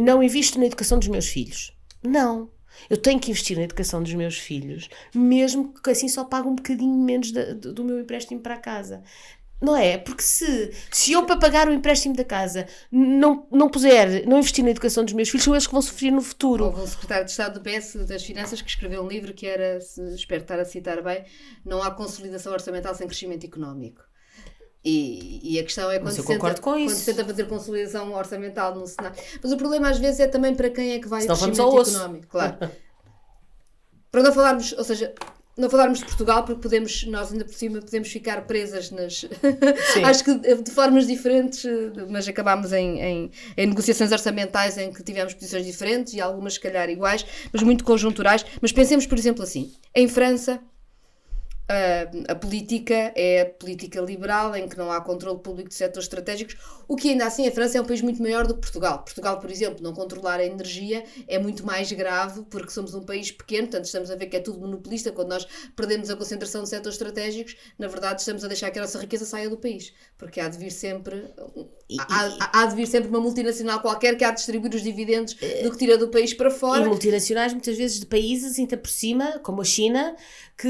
não 0.00 0.22
invisto 0.22 0.58
na 0.58 0.66
educação 0.66 0.98
dos 0.98 1.08
meus 1.08 1.28
filhos. 1.28 1.72
Não. 2.02 2.48
Eu 2.88 2.96
tenho 2.96 3.20
que 3.20 3.30
investir 3.30 3.56
na 3.56 3.64
educação 3.64 4.02
dos 4.02 4.14
meus 4.14 4.38
filhos, 4.38 4.88
mesmo 5.14 5.72
que 5.72 5.90
assim 5.90 6.08
só 6.08 6.24
pague 6.24 6.48
um 6.48 6.54
bocadinho 6.54 6.96
menos 6.96 7.30
do, 7.30 7.72
do 7.72 7.84
meu 7.84 8.00
empréstimo 8.00 8.40
para 8.40 8.54
a 8.54 8.58
casa. 8.58 9.02
Não 9.62 9.76
é? 9.76 9.96
Porque 9.96 10.22
se, 10.22 10.72
se 10.90 11.12
eu, 11.12 11.24
para 11.24 11.36
pagar 11.36 11.68
o 11.68 11.72
empréstimo 11.72 12.16
da 12.16 12.24
casa, 12.24 12.66
não, 12.90 13.46
não 13.48 13.68
puser, 13.68 14.26
não 14.26 14.38
investir 14.38 14.64
na 14.64 14.72
educação 14.72 15.04
dos 15.04 15.12
meus 15.12 15.28
filhos, 15.28 15.44
são 15.44 15.54
eles 15.54 15.68
que 15.68 15.72
vão 15.72 15.80
sofrer 15.80 16.10
no 16.10 16.20
futuro. 16.20 16.64
Houve 16.64 16.80
um 16.80 16.86
secretário 16.86 17.24
de 17.24 17.30
Estado 17.30 17.60
do 17.60 17.70
PS 17.70 17.94
das 18.04 18.24
Finanças 18.24 18.60
que 18.60 18.68
escreveu 18.68 19.02
um 19.04 19.08
livro 19.08 19.32
que 19.32 19.46
era, 19.46 19.78
espero 20.16 20.42
estar 20.42 20.58
a 20.58 20.64
citar 20.64 21.00
bem, 21.00 21.24
Não 21.64 21.80
há 21.80 21.92
consolidação 21.92 22.52
orçamental 22.52 22.92
sem 22.92 23.06
crescimento 23.06 23.46
económico. 23.46 24.02
E, 24.84 25.40
e, 25.44 25.60
a 25.60 25.62
questão 25.62 25.88
é 25.90 26.00
quando, 26.00 26.12
se 26.12 26.26
tenta, 26.26 26.54
quando 26.60 26.90
se 26.90 27.04
tenta 27.04 27.24
fazer 27.24 27.44
consolidação 27.44 28.12
orçamental 28.12 28.74
num 28.74 28.84
cenário. 28.84 29.16
Mas 29.40 29.52
o 29.52 29.56
problema 29.56 29.88
às 29.88 29.98
vezes 29.98 30.18
é 30.18 30.26
também 30.26 30.56
para 30.56 30.70
quem 30.70 30.92
é 30.92 30.98
que 30.98 31.06
vai 31.06 31.22
o 31.22 31.26
crescimento 31.26 31.80
económico. 31.80 32.26
Claro. 32.26 32.56
para 34.10 34.22
não 34.24 34.32
falarmos, 34.32 34.72
ou 34.72 34.82
seja, 34.82 35.14
não 35.56 35.68
falarmos 35.70 35.98
de 35.98 36.06
Portugal, 36.06 36.44
porque 36.44 36.60
podemos, 36.60 37.04
nós 37.04 37.30
ainda 37.30 37.44
por 37.44 37.54
cima, 37.54 37.80
podemos 37.80 38.10
ficar 38.10 38.42
presas 38.42 38.90
nas. 38.90 39.24
Acho 40.04 40.24
que 40.24 40.34
de 40.34 40.70
formas 40.70 41.06
diferentes, 41.06 41.64
mas 42.08 42.26
acabámos 42.26 42.72
em, 42.72 43.00
em, 43.00 43.30
em, 43.56 43.66
negociações 43.66 44.10
orçamentais 44.12 44.78
em 44.78 44.92
que 44.92 45.02
tivemos 45.02 45.34
posições 45.34 45.64
diferentes 45.64 46.14
e 46.14 46.20
algumas, 46.20 46.54
se 46.54 46.60
calhar, 46.60 46.88
iguais, 46.88 47.24
mas 47.52 47.62
muito 47.62 47.84
conjunturais. 47.84 48.44
Mas 48.60 48.72
pensemos, 48.72 49.06
por 49.06 49.18
exemplo, 49.18 49.42
assim: 49.42 49.72
em 49.94 50.08
França, 50.08 50.60
a, 51.72 52.32
a 52.32 52.34
política 52.34 53.12
é 53.16 53.44
política 53.44 54.00
liberal, 54.00 54.54
em 54.54 54.68
que 54.68 54.76
não 54.76 54.92
há 54.92 55.00
controle 55.00 55.38
público 55.38 55.68
de 55.70 55.74
setores 55.74 56.04
estratégicos, 56.04 56.56
o 56.86 56.96
que 56.96 57.10
ainda 57.10 57.26
assim 57.26 57.48
a 57.48 57.50
França 57.50 57.78
é 57.78 57.80
um 57.80 57.84
país 57.84 58.02
muito 58.02 58.22
maior 58.22 58.46
do 58.46 58.54
que 58.54 58.60
Portugal. 58.60 58.98
Portugal, 58.98 59.40
por 59.40 59.50
exemplo, 59.50 59.82
não 59.82 59.94
controlar 59.94 60.40
a 60.40 60.44
energia 60.44 61.04
é 61.26 61.38
muito 61.38 61.64
mais 61.64 61.90
grave 61.90 62.42
porque 62.50 62.70
somos 62.70 62.94
um 62.94 63.02
país 63.02 63.30
pequeno, 63.30 63.68
portanto 63.68 63.86
estamos 63.86 64.10
a 64.10 64.16
ver 64.16 64.26
que 64.26 64.36
é 64.36 64.40
tudo 64.40 64.60
monopolista. 64.60 65.10
Quando 65.10 65.30
nós 65.30 65.46
perdemos 65.74 66.10
a 66.10 66.16
concentração 66.16 66.62
de 66.62 66.68
setores 66.68 66.94
estratégicos, 66.96 67.56
na 67.78 67.88
verdade 67.88 68.20
estamos 68.20 68.44
a 68.44 68.48
deixar 68.48 68.70
que 68.70 68.78
a 68.78 68.82
nossa 68.82 68.98
riqueza 68.98 69.24
saia 69.24 69.48
do 69.48 69.56
país, 69.56 69.92
porque 70.18 70.40
há 70.40 70.48
de 70.48 70.58
vir 70.58 70.70
sempre, 70.70 71.32
há, 71.98 72.60
há 72.60 72.66
de 72.66 72.76
vir 72.76 72.86
sempre 72.86 73.08
uma 73.08 73.20
multinacional 73.20 73.80
qualquer 73.80 74.16
que 74.16 74.24
há 74.24 74.30
de 74.30 74.36
distribuir 74.36 74.74
os 74.74 74.82
dividendos 74.82 75.34
do 75.34 75.70
que 75.70 75.78
tira 75.78 75.96
do 75.96 76.08
país 76.08 76.34
para 76.34 76.50
fora. 76.50 76.84
E 76.84 76.88
multinacionais 76.88 77.52
muitas 77.52 77.76
vezes 77.76 78.00
de 78.00 78.06
países 78.06 78.58
ainda 78.58 78.76
por 78.76 78.90
cima, 78.90 79.38
como 79.38 79.62
a 79.62 79.64
China, 79.64 80.14
que 80.56 80.68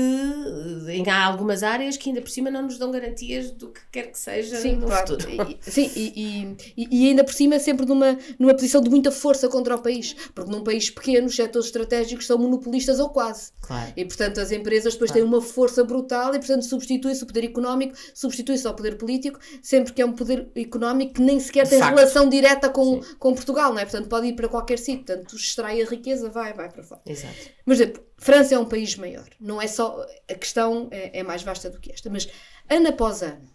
em 0.89 1.09
há 1.09 1.27
algumas 1.27 1.63
áreas 1.63 1.97
que 1.97 2.09
ainda 2.09 2.23
por 2.23 2.31
cima 2.31 2.51
não 2.51 2.63
nos 2.63 2.79
dão 2.79 2.91
garantias 2.91 3.51
do 3.51 3.69
que 3.69 3.81
quer 3.91 4.11
que 4.11 4.19
seja 4.19 4.57
sim, 4.57 4.77
no 4.77 4.87
claro. 4.87 5.07
futuro. 5.07 5.31
E, 5.31 5.71
sim, 5.71 5.91
e, 5.95 6.57
e, 6.77 6.89
e, 6.91 7.09
ainda 7.09 7.25
por 7.25 7.35
cima 7.35 7.59
sempre 7.59 7.85
numa, 7.85 8.19
numa 8.39 8.55
posição 8.55 8.81
de 8.81 8.89
muita 8.89 9.11
força 9.11 9.49
contra 9.49 9.77
o 9.77 9.83
país, 9.83 10.15
porque 10.35 10.51
num 10.51 10.65
país 10.65 10.89
pequeno 10.89 11.27
os 11.27 11.37
setores 11.37 11.67
estratégicos 11.67 12.27
são 12.27 12.39
monopolistas 12.39 13.01
ou 13.01 13.11
quase. 13.11 13.53
Claro. 13.61 13.93
E 13.97 14.05
portanto 14.05 14.41
as 14.41 14.51
empresas 14.51 14.95
depois 14.95 15.11
claro. 15.11 15.27
têm 15.27 15.35
uma 15.35 15.43
força 15.43 15.85
brutal 15.85 16.35
e 16.35 16.39
portanto 16.39 16.63
substitui-se 16.63 17.23
o 17.25 17.27
poder 17.27 17.45
económico, 17.45 17.95
substitui-se 18.15 18.67
ao 18.67 18.75
poder 18.75 18.97
político, 18.97 19.39
sempre 19.63 19.93
que 19.93 20.01
é 20.01 20.07
um 20.07 20.13
poder 20.13 20.51
económico 20.57 21.15
que 21.15 21.23
nem 21.23 21.39
sequer 21.39 21.69
tem 21.69 21.79
Facto. 21.79 21.97
relação 21.97 22.29
direta 22.29 22.71
com, 22.71 23.01
com 23.19 23.35
Portugal, 23.35 23.73
não 23.73 23.79
é? 23.79 23.85
Portanto 23.85 24.09
pode 24.09 24.29
ir 24.29 24.35
para 24.35 24.49
qualquer 24.49 24.79
sítio, 24.79 25.05
portanto 25.05 25.37
extrai 25.37 25.83
a 25.83 25.87
riqueza, 25.87 26.31
vai, 26.31 26.55
vai 26.55 26.71
para 26.71 26.83
fora. 26.83 27.03
Exato. 27.07 27.35
Mas, 27.67 27.81
exemplo, 27.81 28.03
França 28.23 28.55
é 28.55 28.59
um 28.59 28.65
país 28.65 28.95
maior. 28.95 29.29
Não 29.41 29.61
é 29.61 29.67
só. 29.67 30.07
A 30.31 30.35
questão 30.35 30.87
é, 30.93 31.19
é 31.19 31.23
mais 31.25 31.43
vasta 31.43 31.69
do 31.69 31.81
que 31.81 31.91
esta. 31.91 32.09
Mas, 32.09 32.29
ano 32.71 32.89
após 32.89 33.21
ano, 33.21 33.51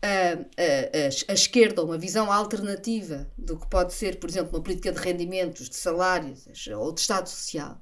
a, 0.00 0.34
a, 0.34 1.32
a, 1.32 1.34
esquerda, 1.34 1.82
uma 1.82 1.98
visão 1.98 2.30
alternativa 2.30 3.28
do 3.36 3.58
que 3.58 3.68
pode 3.68 3.92
ser, 3.92 4.20
por 4.20 4.30
exemplo, 4.30 4.56
uma 4.56 4.62
política 4.62 4.92
de 4.92 5.00
rendimentos, 5.00 5.68
de 5.68 5.74
salários 5.74 6.46
ou 6.68 6.92
de 6.92 7.00
Estado 7.00 7.28
Social, 7.28 7.80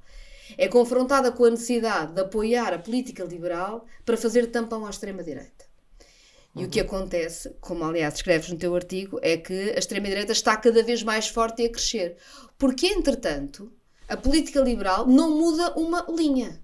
é 0.56 0.68
confrontada 0.68 1.30
com 1.30 1.44
a 1.44 1.50
necessidade 1.50 2.14
de 2.14 2.20
apoiar 2.22 2.72
a 2.72 2.78
política 2.78 3.22
liberal 3.22 3.84
para 4.06 4.16
fazer 4.16 4.46
tampão 4.46 4.86
à 4.86 4.90
extrema-direita. 4.90 5.66
E 6.54 6.60
uhum. 6.60 6.64
o 6.64 6.70
que 6.70 6.80
uhum. 6.80 6.86
acontece, 6.86 7.54
como 7.60 7.84
aliás 7.84 8.14
escreves 8.14 8.48
no 8.48 8.56
teu 8.56 8.74
artigo, 8.74 9.20
é 9.20 9.36
que 9.36 9.72
a 9.72 9.78
extrema-direita 9.78 10.32
está 10.32 10.56
cada 10.56 10.82
vez 10.82 11.02
mais 11.02 11.28
forte 11.28 11.62
e 11.62 11.66
a 11.66 11.70
crescer. 11.70 12.16
Porque, 12.56 12.86
entretanto, 12.86 13.70
a 14.08 14.16
política 14.16 14.60
liberal 14.60 15.06
não 15.06 15.38
muda 15.38 15.72
uma 15.72 16.06
linha. 16.08 16.60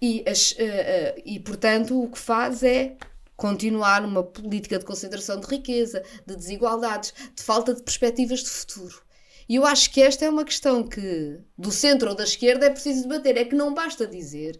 E, 0.00 0.24
as, 0.28 0.52
uh, 0.52 0.56
uh, 0.56 1.22
e, 1.24 1.38
portanto, 1.40 2.02
o 2.02 2.10
que 2.10 2.18
faz 2.18 2.62
é 2.62 2.96
continuar 3.36 4.04
uma 4.04 4.22
política 4.22 4.78
de 4.78 4.84
concentração 4.84 5.40
de 5.40 5.46
riqueza, 5.46 6.02
de 6.26 6.36
desigualdades, 6.36 7.12
de 7.34 7.42
falta 7.42 7.74
de 7.74 7.82
perspectivas 7.82 8.40
de 8.40 8.50
futuro. 8.50 9.02
E 9.48 9.56
eu 9.56 9.66
acho 9.66 9.90
que 9.90 10.00
esta 10.00 10.24
é 10.24 10.30
uma 10.30 10.44
questão 10.44 10.86
que, 10.86 11.38
do 11.58 11.70
centro 11.72 12.10
ou 12.10 12.16
da 12.16 12.24
esquerda, 12.24 12.66
é 12.66 12.70
preciso 12.70 13.02
debater. 13.02 13.36
É 13.36 13.44
que 13.44 13.54
não 13.54 13.74
basta 13.74 14.06
dizer 14.06 14.58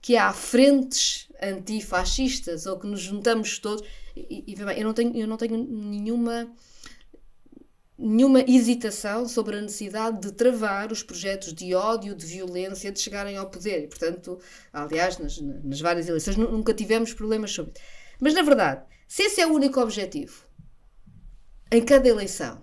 que 0.00 0.16
há 0.16 0.32
frentes 0.32 1.28
antifascistas 1.42 2.66
ou 2.66 2.78
que 2.78 2.86
nos 2.86 3.00
juntamos 3.00 3.58
todos. 3.58 3.86
E, 4.16 4.44
e 4.46 4.54
eu, 4.58 4.84
não 4.84 4.94
tenho, 4.94 5.16
eu 5.16 5.26
não 5.26 5.36
tenho 5.36 5.56
nenhuma 5.58 6.50
nenhuma 8.02 8.40
hesitação 8.40 9.28
sobre 9.28 9.56
a 9.56 9.60
necessidade 9.60 10.20
de 10.20 10.32
travar 10.32 10.90
os 10.90 11.02
projetos 11.02 11.52
de 11.54 11.74
ódio, 11.74 12.14
de 12.14 12.26
violência, 12.26 12.90
de 12.90 13.00
chegarem 13.00 13.36
ao 13.36 13.48
poder. 13.48 13.84
E, 13.84 13.86
portanto, 13.86 14.38
aliás, 14.72 15.18
nas, 15.18 15.40
nas 15.40 15.80
várias 15.80 16.08
eleições 16.08 16.36
nunca 16.36 16.74
tivemos 16.74 17.14
problemas 17.14 17.52
sobre 17.52 17.72
isso. 17.72 17.82
Mas, 18.20 18.34
na 18.34 18.42
verdade, 18.42 18.82
se 19.06 19.22
esse 19.22 19.40
é 19.40 19.46
o 19.46 19.52
único 19.52 19.80
objetivo, 19.80 20.44
em 21.70 21.82
cada 21.82 22.08
eleição, 22.08 22.62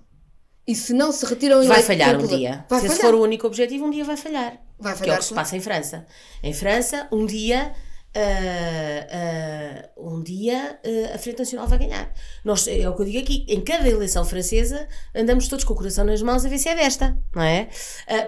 e 0.67 0.75
se 0.75 0.93
não 0.93 1.11
se 1.11 1.25
retiram 1.25 1.65
Vai 1.65 1.81
falhar 1.81 2.15
um 2.15 2.27
dia. 2.27 2.65
Vai 2.69 2.79
se 2.79 2.87
falhar. 2.87 2.91
esse 2.91 3.01
for 3.01 3.15
o 3.15 3.21
único 3.21 3.47
objetivo, 3.47 3.85
um 3.85 3.89
dia 3.89 4.03
vai 4.03 4.17
falhar. 4.17 4.61
Vai 4.77 4.93
Que 4.93 4.99
é 4.99 4.99
falhar, 4.99 5.15
o 5.15 5.19
que 5.19 5.25
se 5.25 5.33
passa 5.33 5.57
em 5.57 5.61
França. 5.61 6.05
Em 6.43 6.53
França, 6.53 7.07
um 7.11 7.25
dia. 7.25 7.73
Ah, 8.15 9.07
ah, 9.11 9.89
um 9.97 10.21
dia 10.23 10.79
ah, 10.83 11.15
a 11.15 11.17
Frente 11.17 11.39
Nacional 11.39 11.67
vai 11.67 11.79
ganhar. 11.79 12.13
Nós, 12.43 12.67
é 12.67 12.87
o 12.89 12.95
que 12.95 13.01
eu 13.01 13.05
digo 13.05 13.19
aqui, 13.19 13.45
em 13.47 13.61
cada 13.61 13.87
eleição 13.87 14.25
francesa 14.25 14.87
andamos 15.15 15.47
todos 15.47 15.63
com 15.65 15.73
o 15.73 15.77
coração 15.77 16.05
nas 16.05 16.21
mãos 16.21 16.45
a 16.45 16.49
ver 16.49 16.57
se 16.57 16.69
é 16.69 16.75
desta, 16.75 17.17
não 17.35 17.43
é? 17.43 17.69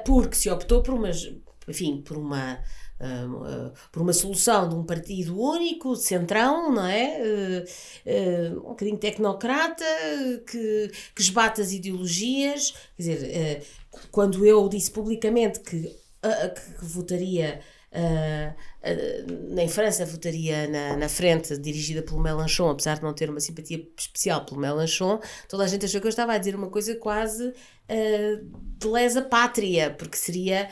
Porque 0.05 0.36
se 0.36 0.49
optou 0.49 0.82
por 0.84 0.93
umas, 0.93 1.32
enfim, 1.67 2.01
por 2.01 2.17
uma 2.17 2.59
por 3.91 4.03
uma 4.03 4.13
solução 4.13 4.69
de 4.69 4.75
um 4.75 4.84
partido 4.86 5.36
único, 5.41 5.95
centrão, 5.95 6.71
não 6.71 6.86
é? 6.86 7.63
Um 8.57 8.69
bocadinho 8.69 8.97
tecnocrata, 8.99 9.84
que, 10.45 10.91
que 11.15 11.21
esbate 11.21 11.61
as 11.61 11.71
ideologias. 11.71 12.75
Quer 12.95 13.01
dizer, 13.01 13.63
quando 14.11 14.45
eu 14.45 14.69
disse 14.69 14.91
publicamente 14.91 15.61
que- 15.61 15.95
que 16.21 16.86
votaria. 16.86 17.59
Ah, 17.94 18.56
ah, 18.84 19.62
em 19.62 19.68
França 19.68 20.06
votaria 20.06 20.68
na, 20.68 20.96
na 20.96 21.10
frente 21.10 21.58
dirigida 21.58 22.02
pelo 22.02 22.22
Mélenchon, 22.22 22.70
apesar 22.70 22.96
de 22.96 23.04
não 23.04 23.14
ter 23.14 23.30
uma 23.30 23.39
simpatia 23.39 23.86
especial 23.98 24.46
pelo 24.46 24.62
Mélenchon, 24.62 25.20
toda 25.50 25.64
a 25.64 25.68
gente 25.68 25.86
achou 25.86 26.00
que 26.00 26.08
eu 26.08 26.10
estava 26.10 26.34
a 26.34 26.38
dizer 26.38 26.56
uma 26.56 26.70
coisa 26.70 26.96
quase 26.96 27.54
ah, 27.89 28.42
de 28.78 28.88
lesa 28.88 29.22
pátria, 29.22 29.92
porque 29.92 30.18
seria 30.18 30.70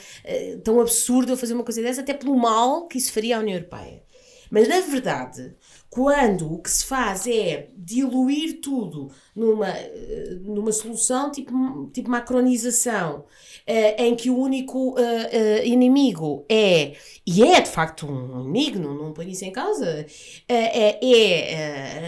tão 0.64 0.80
absurdo 0.80 1.34
eu 1.34 1.38
fazer 1.38 1.54
uma 1.54 1.64
coisa 1.64 1.82
dessa, 1.82 2.02
até 2.02 2.14
pelo 2.14 2.36
mal 2.36 2.88
que 2.88 2.98
isso 2.98 3.12
faria 3.12 3.38
à 3.38 3.40
União 3.40 3.58
Europeia. 3.58 4.04
Mas 4.50 4.68
na 4.68 4.82
verdade, 4.82 5.56
quando 5.90 6.54
o 6.54 6.62
que 6.62 6.70
se 6.70 6.86
faz 6.86 7.26
é 7.26 7.70
diluir 7.76 8.62
tudo 8.62 9.12
numa, 9.36 9.70
eh, 9.70 10.38
numa 10.42 10.72
solução 10.72 11.32
tipo, 11.32 11.90
tipo 11.92 12.10
macronização, 12.10 13.26
eh, 13.66 14.06
em 14.06 14.16
que 14.16 14.30
o 14.30 14.38
único 14.38 14.96
eh, 15.00 15.66
inimigo 15.66 16.46
é, 16.48 16.94
e 17.26 17.44
é 17.44 17.60
de 17.60 17.70
facto 17.70 18.06
um 18.06 18.42
inimigo, 18.42 18.78
não, 18.78 18.94
não 18.94 19.14
ponho 19.14 19.30
isso 19.30 19.46
em 19.46 19.52
causa, 19.52 20.06
é, 20.48 21.00
é 21.02 22.08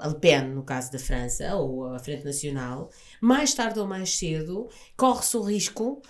a 0.00 0.08
Le 0.08 0.18
Pen, 0.20 0.48
no 0.48 0.62
caso 0.62 0.92
da 0.92 0.98
França, 0.98 1.56
ou 1.56 1.86
a 1.86 1.98
Frente 1.98 2.24
Nacional, 2.24 2.90
mais 3.20 3.54
tarde 3.54 3.80
ou 3.80 3.86
mais 3.86 4.14
cedo, 4.14 4.68
corre-se 4.94 5.36
o 5.38 5.42
risco 5.42 6.02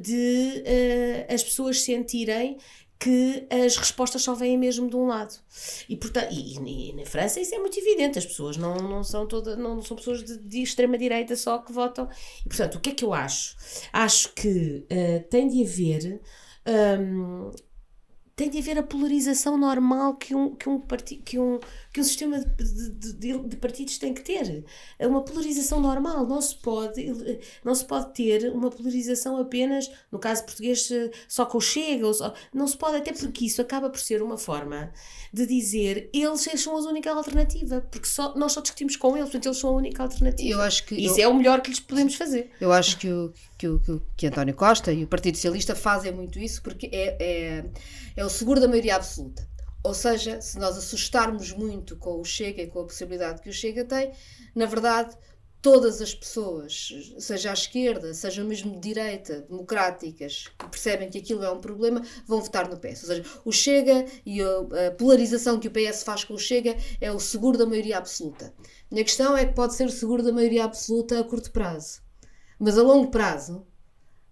de 0.00 0.64
as 1.28 1.42
pessoas 1.42 1.82
sentirem 1.82 2.56
que 2.98 3.46
as 3.50 3.76
respostas 3.76 4.22
só 4.22 4.34
vêm 4.34 4.58
mesmo 4.58 4.90
de 4.90 4.96
um 4.96 5.06
lado. 5.06 5.34
E, 5.88 5.96
portanto, 5.96 6.32
e, 6.32 6.88
e 6.90 6.92
na 6.94 7.06
França 7.06 7.40
isso 7.40 7.54
é 7.54 7.58
muito 7.58 7.78
evidente, 7.78 8.18
as 8.18 8.26
pessoas 8.26 8.56
não, 8.56 8.76
não 8.76 9.04
são 9.04 9.26
todas, 9.26 9.56
não 9.56 9.80
são 9.80 9.96
pessoas 9.96 10.24
de, 10.24 10.36
de 10.38 10.62
extrema-direita 10.62 11.36
só 11.36 11.58
que 11.58 11.72
votam. 11.72 12.08
E, 12.44 12.48
portanto, 12.48 12.74
o 12.76 12.80
que 12.80 12.90
é 12.90 12.94
que 12.94 13.04
eu 13.04 13.14
acho? 13.14 13.56
Acho 13.92 14.32
que 14.34 14.84
eh, 14.90 15.20
tem 15.20 15.48
de 15.48 15.62
haver. 15.62 16.20
hum, 17.00 17.52
tem 18.38 18.48
de 18.48 18.58
haver 18.58 18.78
a 18.78 18.84
polarização 18.84 19.58
normal 19.58 20.14
que 20.14 20.32
um, 20.32 20.54
que 20.54 20.68
um, 20.68 20.80
que 21.24 21.38
um, 21.40 21.58
que 21.92 22.00
um 22.00 22.04
sistema 22.04 22.38
de, 22.38 22.90
de, 23.14 23.38
de, 23.38 23.56
partidos 23.56 23.98
tem 23.98 24.12
que 24.12 24.22
ter. 24.22 24.64
É 24.98 25.06
uma 25.06 25.22
polarização 25.24 25.80
normal. 25.80 26.26
Não 26.26 26.40
se, 26.40 26.54
pode, 26.56 27.40
não 27.64 27.74
se 27.74 27.84
pode 27.84 28.12
ter 28.14 28.50
uma 28.52 28.70
polarização 28.70 29.36
apenas, 29.38 29.90
no 30.12 30.18
caso 30.18 30.44
português, 30.44 30.90
eh, 30.90 31.10
só 31.26 31.46
com 31.46 31.58
o 31.58 31.60
Chega. 31.60 32.12
Só, 32.12 32.34
não 32.52 32.66
se 32.66 32.76
pode, 32.76 32.96
até 32.96 33.12
porque 33.12 33.46
isso 33.46 33.60
acaba 33.62 33.88
por 33.90 34.00
ser 34.00 34.22
uma 34.22 34.36
forma 34.36 34.92
de 35.32 35.46
dizer 35.46 36.10
eles 36.12 36.46
são 36.60 36.76
a 36.76 36.80
única 36.90 37.10
alternativa, 37.12 37.80
porque 37.90 38.06
só, 38.06 38.34
nós 38.34 38.52
só 38.52 38.60
discutimos 38.60 38.96
com 38.96 39.16
eles, 39.16 39.28
portanto 39.28 39.46
eles 39.46 39.58
são 39.58 39.70
a 39.70 39.74
única 39.74 40.02
alternativa. 40.02 40.48
Eu 40.50 40.60
acho 40.60 40.84
que 40.86 40.94
isso 40.94 41.18
eu- 41.20 41.24
é 41.24 41.28
o 41.28 41.34
melhor 41.34 41.60
que 41.60 41.70
lhes 41.70 41.80
podemos 41.80 42.14
fazer. 42.14 42.50
Eu 42.60 42.72
acho 42.72 42.98
que 42.98 43.10
o, 43.10 43.32
que, 43.56 43.68
o, 43.68 43.80
que, 43.80 44.00
que 44.16 44.26
António 44.26 44.54
Costa 44.54 44.92
e 44.92 45.04
o 45.04 45.06
Partido 45.06 45.36
Socialista 45.36 45.74
fazem 45.74 46.12
muito 46.12 46.38
isso 46.38 46.62
porque 46.62 46.88
é, 46.92 47.16
é, 47.20 47.64
é 48.16 48.24
o 48.24 48.28
seguro 48.28 48.60
da 48.60 48.68
maioria 48.68 48.96
absoluta. 48.96 49.46
Ou 49.82 49.94
seja, 49.94 50.40
se 50.40 50.58
nós 50.58 50.76
assustarmos 50.76 51.52
muito 51.52 51.96
com 51.96 52.20
o 52.20 52.24
Chega 52.24 52.62
e 52.62 52.66
com 52.66 52.80
a 52.80 52.84
possibilidade 52.84 53.40
que 53.40 53.48
o 53.48 53.52
Chega 53.52 53.84
tem, 53.84 54.12
na 54.54 54.66
verdade, 54.66 55.16
todas 55.60 56.00
as 56.00 56.14
pessoas, 56.14 56.88
seja 57.18 57.50
à 57.50 57.52
esquerda, 57.52 58.14
seja 58.14 58.44
mesmo 58.44 58.72
de 58.72 58.80
direita, 58.80 59.42
democráticas, 59.42 60.48
que 60.58 60.68
percebem 60.68 61.10
que 61.10 61.18
aquilo 61.18 61.44
é 61.44 61.50
um 61.50 61.60
problema, 61.60 62.02
vão 62.26 62.40
votar 62.40 62.68
no 62.68 62.78
PS. 62.78 63.02
Ou 63.02 63.08
seja, 63.08 63.24
o 63.44 63.52
Chega 63.52 64.06
e 64.24 64.40
a, 64.40 64.92
polarização 64.96 65.58
que 65.58 65.68
o 65.68 65.70
PS 65.70 66.02
faz 66.02 66.24
com 66.24 66.34
o 66.34 66.38
Chega 66.38 66.76
é 67.00 67.10
o 67.10 67.18
seguro 67.18 67.58
da 67.58 67.66
maioria 67.66 67.98
absoluta. 67.98 68.54
A 68.90 68.96
questão 68.96 69.36
é 69.36 69.44
que 69.44 69.54
pode 69.54 69.74
ser 69.74 69.90
seguro 69.90 70.22
da 70.22 70.32
maioria 70.32 70.64
absoluta 70.64 71.18
a 71.18 71.24
curto 71.24 71.50
prazo. 71.50 72.00
Mas 72.58 72.78
a 72.78 72.82
longo 72.82 73.10
prazo 73.10 73.66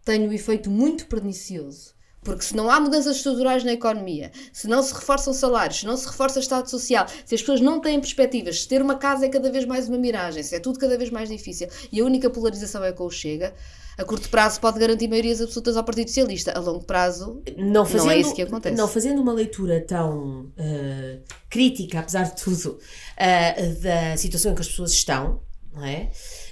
tem 0.04 0.26
um 0.26 0.32
efeito 0.32 0.70
muito 0.70 1.06
pernicioso. 1.06 1.95
Porque 2.26 2.44
se 2.44 2.56
não 2.56 2.68
há 2.68 2.80
mudanças 2.80 3.18
estruturais 3.18 3.62
na 3.62 3.72
economia, 3.72 4.32
se 4.52 4.66
não 4.66 4.82
se 4.82 4.92
reforçam 4.92 5.32
salários, 5.32 5.78
se 5.78 5.86
não 5.86 5.96
se 5.96 6.08
reforça 6.08 6.40
o 6.40 6.42
Estado 6.42 6.68
Social, 6.68 7.06
se 7.24 7.36
as 7.36 7.40
pessoas 7.40 7.60
não 7.60 7.80
têm 7.80 8.00
perspectivas, 8.00 8.62
se 8.62 8.68
ter 8.68 8.82
uma 8.82 8.96
casa 8.96 9.26
é 9.26 9.28
cada 9.28 9.48
vez 9.48 9.64
mais 9.64 9.88
uma 9.88 9.96
miragem, 9.96 10.42
se 10.42 10.56
é 10.56 10.58
tudo 10.58 10.76
cada 10.76 10.98
vez 10.98 11.08
mais 11.08 11.28
difícil 11.28 11.68
e 11.92 12.00
a 12.00 12.04
única 12.04 12.28
polarização 12.28 12.82
é 12.82 12.90
com 12.90 13.04
o 13.04 13.10
Chega, 13.10 13.54
a 13.96 14.04
curto 14.04 14.28
prazo 14.28 14.60
pode 14.60 14.76
garantir 14.80 15.06
maiorias 15.06 15.40
absolutas 15.40 15.76
ao 15.76 15.84
Partido 15.84 16.08
Socialista. 16.08 16.52
A 16.52 16.58
longo 16.58 16.84
prazo, 16.84 17.42
não 17.56 17.86
fazendo, 17.86 18.10
é 18.10 18.18
isso 18.18 18.34
que 18.34 18.42
acontece. 18.42 18.76
Não 18.76 18.88
fazendo 18.88 19.22
uma 19.22 19.32
leitura 19.32 19.80
tão 19.80 20.52
eh, 20.58 21.20
crítica, 21.48 22.00
apesar 22.00 22.24
de 22.24 22.42
tudo, 22.42 22.78
eh, 23.16 23.68
da 23.74 24.16
situação 24.16 24.50
em 24.50 24.54
que 24.56 24.60
as 24.62 24.68
pessoas 24.68 24.90
estão, 24.90 25.40
não 25.72 25.84
é? 25.84 26.10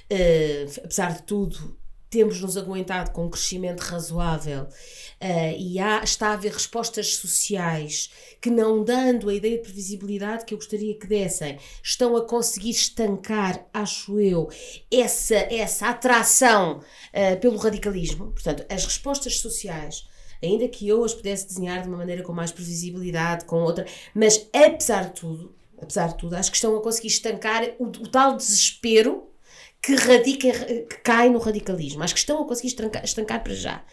Eh, 0.09 0.66
apesar 0.85 1.12
de 1.14 1.22
tudo, 1.25 1.77
temos 2.15 2.41
nos 2.41 2.57
aguentado 2.57 3.11
com 3.11 3.27
um 3.27 3.29
crescimento 3.29 3.81
razoável 3.81 4.69
eh, 5.19 5.57
e 5.59 5.81
há, 5.81 6.01
está 6.05 6.29
a 6.29 6.33
haver 6.35 6.53
respostas 6.53 7.17
sociais 7.17 8.09
que, 8.41 8.49
não 8.49 8.85
dando 8.85 9.29
a 9.29 9.35
ideia 9.35 9.57
de 9.57 9.65
previsibilidade 9.65 10.45
que 10.45 10.55
eu 10.55 10.59
gostaria 10.59 10.97
que 10.97 11.09
dessem, 11.09 11.59
estão 11.83 12.17
a 12.17 12.25
conseguir 12.25 12.71
estancar, 12.71 13.67
acho 13.75 14.21
eu, 14.21 14.49
essa, 14.93 15.35
essa 15.35 15.89
atração 15.89 16.81
eh, 17.12 17.35
pelo 17.35 17.57
radicalismo. 17.57 18.31
Portanto, 18.31 18.65
as 18.71 18.85
respostas 18.85 19.41
sociais 19.41 20.05
ainda 20.41 20.69
que 20.69 20.87
eu 20.87 21.03
as 21.03 21.15
pudesse 21.15 21.49
desenhar 21.49 21.83
de 21.83 21.89
uma 21.89 21.97
maneira 21.97 22.23
com 22.23 22.33
mais 22.33 22.53
previsibilidade, 22.53 23.45
com 23.45 23.57
outra, 23.57 23.87
mas 24.15 24.49
apesar 24.53 25.07
de 25.07 25.21
tudo, 25.21 25.55
apesar 25.81 26.09
de 26.09 26.19
tudo, 26.19 26.37
acho 26.37 26.51
que 26.51 26.57
estão 26.57 26.77
a 26.77 26.81
conseguir 26.81 27.09
estancar 27.09 27.65
o, 27.81 27.87
o 27.87 28.09
tal 28.09 28.37
desespero 28.37 29.34
que 29.85 29.95
radica, 29.97 30.51
que 30.51 30.97
cai 31.03 31.28
no 31.28 31.39
radicalismo. 31.39 32.03
Acho 32.03 32.14
que 32.14 32.20
estão 32.20 32.43
a 32.43 32.47
conseguir 32.47 32.68
estancar, 32.68 33.05
estancar 33.05 33.43
para 33.43 33.55
já. 33.55 33.85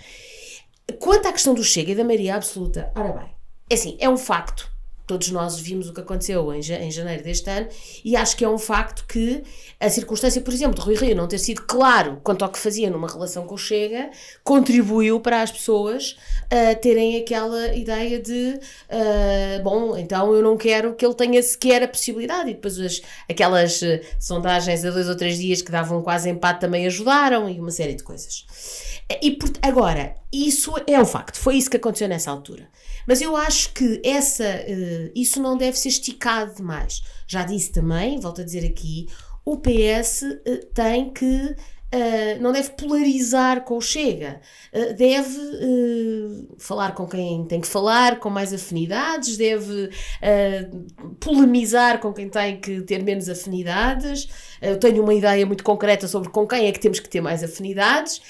Quanto 1.00 1.28
à 1.28 1.34
questão 1.34 1.54
do 1.54 1.64
Chega 1.64 1.92
e 1.92 1.96
da 1.96 2.04
maioria 2.04 2.36
absoluta, 2.36 2.92
ora 2.96 3.12
bem, 3.12 3.30
é 3.70 3.74
assim, 3.74 3.98
é 4.00 4.10
um 4.10 4.18
facto. 4.18 4.71
Todos 5.12 5.30
nós 5.32 5.60
vimos 5.60 5.90
o 5.90 5.94
que 5.94 6.00
aconteceu 6.00 6.54
em, 6.54 6.60
em 6.60 6.90
janeiro 6.90 7.22
deste 7.22 7.50
ano 7.50 7.68
e 8.06 8.16
acho 8.16 8.38
que 8.38 8.46
é 8.46 8.50
um 8.50 8.58
facto 8.58 9.04
que 9.06 9.44
a 9.78 9.90
circunstância, 9.90 10.40
por 10.42 10.54
exemplo, 10.54 10.76
de 10.80 10.86
Rui 10.86 10.96
Rio 10.96 11.18
não 11.18 11.28
ter 11.28 11.38
sido 11.38 11.64
claro 11.64 12.22
quanto 12.24 12.46
ao 12.46 12.50
que 12.50 12.58
fazia 12.58 12.90
numa 12.90 13.10
relação 13.10 13.46
com 13.46 13.56
o 13.56 13.58
Chega, 13.58 14.10
contribuiu 14.42 15.20
para 15.20 15.42
as 15.42 15.52
pessoas 15.52 16.16
ah, 16.50 16.74
terem 16.76 17.18
aquela 17.18 17.76
ideia 17.76 18.22
de 18.22 18.58
ah, 18.90 19.60
bom, 19.62 19.98
então 19.98 20.34
eu 20.34 20.42
não 20.42 20.56
quero 20.56 20.96
que 20.96 21.06
ele 21.06 21.14
tenha 21.16 21.44
sequer 21.44 21.84
a 21.84 21.90
possibilidade 21.90 22.50
e 22.50 22.54
depois 22.54 22.80
as, 22.80 23.02
aquelas 23.30 23.84
eh, 23.84 24.02
sondagens 24.18 24.86
a 24.86 24.92
dois 24.92 25.10
ou 25.10 25.16
três 25.18 25.38
dias 25.38 25.62
que 25.62 25.72
davam 25.72 26.02
quase 26.02 26.30
empate 26.30 26.62
também 26.62 26.86
ajudaram 26.88 27.50
e 27.50 27.60
uma 27.60 27.72
série 27.72 27.96
de 27.96 28.04
coisas. 28.04 28.46
E 29.22 29.32
por- 29.32 29.52
agora, 29.62 30.16
isso 30.32 30.72
é 30.88 30.98
um 30.98 31.06
facto, 31.06 31.38
foi 31.38 31.58
isso 31.58 31.70
que 31.70 31.76
aconteceu 31.76 32.08
nessa 32.08 32.32
altura. 32.32 32.70
Mas 33.08 33.22
eu 33.22 33.36
acho 33.36 33.74
que 33.74 34.02
essa, 34.04 34.44
eh, 34.44 35.12
isso 35.16 35.42
não 35.42 35.58
deve 35.58 35.78
ser 35.78 35.90
esticado 35.90 36.56
demais. 36.56 37.02
Já 37.28 37.44
disse 37.44 37.72
também, 37.72 38.20
volto 38.20 38.42
a 38.42 38.44
dizer 38.44 38.66
aqui, 38.66 39.08
o 39.46 39.58
PS 39.58 40.24
eh, 40.46 40.58
tem 40.74 41.12
que. 41.12 41.56
Eh, 41.94 42.38
não 42.40 42.54
deve 42.54 42.70
polarizar 42.72 43.66
com 43.66 43.78
o 43.78 43.82
Chega, 43.82 44.40
Eh, 44.74 44.94
deve 44.94 45.38
eh, 45.38 46.56
falar 46.58 46.96
com 46.96 47.06
quem 47.06 47.44
tem 47.46 47.60
que 47.60 47.68
falar, 47.68 48.20
com 48.20 48.30
mais 48.30 48.54
afinidades, 48.54 49.36
deve 49.36 49.90
polemizar 51.20 52.00
com 52.00 52.14
quem 52.14 52.30
tem 52.30 52.60
que 52.60 52.82
ter 52.82 53.04
menos 53.04 53.28
afinidades. 53.28 54.30
Eu 54.62 54.78
tenho 54.80 55.04
uma 55.04 55.14
ideia 55.14 55.46
muito 55.46 55.64
concreta 55.64 56.08
sobre 56.08 56.30
com 56.30 56.48
quem 56.48 56.68
é 56.68 56.72
que 56.72 56.80
temos 56.80 57.00
que 57.00 57.10
ter 57.10 57.20
mais 57.20 57.44
afinidades. 57.44 58.22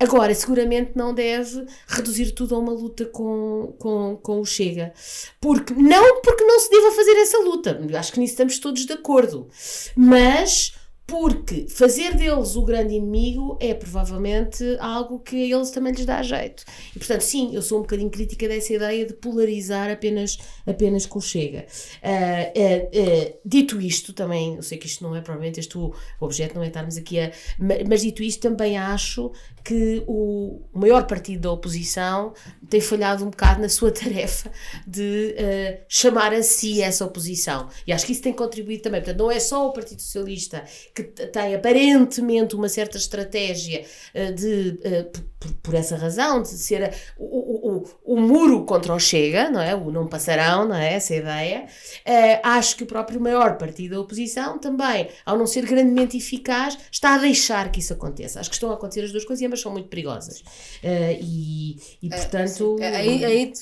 Agora, 0.00 0.34
seguramente 0.34 0.92
não 0.96 1.14
deve 1.14 1.66
reduzir 1.86 2.32
tudo 2.32 2.56
a 2.56 2.58
uma 2.58 2.72
luta 2.72 3.04
com, 3.06 3.74
com, 3.78 4.16
com 4.22 4.40
o 4.40 4.44
Chega. 4.44 4.92
Porque, 5.40 5.74
não 5.74 6.20
porque 6.22 6.44
não 6.44 6.58
se 6.58 6.70
deva 6.70 6.90
fazer 6.92 7.16
essa 7.20 7.38
luta, 7.38 7.80
acho 7.98 8.12
que 8.12 8.18
nisso 8.20 8.32
estamos 8.32 8.58
todos 8.58 8.84
de 8.86 8.92
acordo, 8.92 9.48
mas 9.96 10.72
porque 11.06 11.66
fazer 11.68 12.14
deles 12.14 12.56
o 12.56 12.62
grande 12.62 12.94
inimigo 12.94 13.58
é 13.60 13.74
provavelmente 13.74 14.64
algo 14.80 15.18
que 15.18 15.36
a 15.36 15.56
eles 15.56 15.70
também 15.70 15.92
lhes 15.92 16.06
dá 16.06 16.22
jeito. 16.22 16.64
E 16.94 16.98
portanto, 16.98 17.20
sim, 17.20 17.54
eu 17.54 17.60
sou 17.60 17.78
um 17.78 17.82
bocadinho 17.82 18.10
crítica 18.10 18.48
dessa 18.48 18.72
ideia 18.72 19.04
de 19.06 19.12
polarizar 19.12 19.90
apenas, 19.90 20.38
apenas 20.66 21.04
com 21.04 21.18
o 21.18 21.22
Chega. 21.22 21.66
Uh, 22.02 22.58
uh, 22.58 23.32
uh, 23.32 23.38
dito 23.44 23.80
isto, 23.80 24.12
também, 24.12 24.56
eu 24.56 24.62
sei 24.62 24.78
que 24.78 24.86
isto 24.86 25.04
não 25.04 25.14
é 25.14 25.20
provavelmente 25.20 25.60
este 25.60 25.76
o 25.76 25.94
objeto, 26.20 26.54
não 26.54 26.62
é 26.62 26.68
estarmos 26.68 26.96
aqui 26.96 27.20
a. 27.20 27.30
Mas 27.88 28.00
dito 28.00 28.22
isto, 28.22 28.40
também 28.40 28.78
acho 28.78 29.30
que 29.64 30.04
o 30.06 30.60
maior 30.72 31.06
partido 31.06 31.40
da 31.40 31.50
oposição 31.50 32.34
tem 32.68 32.80
falhado 32.80 33.24
um 33.24 33.30
bocado 33.30 33.62
na 33.62 33.68
sua 33.68 33.90
tarefa 33.92 34.50
de 34.86 35.34
chamar 35.88 36.32
a 36.32 36.42
si 36.42 36.82
essa 36.82 37.04
oposição. 37.04 37.68
E 37.86 37.92
acho 37.92 38.06
que 38.06 38.12
isso 38.12 38.22
tem 38.22 38.32
contribuído 38.32 38.82
também. 38.82 39.00
Portanto, 39.00 39.18
não 39.18 39.30
é 39.30 39.40
só 39.40 39.66
o 39.66 39.72
Partido 39.72 40.00
Socialista 40.00 40.64
que 40.94 41.02
tem 41.02 41.54
aparentemente 41.54 42.54
uma 42.54 42.68
certa 42.68 42.96
estratégia 42.96 43.84
uh, 44.14 44.34
de, 44.34 44.78
uh, 44.84 45.54
por, 45.62 45.74
essa 45.74 45.96
razão, 45.96 46.42
de 46.42 46.48
ser 46.48 46.94
o, 47.18 47.24
o, 47.24 47.76
o, 47.76 48.14
o, 48.14 48.20
muro 48.20 48.64
contra 48.64 48.94
o 48.94 48.98
Chega, 48.98 49.50
não 49.50 49.60
é? 49.60 49.74
O 49.74 49.90
não 49.90 50.06
passarão, 50.06 50.66
não 50.66 50.76
é? 50.76 50.94
Essa 50.94 51.14
ideia. 51.14 51.66
Uh, 52.06 52.40
acho 52.42 52.76
que 52.76 52.84
o 52.84 52.86
próprio 52.86 53.20
maior 53.20 53.56
partido 53.58 53.94
da 53.94 54.00
oposição 54.00 54.58
também, 54.58 55.08
ao 55.24 55.36
não 55.36 55.46
ser 55.46 55.66
grandemente 55.66 56.16
eficaz, 56.16 56.78
está 56.90 57.14
a 57.14 57.18
deixar 57.18 57.70
que 57.70 57.80
isso 57.80 57.92
aconteça. 57.92 58.40
Acho 58.40 58.50
que 58.50 58.56
estão 58.56 58.70
a 58.70 58.74
acontecer 58.74 59.04
as 59.04 59.12
duas 59.12 59.24
coisas, 59.24 59.42
mas 59.54 59.60
são 59.60 59.72
muito 59.72 59.88
perigosas. 59.88 60.42
e, 61.20 61.76
e, 62.02 62.08
portanto. 62.08 62.76
É, 62.80 62.96
aí, 62.96 63.24
aí 63.24 63.52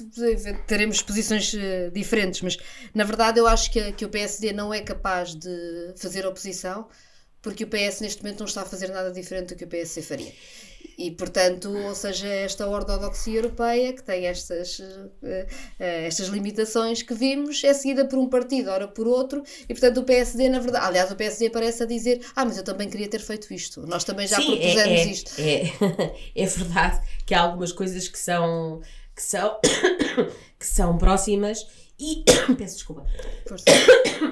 teremos 0.67 1.03
posições 1.03 1.55
diferentes, 1.93 2.41
mas 2.41 2.57
na 2.95 3.05
verdade 3.05 3.39
eu 3.39 3.47
acho 3.47 3.71
que, 3.71 3.93
que 3.93 4.05
o 4.05 4.09
PSD 4.09 4.53
não 4.53 4.73
é 4.73 4.81
capaz 4.81 5.35
de 5.35 5.95
fazer 5.97 6.27
oposição 6.27 6.89
porque 7.43 7.65
o 7.65 7.67
PS 7.67 8.01
neste 8.01 8.23
momento 8.23 8.39
não 8.39 8.47
está 8.47 8.63
a 8.63 8.65
fazer 8.65 8.89
nada 8.89 9.11
diferente 9.11 9.55
do 9.55 9.57
que 9.57 9.65
o 9.65 9.69
PS 9.69 9.99
faria. 10.07 10.33
E, 10.97 11.11
portanto, 11.11 11.71
ou 11.71 11.95
seja, 11.95 12.27
esta 12.29 12.67
ortodoxia 12.67 13.39
europeia 13.39 13.93
que 13.93 14.03
tem 14.03 14.27
estas, 14.27 14.79
uh, 14.79 14.85
uh, 15.23 15.47
estas 15.79 16.29
limitações 16.29 17.03
que 17.03 17.15
vimos 17.15 17.63
é 17.65 17.73
seguida 17.73 18.05
por 18.05 18.19
um 18.19 18.29
partido, 18.29 18.71
ora 18.71 18.87
por 18.87 19.07
outro, 19.07 19.43
e 19.69 19.75
portanto 19.75 19.99
o 19.99 20.05
PSD, 20.05 20.49
na 20.49 20.59
verdade, 20.59 20.87
aliás, 20.87 21.11
o 21.11 21.17
PSD 21.17 21.51
parece 21.51 21.83
a 21.83 21.87
dizer: 21.87 22.21
Ah, 22.37 22.45
mas 22.45 22.57
eu 22.57 22.65
também 22.65 22.89
queria 22.89 23.09
ter 23.09 23.21
feito 23.21 23.53
isto, 23.53 23.87
nós 23.87 24.05
também 24.05 24.27
já 24.27 24.37
Sim, 24.37 24.57
propusemos 24.57 24.79
é, 24.79 24.95
é, 24.95 25.07
isto. 25.07 25.33
É, 25.39 26.13
é 26.43 26.47
verdade 26.47 27.01
que 27.27 27.35
há 27.35 27.41
algumas 27.41 27.73
coisas 27.73 28.09
que 28.09 28.19
são, 28.19 28.81
que 29.15 29.23
são, 29.23 29.59
que 30.59 30.67
são 30.67 30.99
próximas 30.99 31.67
e. 31.99 32.25
Peço 32.57 32.75
desculpa. 32.77 33.07
Força. 33.47 33.65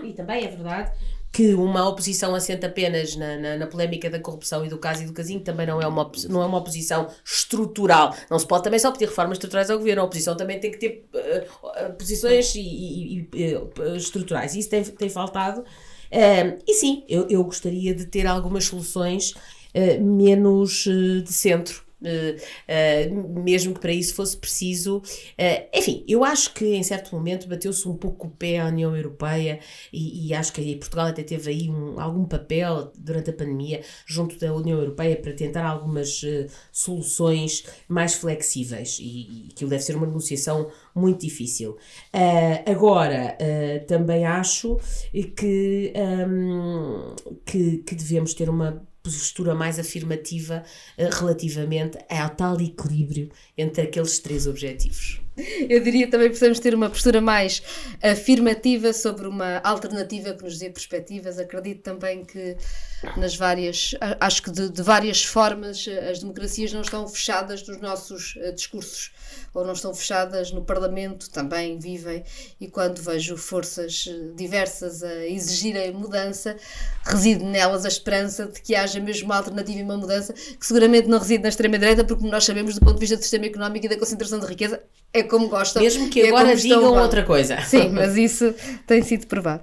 E 0.04 0.12
também 0.12 0.44
é 0.44 0.48
verdade 0.48 0.92
que 1.32 1.54
uma 1.54 1.88
oposição 1.88 2.34
assenta 2.34 2.66
apenas 2.66 3.14
na, 3.14 3.36
na, 3.36 3.56
na, 3.56 3.66
polémica 3.66 4.10
da 4.10 4.18
corrupção 4.18 4.64
e 4.64 4.68
do 4.68 4.78
caso 4.78 5.02
e 5.02 5.06
do 5.06 5.12
casinho 5.12 5.40
também 5.40 5.66
não 5.66 5.80
é, 5.80 5.86
uma, 5.86 6.10
não 6.28 6.42
é 6.42 6.46
uma 6.46 6.58
oposição 6.58 7.08
estrutural. 7.24 8.14
Não 8.28 8.38
se 8.38 8.46
pode 8.46 8.64
também 8.64 8.80
só 8.80 8.90
pedir 8.90 9.06
reformas 9.06 9.36
estruturais 9.36 9.70
ao 9.70 9.78
governo. 9.78 10.02
A 10.02 10.04
oposição 10.06 10.36
também 10.36 10.58
tem 10.58 10.72
que 10.72 10.78
ter 10.78 11.06
uh, 11.14 11.92
posições 11.94 12.54
e, 12.56 12.60
e, 12.60 13.28
e 13.32 13.54
uh, 13.54 13.96
estruturais. 13.96 14.56
Isso 14.56 14.68
tem, 14.68 14.82
tem 14.82 15.08
faltado. 15.08 15.60
Uh, 15.60 16.58
e 16.66 16.74
sim, 16.74 17.04
eu, 17.08 17.28
eu 17.28 17.44
gostaria 17.44 17.94
de 17.94 18.06
ter 18.06 18.26
algumas 18.26 18.64
soluções 18.64 19.34
menos 20.00 20.82
de 20.82 21.32
centro 21.32 21.89
Uh, 21.89 21.89
uh, 21.89 21.89
mesmo 23.44 23.74
que 23.74 23.80
para 23.80 23.92
isso 23.92 24.14
fosse 24.14 24.36
preciso. 24.36 24.98
Uh, 24.98 25.68
enfim, 25.74 26.04
eu 26.08 26.24
acho 26.24 26.52
que 26.54 26.74
em 26.74 26.82
certo 26.82 27.14
momento 27.14 27.48
bateu-se 27.48 27.88
um 27.88 27.96
pouco 27.96 28.26
o 28.26 28.30
pé 28.30 28.58
à 28.58 28.66
União 28.66 28.96
Europeia 28.96 29.60
e, 29.92 30.28
e 30.28 30.34
acho 30.34 30.52
que 30.52 30.76
Portugal 30.76 31.06
até 31.06 31.22
teve 31.22 31.50
aí 31.50 31.70
um, 31.70 32.00
algum 32.00 32.24
papel 32.24 32.92
durante 32.96 33.30
a 33.30 33.32
pandemia 33.32 33.82
junto 34.06 34.38
da 34.38 34.52
União 34.54 34.78
Europeia 34.78 35.16
para 35.16 35.32
tentar 35.32 35.66
algumas 35.66 36.22
soluções 36.72 37.64
mais 37.88 38.14
flexíveis 38.14 38.98
e, 39.00 39.04
e 39.04 39.48
aquilo 39.52 39.70
deve 39.70 39.82
ser 39.82 39.96
uma 39.96 40.06
negociação 40.06 40.70
muito 40.94 41.20
difícil. 41.20 41.76
agora, 42.66 43.36
também 43.86 44.24
acho 44.24 44.78
que, 45.36 45.92
um, 45.96 47.14
que, 47.44 47.78
que 47.78 47.94
devemos 47.94 48.34
ter 48.34 48.48
uma 48.48 48.82
postura 49.02 49.54
mais 49.54 49.78
afirmativa 49.78 50.62
uh, 50.98 51.16
relativamente 51.16 51.98
ao 52.08 52.30
tal 52.30 52.60
equilíbrio 52.60 53.30
entre 53.56 53.82
aqueles 53.82 54.18
três 54.18 54.46
objetivos. 54.46 55.20
Eu 55.68 55.80
diria 55.80 56.10
também 56.10 56.26
que 56.26 56.32
precisamos 56.32 56.58
ter 56.58 56.74
uma 56.74 56.90
postura 56.90 57.20
mais 57.20 57.62
afirmativa 58.02 58.92
sobre 58.92 59.26
uma 59.26 59.58
alternativa 59.64 60.34
que 60.34 60.42
nos 60.42 60.58
dê 60.58 60.68
perspectivas. 60.68 61.38
Acredito 61.38 61.82
também 61.82 62.24
que 62.24 62.56
nas 63.16 63.36
várias, 63.36 63.94
acho 64.20 64.42
que 64.42 64.50
de, 64.50 64.68
de 64.68 64.82
várias 64.82 65.24
formas 65.24 65.86
as 66.10 66.20
democracias 66.20 66.72
não 66.72 66.82
estão 66.82 67.08
fechadas 67.08 67.66
nos 67.66 67.80
nossos 67.80 68.36
uh, 68.36 68.52
discursos 68.52 69.12
ou 69.52 69.64
não 69.64 69.72
estão 69.72 69.94
fechadas 69.94 70.52
no 70.52 70.62
Parlamento, 70.62 71.30
também 71.30 71.78
vivem, 71.78 72.24
e 72.60 72.68
quando 72.68 73.02
vejo 73.02 73.36
forças 73.36 74.06
eh, 74.08 74.32
diversas 74.34 75.02
a 75.02 75.26
exigirem 75.26 75.92
mudança, 75.92 76.56
reside 77.04 77.44
nelas 77.44 77.84
a 77.84 77.88
esperança 77.88 78.46
de 78.46 78.60
que 78.60 78.74
haja 78.74 79.00
mesmo 79.00 79.26
uma 79.26 79.36
alternativa 79.36 79.78
e 79.78 79.82
uma 79.82 79.96
mudança, 79.96 80.32
que 80.32 80.66
seguramente 80.66 81.08
não 81.08 81.18
reside 81.18 81.42
na 81.42 81.48
extrema-direita, 81.48 82.04
porque 82.04 82.20
como 82.20 82.30
nós 82.30 82.44
sabemos, 82.44 82.74
do 82.74 82.80
ponto 82.80 82.94
de 82.94 83.00
vista 83.00 83.16
do 83.16 83.22
sistema 83.22 83.46
económico 83.46 83.86
e 83.86 83.88
da 83.88 83.98
concentração 83.98 84.38
de 84.38 84.46
riqueza, 84.46 84.80
é 85.12 85.22
como 85.22 85.48
gostam. 85.48 85.82
Mesmo 85.82 86.08
que 86.08 86.22
é 86.22 86.28
agora 86.28 86.54
digam 86.54 86.94
outra 86.94 87.24
coisa. 87.24 87.60
Sim, 87.62 87.90
mas 87.94 88.16
isso 88.16 88.54
tem 88.86 89.02
sido 89.02 89.26
provado. 89.26 89.62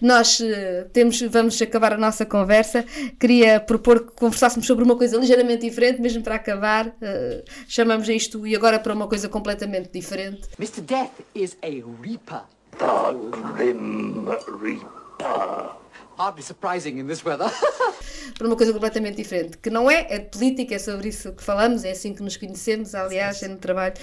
Nós 0.00 0.40
uh, 0.40 0.88
temos, 0.92 1.20
vamos 1.22 1.60
acabar 1.60 1.92
a 1.92 1.96
nossa 1.96 2.26
conversa. 2.26 2.84
Queria 3.18 3.60
propor 3.60 4.06
que 4.06 4.12
conversássemos 4.12 4.66
sobre 4.66 4.84
uma 4.84 4.96
coisa 4.96 5.16
ligeiramente 5.16 5.62
diferente, 5.62 6.00
mesmo 6.00 6.22
para 6.22 6.34
acabar. 6.34 6.88
Uh, 6.88 7.44
chamamos 7.68 8.08
isto 8.08 8.46
e 8.46 8.54
agora 8.54 8.78
para 8.78 8.92
uma 8.92 9.08
coisa 9.08 9.28
completamente 9.28 9.90
diferente. 9.92 10.48
Mr. 10.58 10.80
Death 10.82 11.12
is 11.34 11.56
a 11.62 11.68
Reaper. 12.02 12.42
The 12.78 13.54
Grim 13.54 14.26
Reaper. 14.60 15.76
Hardly 16.18 16.42
surprising 16.42 16.98
in 16.98 17.06
this 17.06 17.24
weather. 17.24 17.50
para 18.36 18.46
uma 18.46 18.56
coisa 18.56 18.72
completamente 18.72 19.16
diferente, 19.16 19.58
que 19.58 19.70
não 19.70 19.90
é, 19.90 20.06
é 20.10 20.18
de 20.18 20.30
política, 20.30 20.74
é 20.74 20.78
sobre 20.78 21.08
isso 21.08 21.32
que 21.32 21.42
falamos, 21.42 21.84
é 21.84 21.90
assim 21.90 22.14
que 22.14 22.22
nos 22.22 22.36
conhecemos, 22.36 22.94
aliás, 22.94 23.42
é 23.42 23.48
no 23.48 23.56
trabalho. 23.56 23.94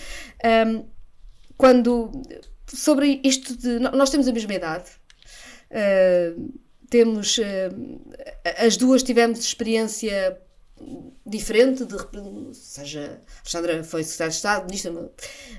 Um, 0.43 0.85
quando 1.57 2.11
sobre 2.67 3.21
isto 3.23 3.55
de. 3.57 3.79
Nós 3.79 4.09
temos 4.09 4.27
a 4.27 4.33
mesma 4.33 4.53
idade, 4.53 4.89
Uh, 5.73 6.53
temos, 6.89 7.37
uh, 7.39 7.43
as 8.57 8.77
duas 8.77 9.01
tivemos 9.01 9.39
experiência 9.39 10.39
diferente, 11.25 11.85
de, 11.85 11.95
seja, 12.53 13.21
Alexandra 13.39 13.83
foi 13.83 14.03
secretária 14.03 14.29
de 14.29 14.35
Estado, 14.35 14.65
ministra, 14.65 15.11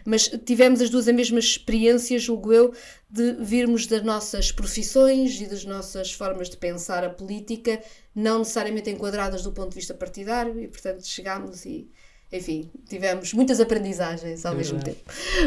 mas 0.05 0.29
tivemos 0.45 0.81
as 0.81 0.91
duas 0.91 1.09
a 1.09 1.13
mesma 1.13 1.39
experiência, 1.39 2.19
julgo 2.19 2.53
eu, 2.53 2.75
de 3.09 3.33
virmos 3.41 3.87
das 3.87 4.03
nossas 4.03 4.53
profissões 4.53 5.41
e 5.41 5.47
das 5.47 5.65
nossas 5.65 6.13
formas 6.13 6.51
de 6.51 6.57
pensar 6.57 7.03
a 7.03 7.11
política, 7.11 7.83
não 8.15 8.41
necessariamente 8.41 8.91
enquadradas 8.91 9.43
do 9.43 9.53
ponto 9.53 9.71
de 9.71 9.77
vista 9.77 9.95
partidário, 9.95 10.61
e 10.61 10.69
portanto 10.69 11.07
chegámos 11.07 11.65
e, 11.65 11.89
enfim, 12.31 12.71
tivemos 12.89 13.33
muitas 13.33 13.61
aprendizagens 13.61 14.45
ao 14.45 14.53
é 14.53 14.57
mesmo 14.57 14.83
tempo. 14.83 15.01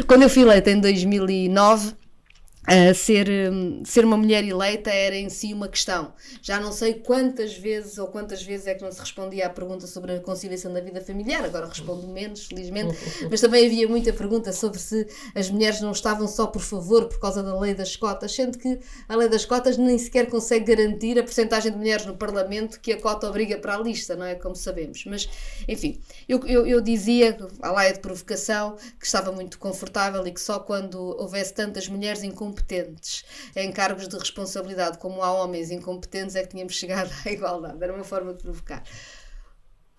Quando 0.06 0.22
eu 0.22 0.30
fui 0.30 0.42
eleita 0.42 0.70
em 0.70 0.80
2009, 0.80 1.94
Uh, 2.68 2.94
ser, 2.94 3.30
um, 3.50 3.82
ser 3.82 4.04
uma 4.04 4.18
mulher 4.18 4.44
eleita 4.44 4.90
era 4.90 5.16
em 5.16 5.30
si 5.30 5.54
uma 5.54 5.68
questão. 5.68 6.12
Já 6.42 6.60
não 6.60 6.70
sei 6.70 6.92
quantas 6.92 7.56
vezes 7.56 7.96
ou 7.96 8.08
quantas 8.08 8.42
vezes 8.42 8.66
é 8.66 8.74
que 8.74 8.82
não 8.82 8.92
se 8.92 9.00
respondia 9.00 9.46
à 9.46 9.48
pergunta 9.48 9.86
sobre 9.86 10.12
a 10.12 10.20
conciliação 10.20 10.70
da 10.70 10.80
vida 10.82 11.00
familiar, 11.00 11.42
agora 11.42 11.66
respondo 11.66 12.06
menos, 12.06 12.44
felizmente, 12.44 12.94
mas 13.30 13.40
também 13.40 13.64
havia 13.64 13.88
muita 13.88 14.12
pergunta 14.12 14.52
sobre 14.52 14.78
se 14.78 15.06
as 15.34 15.48
mulheres 15.48 15.80
não 15.80 15.92
estavam 15.92 16.28
só 16.28 16.46
por 16.46 16.60
favor 16.60 17.06
por 17.06 17.18
causa 17.18 17.42
da 17.42 17.58
lei 17.58 17.72
das 17.72 17.96
cotas, 17.96 18.34
sendo 18.34 18.58
que 18.58 18.78
a 19.08 19.16
lei 19.16 19.30
das 19.30 19.46
cotas 19.46 19.78
nem 19.78 19.96
sequer 19.96 20.26
consegue 20.26 20.66
garantir 20.66 21.18
a 21.18 21.22
porcentagem 21.22 21.72
de 21.72 21.78
mulheres 21.78 22.04
no 22.04 22.18
Parlamento 22.18 22.80
que 22.80 22.92
a 22.92 23.00
cota 23.00 23.30
obriga 23.30 23.56
para 23.56 23.76
a 23.76 23.78
lista, 23.78 24.14
não 24.14 24.26
é? 24.26 24.34
Como 24.34 24.54
sabemos. 24.54 25.06
Mas, 25.06 25.26
enfim, 25.66 25.98
eu, 26.28 26.46
eu, 26.46 26.66
eu 26.66 26.82
dizia, 26.82 27.34
à 27.62 27.72
laia 27.72 27.94
de 27.94 28.00
provocação, 28.00 28.76
que 29.00 29.06
estava 29.06 29.32
muito 29.32 29.58
confortável 29.58 30.26
e 30.26 30.32
que 30.32 30.40
só 30.40 30.58
quando 30.58 30.98
houvesse 31.18 31.54
tantas 31.54 31.88
mulheres 31.88 32.22
incompetentes 32.22 32.57
incompetentes 32.58 33.24
em 33.54 33.70
cargos 33.72 34.08
de 34.08 34.16
responsabilidade, 34.16 34.98
como 34.98 35.22
há 35.22 35.32
homens 35.32 35.70
incompetentes, 35.70 36.36
é 36.36 36.42
que 36.42 36.48
tínhamos 36.48 36.74
chegado 36.76 37.10
à 37.24 37.30
igualdade. 37.30 37.82
Era 37.82 37.94
uma 37.94 38.04
forma 38.04 38.34
de 38.34 38.42
provocar. 38.42 38.82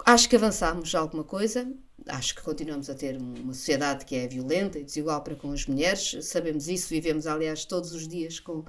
Acho 0.06 0.30
que 0.30 0.36
avançámos 0.36 0.96
alguma 0.96 1.26
coisa, 1.26 1.70
acho 2.08 2.34
que 2.34 2.42
continuamos 2.42 2.90
a 2.90 2.96
ter 2.96 3.18
uma 3.18 3.54
sociedade 3.54 4.06
que 4.06 4.16
é 4.16 4.28
violenta 4.28 4.80
e 4.80 4.84
desigual 4.84 5.22
para 5.22 5.36
com 5.36 5.52
as 5.52 5.66
mulheres, 5.66 6.16
sabemos 6.22 6.70
isso, 6.70 6.88
vivemos 6.88 7.28
aliás 7.28 7.66
todos 7.66 7.92
os 7.92 8.08
dias 8.08 8.40
com, 8.40 8.64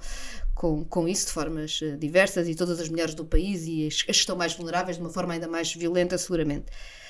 com, 0.53 0.83
com 0.83 1.07
isso 1.07 1.27
de 1.27 1.31
formas 1.31 1.79
eh, 1.81 1.95
diversas 1.95 2.49
e 2.49 2.53
todas 2.53 2.81
as 2.81 2.89
mulheres 2.89 3.15
do 3.15 3.23
país 3.23 3.65
e 3.65 3.87
as, 3.87 4.01
que 4.01 4.11
estão 4.11 4.35
mais 4.35 4.53
vulneráveis 4.53 4.97
de 4.97 5.01
uma 5.01 5.09
forma 5.09 5.33
ainda 5.33 5.47
mais 5.47 5.73
violenta 5.73 6.17
seguramente. 6.17 6.65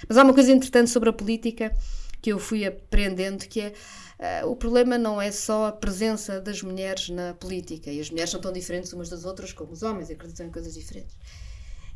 Mas 0.07 0.15
há 0.15 0.23
uma 0.23 0.35
coisa 0.35 0.51
interessante 0.51 0.91
sobre 0.91 1.09
a 1.09 1.13
política 1.13 1.75
que 2.21 2.31
eu 2.31 2.39
fui 2.39 2.65
aprendendo 2.65 3.47
que 3.47 3.61
é 3.61 3.73
Uh, 4.21 4.47
o 4.47 4.55
problema 4.55 4.99
não 4.99 5.19
é 5.19 5.31
só 5.31 5.65
a 5.65 5.71
presença 5.71 6.39
das 6.39 6.61
mulheres 6.61 7.09
na 7.09 7.33
política, 7.33 7.89
e 7.89 7.99
as 7.99 8.11
mulheres 8.11 8.29
são 8.29 8.39
tão 8.39 8.53
diferentes 8.53 8.93
umas 8.93 9.09
das 9.09 9.25
outras 9.25 9.51
como 9.51 9.71
os 9.71 9.81
homens, 9.81 10.11
acreditam 10.11 10.45
em 10.45 10.51
coisas 10.51 10.75
diferentes. 10.75 11.17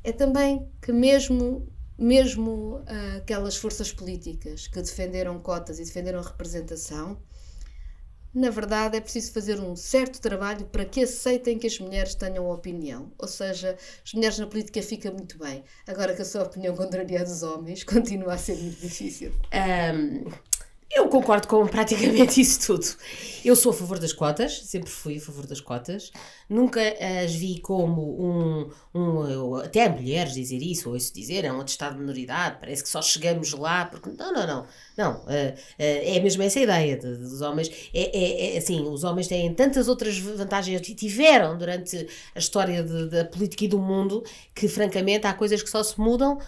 é 0.03 0.11
também 0.11 0.67
que 0.81 0.91
mesmo 0.91 1.67
mesmo 1.97 2.77
uh, 2.79 3.17
aquelas 3.17 3.55
forças 3.55 3.91
políticas 3.93 4.67
que 4.67 4.81
defenderam 4.81 5.39
cotas 5.39 5.79
e 5.79 5.83
defenderam 5.83 6.21
representação, 6.21 7.21
na 8.35 8.49
verdade 8.49 8.97
é 8.97 9.01
preciso 9.01 9.31
fazer 9.31 9.59
um 9.61 9.75
certo 9.75 10.19
trabalho 10.19 10.65
para 10.65 10.83
que 10.83 11.03
aceitem 11.03 11.57
que 11.57 11.65
as 11.65 11.79
mulheres 11.79 12.13
tenham 12.13 12.49
opinião. 12.49 13.11
Ou 13.17 13.27
seja, 13.27 13.77
as 14.03 14.13
mulheres 14.13 14.37
na 14.37 14.45
política 14.45 14.81
fica 14.81 15.09
muito 15.09 15.39
bem. 15.39 15.63
Agora 15.87 16.13
que 16.13 16.21
a 16.21 16.25
sua 16.25 16.43
opinião 16.43 16.75
contraria 16.75 17.21
a 17.21 17.23
dos 17.23 17.41
homens, 17.43 17.83
continua 17.85 18.33
a 18.33 18.37
ser 18.37 18.57
muito 18.57 18.79
difícil. 18.81 19.31
Um, 19.53 20.29
eu 20.91 21.09
concordo 21.09 21.47
com 21.47 21.65
praticamente 21.67 22.39
isso 22.41 22.65
tudo. 22.65 22.85
Eu 23.43 23.55
sou 23.55 23.71
a 23.71 23.75
favor 23.75 23.99
das 23.99 24.13
cotas, 24.13 24.61
sempre 24.63 24.89
fui 24.89 25.17
a 25.17 25.21
favor 25.21 25.45
das 25.45 25.61
cotas. 25.61 26.11
Nunca 26.49 26.81
as 27.23 27.33
vi 27.33 27.59
como 27.59 28.19
um. 28.19 28.69
um 28.93 29.55
até 29.57 29.87
mulheres 29.87 30.33
dizer 30.33 30.61
isso, 30.61 30.89
ou 30.89 30.95
isso 30.95 31.13
dizer, 31.13 31.45
é 31.45 31.51
um 31.51 31.61
atestado 31.61 31.95
de 31.95 32.01
minoridade, 32.01 32.57
parece 32.59 32.81
que 32.81 32.89
só 32.89 33.01
chegamos 33.01 33.53
lá 33.53 33.85
porque. 33.85 34.09
Não, 34.09 34.33
não, 34.33 34.47
não. 34.47 34.65
Não. 34.97 35.13
Uh, 35.25 35.53
uh, 35.53 35.57
é 35.77 36.19
mesmo 36.19 36.41
essa 36.41 36.59
ideia 36.59 36.97
de, 36.97 37.17
dos 37.17 37.41
homens. 37.41 37.69
É, 37.93 38.17
é, 38.17 38.55
é, 38.55 38.57
assim, 38.57 38.81
os 38.81 39.03
homens 39.03 39.27
têm 39.27 39.53
tantas 39.53 39.87
outras 39.87 40.17
vantagens 40.17 40.81
que 40.81 40.95
tiveram 40.95 41.57
durante 41.57 42.07
a 42.33 42.39
história 42.39 42.81
de, 42.81 43.09
da 43.09 43.25
política 43.25 43.65
e 43.65 43.67
do 43.67 43.79
mundo 43.79 44.23
que, 44.53 44.67
francamente, 44.67 45.27
há 45.27 45.33
coisas 45.33 45.61
que 45.61 45.69
só 45.69 45.83
se 45.83 45.99
mudam 45.99 46.39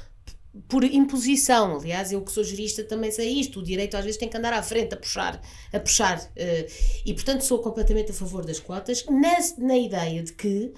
por 0.68 0.84
imposição. 0.84 1.78
Aliás, 1.78 2.12
eu 2.12 2.22
que 2.22 2.32
sou 2.32 2.43
jurista 2.43 2.84
também 2.84 3.12
sei 3.12 3.30
isto. 3.39 3.60
O 3.60 3.64
direito 3.64 3.95
às 3.95 4.03
vezes 4.03 4.18
tem 4.18 4.30
que 4.30 4.38
andar 4.38 4.53
à 4.53 4.64
frente 4.64 4.93
a 4.93 4.97
puxar, 4.97 5.41
a 5.72 5.80
puxar. 5.80 6.20
Uh, 6.20 6.72
e 7.05 7.14
portanto 7.14 7.41
sou 7.41 7.60
completamente 7.60 8.12
a 8.12 8.14
favor 8.14 8.45
das 8.45 8.60
cotas, 8.60 9.05
na, 9.05 9.38
na 9.58 9.78
ideia 9.78 10.24
de 10.24 10.34
que 10.34 10.74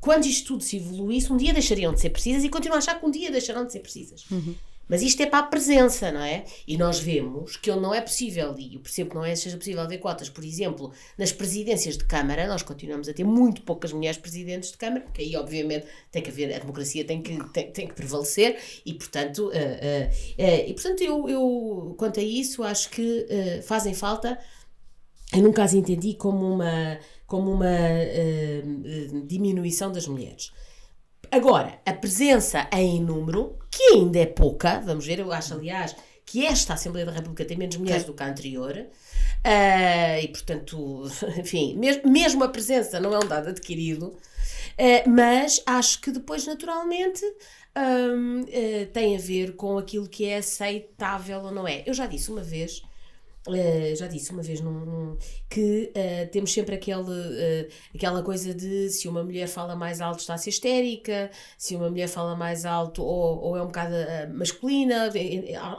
quando 0.00 0.26
isto 0.26 0.48
tudo 0.48 0.62
se 0.62 0.76
evoluísse, 0.76 1.32
um 1.32 1.36
dia 1.36 1.52
deixariam 1.52 1.92
de 1.92 2.00
ser 2.00 2.10
precisas 2.10 2.44
e 2.44 2.48
continuo 2.48 2.76
a 2.76 2.78
achar 2.78 3.00
que 3.00 3.06
um 3.06 3.10
dia 3.10 3.30
deixarão 3.30 3.64
de 3.64 3.72
ser 3.72 3.80
precisas. 3.80 4.30
Uhum. 4.30 4.54
Mas 4.88 5.02
isto 5.02 5.22
é 5.22 5.26
para 5.26 5.38
a 5.40 5.42
presença, 5.44 6.12
não 6.12 6.20
é? 6.20 6.44
E 6.66 6.76
nós 6.76 6.98
vemos 6.98 7.56
que 7.56 7.70
não 7.74 7.94
é 7.94 8.00
possível, 8.00 8.54
e 8.58 8.74
eu 8.74 8.80
percebo 8.80 9.10
que 9.10 9.16
não 9.16 9.24
é 9.24 9.34
seja 9.34 9.56
possível 9.56 9.80
haver 9.80 9.98
cotas, 9.98 10.28
por 10.28 10.44
exemplo, 10.44 10.92
nas 11.16 11.32
presidências 11.32 11.96
de 11.96 12.04
Câmara, 12.04 12.46
nós 12.46 12.62
continuamos 12.62 13.08
a 13.08 13.14
ter 13.14 13.24
muito 13.24 13.62
poucas 13.62 13.92
mulheres 13.92 14.18
presidentes 14.18 14.70
de 14.70 14.76
Câmara, 14.76 15.02
porque 15.02 15.22
aí, 15.22 15.36
obviamente, 15.36 15.86
tem 16.10 16.22
que 16.22 16.30
haver, 16.30 16.54
a 16.54 16.58
democracia 16.58 17.04
tem 17.04 17.22
que, 17.22 17.42
tem, 17.50 17.70
tem 17.70 17.88
que 17.88 17.94
prevalecer, 17.94 18.56
e 18.84 18.94
portanto, 18.94 19.46
uh, 19.46 19.50
uh, 19.50 19.52
uh, 19.52 20.68
e, 20.68 20.72
portanto 20.74 21.02
eu, 21.02 21.28
eu, 21.28 21.94
quanto 21.98 22.20
a 22.20 22.22
isso, 22.22 22.62
acho 22.62 22.90
que 22.90 23.26
fazem 23.62 23.94
falta. 23.94 24.38
Eu 25.32 25.42
nunca 25.42 25.64
as 25.64 25.74
entendi 25.74 26.14
como 26.14 26.46
uma, 26.46 26.98
como 27.26 27.50
uma 27.50 27.66
diminuição 29.26 29.90
das 29.90 30.06
mulheres. 30.06 30.52
Agora, 31.34 31.80
a 31.84 31.92
presença 31.92 32.68
em 32.70 33.02
número, 33.02 33.58
que 33.68 33.82
ainda 33.94 34.20
é 34.20 34.24
pouca, 34.24 34.78
vamos 34.78 35.04
ver, 35.04 35.18
eu 35.18 35.32
acho, 35.32 35.54
aliás, 35.54 35.96
que 36.24 36.46
esta 36.46 36.74
Assembleia 36.74 37.04
da 37.04 37.10
República 37.10 37.44
tem 37.44 37.56
menos 37.56 37.76
mulheres 37.76 38.04
do 38.04 38.14
que 38.14 38.22
a 38.22 38.28
anterior, 38.28 38.72
uh, 38.78 40.22
e 40.22 40.28
portanto, 40.28 41.10
enfim, 41.36 41.76
mesmo, 41.76 42.08
mesmo 42.08 42.44
a 42.44 42.48
presença 42.48 43.00
não 43.00 43.12
é 43.12 43.18
um 43.18 43.26
dado 43.26 43.48
adquirido, 43.48 44.10
uh, 44.10 45.10
mas 45.10 45.60
acho 45.66 46.00
que 46.00 46.12
depois, 46.12 46.46
naturalmente, 46.46 47.24
uh, 47.26 48.86
tem 48.92 49.16
a 49.16 49.18
ver 49.18 49.56
com 49.56 49.76
aquilo 49.76 50.08
que 50.08 50.26
é 50.26 50.36
aceitável 50.36 51.40
ou 51.40 51.50
não 51.50 51.66
é. 51.66 51.82
Eu 51.84 51.94
já 51.94 52.06
disse 52.06 52.30
uma 52.30 52.42
vez 52.42 52.80
já 53.94 54.06
disse 54.06 54.32
uma 54.32 54.42
vez 54.42 54.58
num, 54.60 54.72
num, 54.72 55.18
que 55.54 55.92
uh, 55.94 56.28
temos 56.32 56.52
sempre 56.52 56.74
aquele, 56.74 57.00
uh, 57.00 57.68
aquela 57.94 58.24
coisa 58.24 58.52
de 58.52 58.90
se 58.90 59.06
uma 59.06 59.22
mulher 59.22 59.46
fala 59.46 59.76
mais 59.76 60.00
alto 60.00 60.18
está 60.18 60.34
a 60.34 60.36
ser 60.38 60.50
histérica, 60.50 61.30
se 61.56 61.76
uma 61.76 61.88
mulher 61.88 62.08
fala 62.08 62.34
mais 62.34 62.64
alto 62.64 63.04
ou, 63.04 63.40
ou 63.40 63.56
é 63.56 63.62
um 63.62 63.66
bocado 63.66 63.94
masculina, 64.34 65.12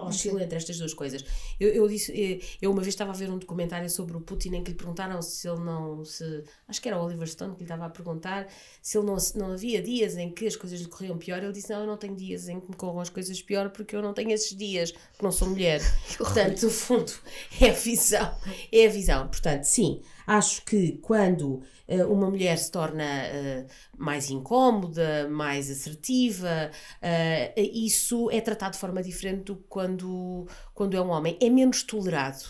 oscila 0.04 0.42
entre 0.42 0.56
estas 0.56 0.78
duas 0.78 0.94
coisas. 0.94 1.26
Eu, 1.60 1.70
eu, 1.70 1.90
disse, 1.90 2.40
eu 2.62 2.72
uma 2.72 2.82
vez 2.82 2.94
estava 2.94 3.12
a 3.12 3.14
ver 3.14 3.30
um 3.30 3.38
documentário 3.38 3.90
sobre 3.90 4.16
o 4.16 4.22
Putin 4.22 4.56
em 4.56 4.64
que 4.64 4.72
lhe 4.72 4.78
perguntaram 4.78 5.22
se 5.22 5.46
ele 5.46 5.60
não 5.60 6.06
se. 6.06 6.46
Acho 6.70 6.82
que 6.82 6.88
era 6.88 6.98
o 6.98 7.04
Oliver 7.04 7.28
Stone 7.28 7.54
que 7.54 7.60
lhe 7.60 7.66
estava 7.66 7.86
a 7.86 7.90
perguntar 7.90 8.48
se 8.82 8.98
ele 8.98 9.08
não, 9.08 9.18
não 9.36 9.52
havia 9.52 9.82
dias 9.82 10.16
em 10.16 10.32
que 10.32 10.48
as 10.48 10.56
coisas 10.56 10.80
lhe 10.80 10.88
corriam 10.88 11.18
pior. 11.18 11.44
Ele 11.44 11.52
disse: 11.52 11.70
Não, 11.70 11.82
eu 11.82 11.88
não 11.88 11.98
tenho 11.98 12.16
dias 12.16 12.48
em 12.48 12.62
que 12.62 12.70
me 12.70 12.76
corram 12.78 13.02
as 13.02 13.10
coisas 13.10 13.42
pior 13.42 13.72
porque 13.72 13.94
eu 13.94 14.02
não 14.02 14.14
tenho 14.14 14.32
esses 14.32 14.56
dias, 14.56 14.94
porque 14.94 15.26
não 15.26 15.34
sou 15.34 15.50
mulher. 15.50 15.82
Portanto, 16.18 16.64
no 16.64 16.70
fundo 16.70 17.12
é 17.60 17.72
a 17.72 17.74
visão. 17.74 18.38
É 18.72 18.86
a 18.88 18.90
visão. 18.90 19.28
Portanto, 19.28 19.65
sim, 19.66 20.02
acho 20.28 20.64
que 20.64 20.94
quando 21.02 21.62
uh, 21.88 22.12
uma 22.12 22.30
mulher 22.30 22.58
se 22.58 22.72
torna 22.72 23.04
uh, 23.04 23.68
mais 23.98 24.30
incómoda, 24.30 25.28
mais 25.30 25.70
assertiva, 25.70 26.72
uh, 27.02 27.60
isso 27.74 28.30
é 28.32 28.40
tratado 28.42 28.74
de 28.74 28.80
forma 28.80 29.02
diferente 29.02 29.46
do 29.46 29.56
que 29.56 29.64
quando, 29.68 30.48
quando 30.74 30.96
é 30.96 31.02
um 31.02 31.10
homem. 31.10 31.38
É 31.42 31.50
menos 31.50 31.84
tolerado. 31.84 32.44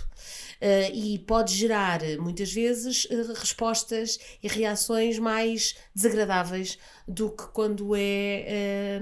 E 0.94 1.20
pode 1.20 1.54
gerar 1.54 2.00
muitas 2.18 2.52
vezes 2.52 3.08
respostas 3.38 4.18
e 4.42 4.48
reações 4.48 5.20
mais 5.20 5.76
desagradáveis 5.94 6.80
do 7.08 7.30
que 7.30 7.44
quando 7.48 7.94
é 7.96 9.00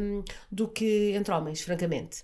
do 0.52 0.68
que 0.68 1.14
entre 1.16 1.32
homens, 1.34 1.62
francamente. 1.62 2.24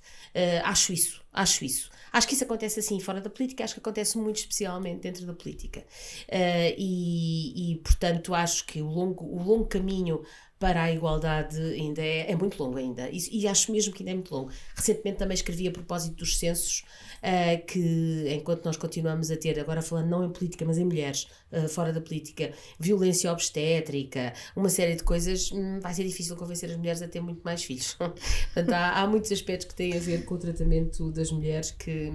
acho 0.64 0.92
isso, 0.92 1.24
acho 1.32 1.64
isso. 1.64 1.90
Acho 2.12 2.28
que 2.28 2.34
isso 2.34 2.44
acontece 2.44 2.80
assim 2.80 3.00
fora 3.00 3.22
da 3.22 3.30
política, 3.30 3.64
acho 3.64 3.74
que 3.74 3.80
acontece 3.80 4.18
muito 4.18 4.38
especialmente 4.38 5.02
dentro 5.02 5.26
da 5.26 5.34
política. 5.34 5.82
Uh, 6.28 6.74
e, 6.78 7.74
e, 7.74 7.76
portanto, 7.78 8.34
acho 8.34 8.66
que 8.66 8.82
o 8.82 8.88
longo, 8.88 9.26
o 9.26 9.44
longo 9.44 9.66
caminho 9.66 10.22
para 10.60 10.84
a 10.84 10.92
igualdade 10.92 11.58
ainda 11.58 12.02
é, 12.02 12.32
é 12.32 12.36
muito 12.36 12.62
longo 12.62 12.78
ainda. 12.78 13.10
E, 13.10 13.18
e, 13.32 13.48
acho 13.48 13.72
mesmo 13.72 13.94
que 13.94 14.04
ainda 14.04 14.12
é 14.12 14.16
muito 14.16 14.36
longo. 14.36 14.52
Recentemente 14.76 15.18
também 15.18 15.34
escrevi 15.34 15.68
a 15.70 15.72
propósito 15.72 16.18
dos 16.18 16.38
censos, 16.38 16.84
uh, 17.24 17.66
que 17.66 18.26
enquanto 18.30 18.66
nós 18.66 18.76
continuamos 18.76 19.32
a 19.32 19.38
ter, 19.38 19.58
agora 19.58 19.82
falando 19.82 20.10
não 20.10 20.26
em 20.26 20.32
política, 20.32 20.66
mas 20.66 20.78
em 20.78 20.84
mulheres, 20.84 21.28
uh, 21.52 21.68
fora 21.68 21.92
da 21.94 22.02
política, 22.02 22.52
violência 22.80 23.32
obstétrica, 23.32 24.34
uma 24.56 24.70
série 24.70 24.96
de 24.96 25.04
coisas, 25.04 25.52
hum, 25.52 25.80
vai 25.80 25.94
ser 25.94 26.04
difícil 26.04 26.36
convencer 26.36 26.70
as 26.70 26.78
mulheres 26.78 27.02
a 27.02 27.08
ter 27.08 27.22
muito 27.22 27.42
mais 27.44 27.64
filhos. 27.64 27.94
Portanto, 28.54 28.74
há, 28.74 29.02
há 29.02 29.08
muitos 29.08 29.32
aspectos 29.32 29.68
que 29.68 29.76
têm 29.76 29.96
a 29.96 30.00
ver 30.00 30.26
com 30.26 30.36
o 30.36 30.38
tratamento 30.38 31.12
das 31.12 31.32
mulheres 31.32 31.72
que, 31.72 32.12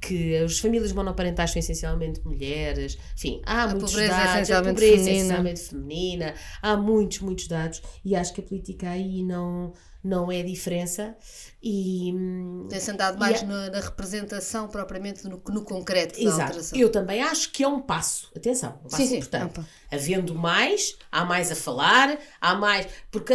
que 0.00 0.36
as 0.36 0.58
famílias 0.58 0.92
monoparentais 0.92 1.50
são 1.50 1.60
essencialmente 1.60 2.24
mulheres, 2.24 2.98
enfim, 3.16 3.40
há 3.44 3.64
a 3.64 3.68
muitos 3.68 3.92
pobreza 3.92 4.12
dados, 4.12 4.26
é 4.26 4.34
essencialmente 4.34 4.70
a 4.70 4.72
pobreza 4.72 4.96
feminina. 4.96 5.10
é 5.10 5.16
essencialmente 5.16 5.60
feminina, 5.60 6.34
há 6.62 6.76
muitos, 6.76 7.20
muitos 7.20 7.48
dados 7.48 7.82
e 8.04 8.14
acho 8.16 8.32
que 8.32 8.40
a 8.40 8.44
política 8.44 8.90
aí 8.90 9.22
não, 9.22 9.72
não 10.02 10.32
é 10.32 10.42
diferença 10.42 11.14
e 11.62 12.14
tem-se 12.70 12.90
andado 12.90 13.18
mais 13.18 13.42
na, 13.42 13.68
na, 13.68 13.80
representação 13.80 14.66
propriamente 14.66 15.24
no, 15.24 15.42
no 15.48 15.62
concreto 15.62 16.14
da 16.14 16.24
Exato. 16.24 16.42
alteração. 16.42 16.78
Eu 16.78 16.90
também 16.90 17.22
acho 17.22 17.52
que 17.52 17.62
é 17.62 17.68
um 17.68 17.80
passo, 17.80 18.30
atenção, 18.34 18.78
um 18.80 18.88
passo 18.88 18.96
Sim, 18.96 19.06
sim. 19.08 19.16
importante. 19.16 19.60
Opa. 19.60 19.68
Havendo 19.92 20.34
mais, 20.34 20.96
há 21.12 21.24
mais 21.24 21.52
a 21.52 21.54
falar, 21.54 22.18
há 22.40 22.54
mais, 22.54 22.86
porque 23.10 23.34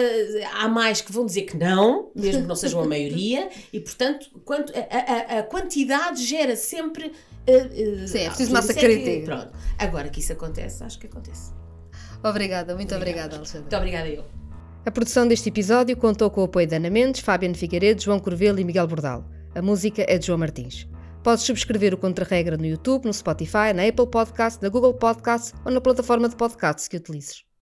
há 0.56 0.68
mais 0.68 1.02
que 1.02 1.12
vão 1.12 1.26
dizer 1.26 1.44
que 1.44 1.56
não, 1.56 2.12
mesmo 2.16 2.42
que 2.42 2.48
não 2.48 2.56
sejam 2.56 2.82
a 2.82 2.88
maioria, 2.88 3.50
e 3.72 3.80
portanto 3.80 4.28
quanto, 4.44 4.74
a, 4.76 5.36
a, 5.36 5.40
a 5.40 5.44
quantidade 5.44 6.26
gera 6.26 6.56
sempre. 6.56 7.14
Uh, 7.48 8.04
uh, 8.04 8.08
Sim, 8.08 8.18
é 8.18 8.26
ah, 8.26 8.30
preciso 8.30 8.52
massa 8.52 8.72
é 8.72 8.76
crítica. 8.76 9.26
Pronto. 9.26 9.52
Agora 9.78 10.10
que 10.10 10.20
isso 10.20 10.34
acontece, 10.34 10.84
acho 10.84 10.98
que 10.98 11.06
acontece. 11.06 11.54
Obrigada, 12.24 12.74
muito 12.74 12.96
obrigada, 12.96 13.36
Alexandre. 13.36 13.62
Muito 13.62 13.76
obrigada 13.76 14.10
eu. 14.10 14.45
A 14.86 14.92
produção 14.92 15.28
deste 15.28 15.50
episódio 15.50 15.98
contou 15.98 16.30
com 16.30 16.42
o 16.42 16.44
apoio 16.44 16.68
de 16.68 16.76
Ana 16.76 16.92
Mendes, 16.92 17.22
Fabiano 17.22 17.56
Figueiredo, 17.56 18.04
João 18.04 18.20
Corvelo 18.20 18.60
e 18.60 18.64
Miguel 18.64 18.86
Bordal. 18.86 19.26
A 19.56 19.62
música 19.62 20.06
é 20.08 20.20
de 20.20 20.28
João 20.28 20.38
Martins. 20.38 20.88
Podes 21.24 21.44
subscrever 21.44 21.92
o 21.96 21.98
Contra-Regra 21.98 22.56
no 22.56 22.68
YouTube, 22.68 23.06
no 23.06 23.14
Spotify, 23.14 23.74
na 23.74 23.88
Apple 23.88 24.06
Podcast, 24.06 24.62
na 24.62 24.70
Google 24.70 24.94
Podcast 24.94 25.54
ou 25.66 25.72
na 25.72 25.82
plataforma 25.82 26.30
de 26.30 26.36
podcasts 26.36 26.88
que 26.88 26.98
utilizes. 26.98 27.45